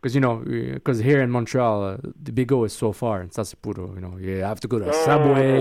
because 0.00 0.12
you 0.16 0.20
know, 0.26 0.34
because 0.78 0.98
here 1.11 1.20
in 1.26 1.30
Montreal, 1.30 1.76
uh, 1.90 1.96
the 2.28 2.32
Big 2.32 2.50
O 2.57 2.64
is 2.64 2.72
so 2.84 2.90
far 3.03 3.16
in 3.22 3.28
Sassapuro. 3.36 3.86
You 3.96 4.00
know, 4.05 4.14
you 4.26 4.32
have 4.50 4.61
to 4.64 4.68
go 4.72 4.76
to 4.80 4.86
a 4.86 4.94
Oh, 4.98 5.05
subway. 5.09 5.57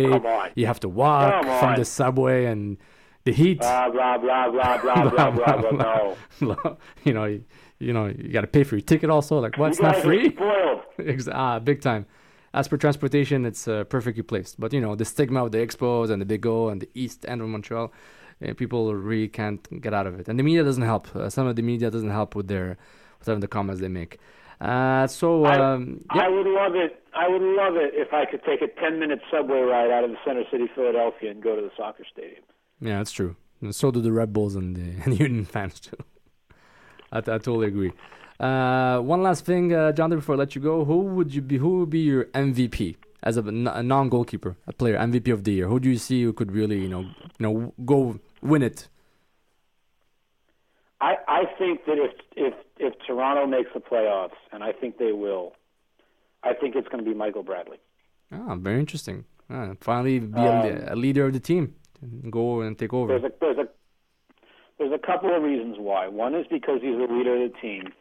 You 0.56 0.66
have 0.72 0.80
to 0.86 0.90
walk 1.04 1.44
from 1.60 1.76
the 1.76 1.86
subway 1.86 2.40
and 2.46 2.78
the 3.26 3.34
heat. 3.42 3.60
Blah 3.60 3.90
blah 3.96 4.18
blah 4.18 4.50
blah 4.50 4.78
blah 4.82 5.04
blah 5.12 5.30
blah 5.62 5.72
blah. 5.72 6.16
No, 6.50 6.56
you 7.08 7.14
know, 7.18 7.28
you, 7.82 7.94
know, 7.94 8.06
you 8.08 8.30
got 8.30 8.42
to 8.42 8.48
pay 8.48 8.64
for 8.64 8.76
your 8.76 8.82
ticket 8.82 9.10
also. 9.10 9.40
Like, 9.40 9.58
what's 9.58 9.80
not 9.80 9.98
free. 9.98 10.32
spoiled. 10.32 10.82
Ah, 11.32 11.58
big 11.60 11.82
time. 11.82 12.06
as 12.54 12.68
for 12.68 12.78
transportation, 12.78 13.46
it's 13.46 13.68
uh, 13.68 13.84
perfectly 13.86 14.22
placed. 14.24 14.60
But 14.60 14.72
you 14.74 14.82
know, 14.82 14.96
the 14.96 15.06
stigma 15.06 15.44
of 15.46 15.52
the 15.52 15.58
Expos 15.60 16.12
and 16.12 16.22
the 16.22 16.26
Big 16.26 16.46
O 16.46 16.70
and 16.70 16.82
the 16.82 16.90
East 16.94 17.26
End 17.28 17.42
of 17.42 17.48
Montreal, 17.48 17.92
uh, 18.48 18.54
people 18.54 18.94
really 18.94 19.28
can't 19.28 19.82
get 19.82 19.94
out 19.94 20.06
of 20.06 20.20
it, 20.20 20.28
and 20.28 20.38
the 20.38 20.44
media 20.44 20.64
doesn't 20.64 20.84
help. 20.84 21.16
Uh, 21.16 21.30
some 21.30 21.48
of 21.48 21.56
the 21.56 21.64
media 21.64 21.90
doesn't 21.90 22.12
help 22.12 22.36
with 22.36 22.48
their 22.48 22.78
with 23.18 23.26
some 23.26 23.36
of 23.36 23.42
the 23.42 23.48
comments 23.48 23.82
they 23.82 23.88
make. 23.88 24.20
Uh, 24.60 25.08
so 25.08 25.46
um, 25.48 26.02
I 26.12 26.30
would 26.30 26.46
love 26.46 26.76
it. 26.76 27.04
I 27.16 27.28
would 27.28 27.42
love 27.42 27.76
it 27.78 27.94
if 27.96 28.14
I 28.14 28.26
could 28.26 28.44
take 28.44 28.62
a 28.62 28.68
10 28.80 29.00
minute 29.00 29.20
subway 29.32 29.62
ride 29.62 29.90
out 29.90 30.04
of 30.04 30.12
the 30.12 30.18
center 30.24 30.44
city, 30.52 30.66
Philadelphia, 30.76 31.32
and 31.32 31.42
go 31.42 31.56
to 31.56 31.62
the 31.64 31.72
soccer 31.76 32.04
stadium. 32.12 32.44
Yeah, 32.80 32.98
that's 33.00 33.12
true. 33.12 33.36
And 33.60 33.74
so 33.74 33.90
do 33.92 34.02
the 34.02 34.12
Red 34.12 34.34
Bulls 34.34 34.56
and 34.56 34.76
the, 34.76 34.82
and 35.04 35.14
the 35.14 35.18
Union 35.18 35.46
fans 35.46 35.80
too. 35.80 35.98
I, 37.12 37.18
I 37.18 37.22
totally 37.22 37.68
agree. 37.68 37.92
Uh, 38.40 39.00
one 39.00 39.22
last 39.22 39.46
thing, 39.46 39.74
uh, 39.74 39.92
Jonathan, 39.92 40.20
before 40.20 40.36
I 40.36 40.38
let 40.40 40.56
you 40.56 40.62
go, 40.62 40.84
who 40.86 41.00
would 41.16 41.34
you 41.34 41.42
be? 41.42 41.58
Who 41.58 41.80
would 41.80 41.90
be 41.92 42.00
your 42.00 42.26
MVP 42.26 42.96
as 43.24 43.38
a, 43.38 43.42
n- 43.42 43.68
a 43.68 43.84
non-goalkeeper, 43.84 44.56
a 44.68 44.74
player, 44.74 44.98
MVP 44.98 45.32
of 45.32 45.44
the 45.44 45.52
year? 45.54 45.68
Who 45.68 45.80
do 45.80 45.90
you 45.90 45.98
see 45.98 46.24
who 46.24 46.34
could 46.34 46.52
really, 46.52 46.80
you 46.82 46.90
know, 46.90 47.02
you 47.02 47.40
know, 47.40 47.74
go 47.86 48.20
win 48.42 48.64
it? 48.64 48.88
I, 51.00 51.16
I 51.28 51.44
think 51.58 51.86
that 51.86 51.98
if 51.98 52.12
if 52.36 52.54
if 52.78 52.94
Toronto 53.06 53.46
makes 53.48 53.70
the 53.74 53.80
playoffs, 53.80 54.38
and 54.52 54.64
I 54.64 54.72
think 54.72 54.98
they 54.98 55.12
will, 55.12 55.54
I 56.44 56.54
think 56.54 56.76
it's 56.76 56.88
going 56.88 57.04
to 57.04 57.10
be 57.10 57.16
Michael 57.16 57.44
Bradley. 57.44 57.78
Ah, 58.32 58.56
very 58.56 58.80
interesting. 58.80 59.26
Ah, 59.50 59.74
finally, 59.82 60.20
be 60.20 60.40
Um, 60.40 60.66
a, 60.66 60.94
a 60.94 60.96
leader 60.96 61.26
of 61.28 61.34
the 61.34 61.40
team, 61.40 61.76
go 62.30 62.62
and 62.62 62.78
take 62.78 62.94
over. 62.94 63.20
There's 63.20 63.32
a 63.32 63.34
there's 63.40 63.58
a 63.58 63.68
there's 64.78 64.94
a 64.94 65.00
couple 65.06 65.36
of 65.36 65.44
reasons 65.44 65.78
why. 65.80 66.08
One 66.08 66.36
is 66.36 66.46
because 66.50 66.82
he's 66.82 66.98
the 66.98 67.14
leader 67.14 67.44
of 67.44 67.52
the 67.52 67.58
team, 67.60 67.94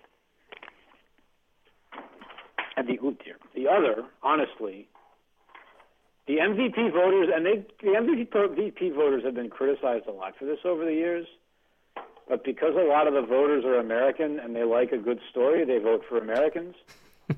and 2.76 2.88
the 2.88 2.98
the 3.54 3.68
other, 3.68 4.04
honestly, 4.22 4.88
the 6.26 6.36
MVP 6.36 6.92
voters 6.92 7.28
and 7.34 7.44
they 7.44 7.66
the 7.82 7.96
MVP 7.98 8.94
voters 8.94 9.24
have 9.24 9.34
been 9.34 9.50
criticized 9.50 10.06
a 10.06 10.12
lot 10.12 10.36
for 10.38 10.44
this 10.44 10.58
over 10.64 10.84
the 10.84 10.94
years. 10.94 11.26
But 12.28 12.44
because 12.44 12.74
a 12.76 12.86
lot 12.86 13.08
of 13.08 13.14
the 13.14 13.22
voters 13.22 13.64
are 13.64 13.80
American 13.80 14.38
and 14.38 14.54
they 14.54 14.62
like 14.62 14.92
a 14.92 14.98
good 14.98 15.18
story, 15.30 15.64
they 15.64 15.78
vote 15.78 16.04
for 16.08 16.18
Americans. 16.18 16.76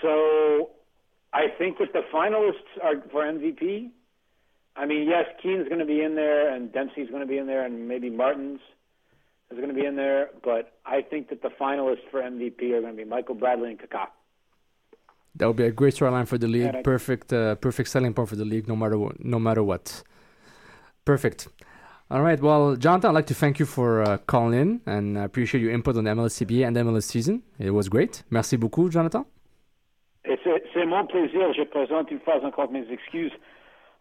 so 0.00 0.70
I 1.32 1.48
think 1.58 1.78
that 1.78 1.92
the 1.92 2.02
finalists 2.14 2.80
are 2.80 3.02
for 3.10 3.24
MVP. 3.24 3.90
I 4.76 4.84
mean, 4.86 5.08
yes, 5.08 5.24
Keene's 5.42 5.68
going 5.68 5.78
to 5.80 5.86
be 5.86 6.02
in 6.02 6.14
there, 6.14 6.54
and 6.54 6.72
Dempsey's 6.72 7.08
going 7.08 7.20
to 7.22 7.26
be 7.26 7.38
in 7.38 7.46
there, 7.46 7.64
and 7.64 7.88
maybe 7.88 8.10
Martins 8.10 8.60
is 9.50 9.56
going 9.56 9.68
to 9.68 9.74
be 9.74 9.86
in 9.86 9.96
there. 9.96 10.28
But 10.44 10.74
I 10.84 11.00
think 11.02 11.30
that 11.30 11.42
the 11.42 11.48
finalists 11.48 12.08
for 12.10 12.20
MVP 12.20 12.62
are 12.72 12.80
going 12.82 12.96
to 12.96 13.04
be 13.04 13.08
Michael 13.08 13.34
Bradley 13.34 13.70
and 13.70 13.78
Kaká. 13.78 14.08
That 15.36 15.46
would 15.46 15.56
be 15.56 15.64
a 15.64 15.70
great 15.70 15.94
storyline 15.94 16.26
for 16.26 16.38
the 16.38 16.46
league. 16.46 16.74
I- 16.74 16.82
perfect, 16.82 17.32
uh, 17.32 17.54
perfect 17.56 17.88
selling 17.88 18.12
point 18.14 18.28
for 18.28 18.36
the 18.36 18.44
league, 18.44 18.68
no 18.68 18.76
matter 18.76 18.98
what, 18.98 19.22
no 19.24 19.38
matter 19.38 19.62
what. 19.62 20.02
Perfect. 21.04 21.48
All 22.10 22.22
right. 22.22 22.40
Well, 22.40 22.76
Jonathan, 22.76 23.10
I'd 23.10 23.14
like 23.14 23.26
to 23.26 23.34
thank 23.34 23.58
you 23.58 23.66
for 23.66 24.02
uh, 24.02 24.18
calling 24.18 24.58
in, 24.58 24.80
and 24.86 25.18
I 25.18 25.24
appreciate 25.24 25.60
your 25.60 25.72
input 25.72 25.96
on 25.96 26.04
the 26.04 26.10
MLS 26.10 26.34
CBA 26.44 26.66
and 26.66 26.76
the 26.76 26.80
MLS 26.80 27.04
season. 27.04 27.42
It 27.58 27.70
was 27.70 27.88
great. 27.88 28.22
Merci 28.30 28.56
beaucoup, 28.56 28.90
Jonathan. 28.90 29.26
C'est 30.76 30.84
mon 30.84 31.06
plaisir. 31.06 31.52
Je 31.54 31.62
présente 31.64 32.10
une 32.10 32.20
fois 32.20 32.44
encore 32.44 32.70
mes 32.70 32.86
excuses 32.90 33.32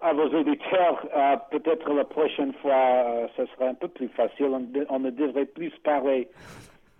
à 0.06 0.14
vos 0.14 0.28
auditeurs. 0.40 1.06
Euh, 1.16 1.36
Peut-être 1.52 1.92
la 1.94 2.06
prochaine 2.06 2.54
fois, 2.62 2.74
euh, 2.74 3.28
ce 3.38 3.46
sera 3.48 3.70
un 3.70 3.74
peu 3.74 3.88
plus 3.88 4.08
facile. 4.10 4.48
On, 4.52 4.60
de- 4.60 4.86
on 4.90 5.00
ne 5.00 5.10
devrait 5.10 5.46
plus 5.46 5.72
parler 5.84 6.28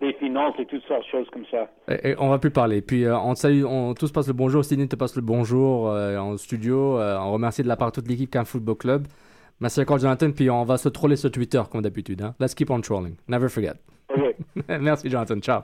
des 0.00 0.12
finances 0.14 0.54
et 0.58 0.66
toutes 0.66 0.82
sortes 0.84 1.04
de 1.04 1.10
choses 1.18 1.30
comme 1.32 1.46
ça. 1.50 1.68
Et, 1.88 2.10
et 2.10 2.14
on 2.18 2.28
va 2.28 2.38
plus 2.38 2.50
parler. 2.50 2.82
Puis 2.82 3.04
euh, 3.04 3.16
on 3.18 3.34
te 3.34 3.38
salue, 3.38 3.64
on 3.64 3.94
tous 3.94 4.12
passe 4.12 4.26
le 4.28 4.34
bonjour. 4.34 4.64
Sydney 4.64 4.88
te 4.88 4.96
passe 4.96 5.16
le 5.16 5.22
bonjour 5.22 5.88
euh, 5.90 6.18
en 6.18 6.36
studio. 6.36 6.98
Euh, 6.98 7.16
on 7.18 7.32
remercie 7.32 7.62
de 7.62 7.68
la 7.68 7.76
part 7.76 7.90
de 7.90 7.94
toute 7.94 8.08
l'équipe 8.08 8.30
Can 8.32 8.44
Football 8.44 8.76
Club. 8.76 9.06
Merci 9.60 9.80
encore, 9.80 9.98
Jonathan. 9.98 10.30
Puis 10.32 10.50
on 10.50 10.64
va 10.64 10.76
se 10.76 10.88
troller 10.90 11.16
sur 11.16 11.30
Twitter 11.30 11.62
comme 11.72 11.80
d'habitude. 11.82 12.20
Hein. 12.22 12.34
Let's 12.40 12.54
keep 12.54 12.70
on 12.70 12.80
trolling. 12.82 13.16
Never 13.28 13.48
forget. 13.48 13.74
OK. 14.14 14.34
Merci, 14.80 15.08
Jonathan. 15.08 15.38
Ciao. 15.40 15.62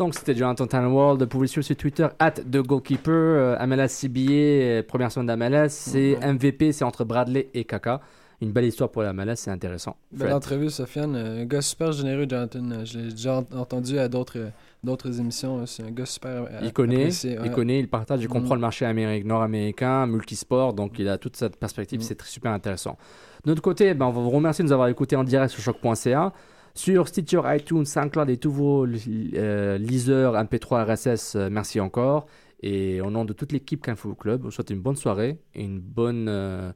Donc, 0.00 0.14
c'était 0.14 0.34
Jonathan 0.34 0.66
Tannenwald. 0.66 1.20
Vous 1.20 1.28
pouvez 1.28 1.46
suivre 1.46 1.62
sur 1.66 1.76
Twitter, 1.76 2.06
at 2.18 2.30
The 2.30 2.56
Goalkeeper, 2.66 3.12
euh, 3.12 3.56
euh, 3.60 4.82
première 4.82 5.12
semaine 5.12 5.26
d'MLS. 5.26 5.68
C'est 5.68 6.16
MVP, 6.22 6.72
c'est 6.72 6.84
entre 6.84 7.04
Bradley 7.04 7.50
et 7.52 7.64
Kaka. 7.64 8.00
Une 8.40 8.50
belle 8.50 8.64
histoire 8.64 8.88
pour 8.88 9.02
la 9.02 9.12
c'est 9.36 9.50
intéressant. 9.50 9.96
Belle 10.10 10.32
entrevue, 10.32 10.70
Sofiane. 10.70 11.14
Euh, 11.16 11.42
Un 11.42 11.44
gars 11.44 11.60
super 11.60 11.92
généreux, 11.92 12.24
Jonathan. 12.26 12.82
Je 12.86 12.98
l'ai 12.98 13.10
déjà 13.10 13.40
ent- 13.40 13.54
entendu 13.54 13.98
à 13.98 14.08
d'autres 14.08 14.38
d'autres 14.82 15.20
émissions. 15.20 15.66
C'est 15.66 15.82
un 15.82 15.90
gars 15.90 16.06
super 16.06 16.44
Il 16.62 16.72
connaît, 16.72 16.96
apprécié, 17.02 17.36
il 17.44 17.50
connaît, 17.50 17.80
il 17.80 17.88
partage, 17.88 18.22
il 18.22 18.28
comprend 18.28 18.54
Mm. 18.54 18.56
le 18.56 18.60
marché 18.62 18.86
américain, 18.86 19.28
nord-américain, 19.28 20.06
multisport, 20.06 20.72
donc 20.72 20.98
il 20.98 21.06
a 21.10 21.18
toute 21.18 21.36
cette 21.36 21.58
perspective, 21.58 22.00
Mm. 22.00 22.04
c'est 22.04 22.22
super 22.22 22.52
intéressant. 22.52 22.96
De 23.44 23.50
notre 23.50 23.60
côté, 23.60 23.92
ben, 23.92 24.06
on 24.06 24.10
va 24.12 24.22
vous 24.22 24.30
remercier 24.30 24.62
de 24.62 24.68
nous 24.68 24.72
avoir 24.72 24.88
écoutés 24.88 25.16
en 25.16 25.24
direct 25.24 25.50
sur 25.52 25.62
choc.ca, 25.62 26.32
sur 26.74 27.08
Stitcher, 27.08 27.42
iTunes, 27.46 27.84
SoundCloud 27.84 28.30
et 28.30 28.36
tous 28.36 28.52
vos 28.52 28.86
euh, 28.86 29.78
liseurs 29.78 30.34
MP3 30.34 30.84
RSS, 30.84 31.36
euh, 31.36 31.48
merci 31.50 31.80
encore. 31.80 32.26
Et 32.62 33.00
au 33.00 33.10
nom 33.10 33.24
de 33.24 33.32
toute 33.32 33.52
l'équipe 33.52 33.82
Canfo 33.82 34.14
Club, 34.14 34.42
on 34.42 34.44
vous 34.44 34.50
souhaite 34.50 34.70
une 34.70 34.80
bonne 34.80 34.96
soirée 34.96 35.38
et 35.54 35.62
une 35.62 35.80
bonne 35.80 36.26
euh, 36.28 36.72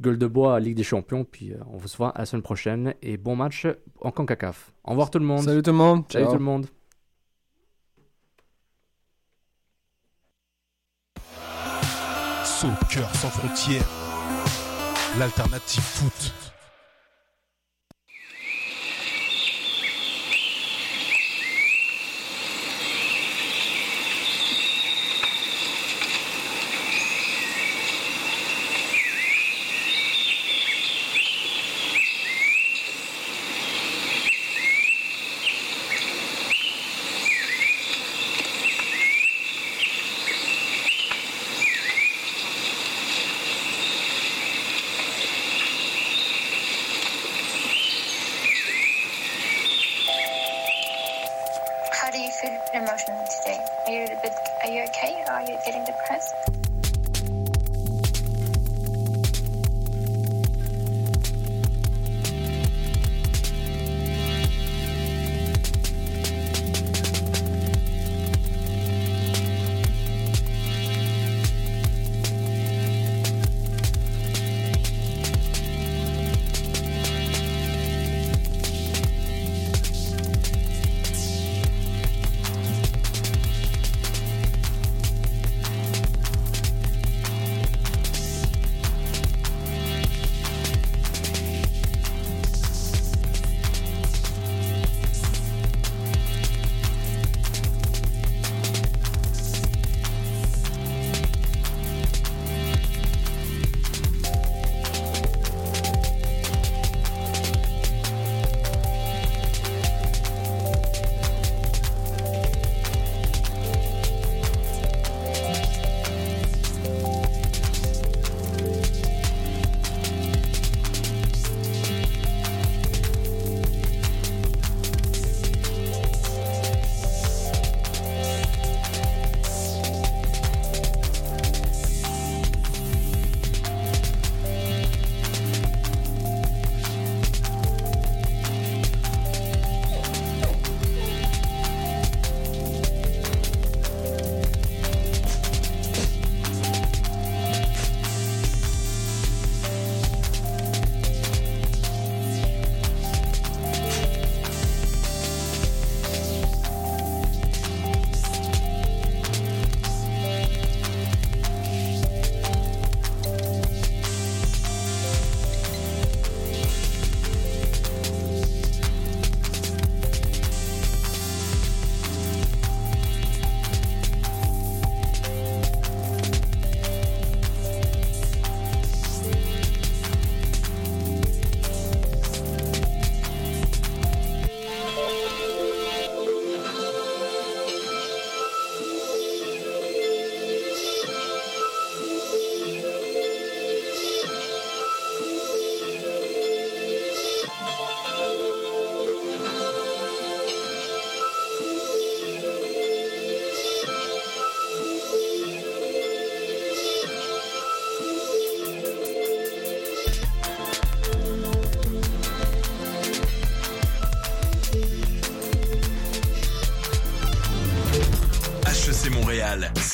gueule 0.00 0.18
de 0.18 0.26
bois 0.26 0.56
à 0.56 0.60
Ligue 0.60 0.76
des 0.76 0.82
Champions. 0.82 1.24
Puis 1.24 1.52
euh, 1.52 1.58
on 1.70 1.86
se 1.86 1.96
voit 1.96 2.10
à 2.10 2.20
la 2.20 2.26
semaine 2.26 2.42
prochaine 2.42 2.94
et 3.02 3.18
bon 3.18 3.36
match 3.36 3.66
en 4.00 4.10
CONCACAF. 4.10 4.72
Au 4.84 4.90
revoir 4.90 5.10
tout 5.10 5.18
le 5.18 5.26
monde. 5.26 5.42
Salut 5.42 5.62
tout 5.62 5.72
le 5.72 5.76
monde. 5.76 6.04
Salut 6.10 6.24
Ciao. 6.24 6.32
tout 6.32 6.38
le 6.38 6.44
monde. 6.44 6.66
Soccer 12.44 13.14
sans 13.16 13.28
frontières, 13.28 13.86
l'alternative 15.18 15.82
foot. 15.82 16.55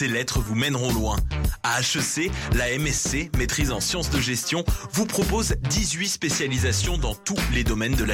Ces 0.03 0.09
lettres 0.09 0.40
vous 0.40 0.57
mèneront 0.57 0.92
loin. 0.92 1.14
À 1.62 1.78
HEC, 1.80 2.32
la 2.55 2.76
MSC, 2.76 3.30
maîtrise 3.38 3.70
en 3.70 3.78
sciences 3.78 4.11
de 4.11 4.18
gestion, 4.18 4.64
vous 4.90 5.07
propose 5.07 5.55
18 5.70 6.09
spécialisations 6.09 6.98
dans 6.98 7.14
tous 7.14 7.38
les 7.55 7.62
domaines 7.62 7.94
de 7.94 8.03
la 8.03 8.11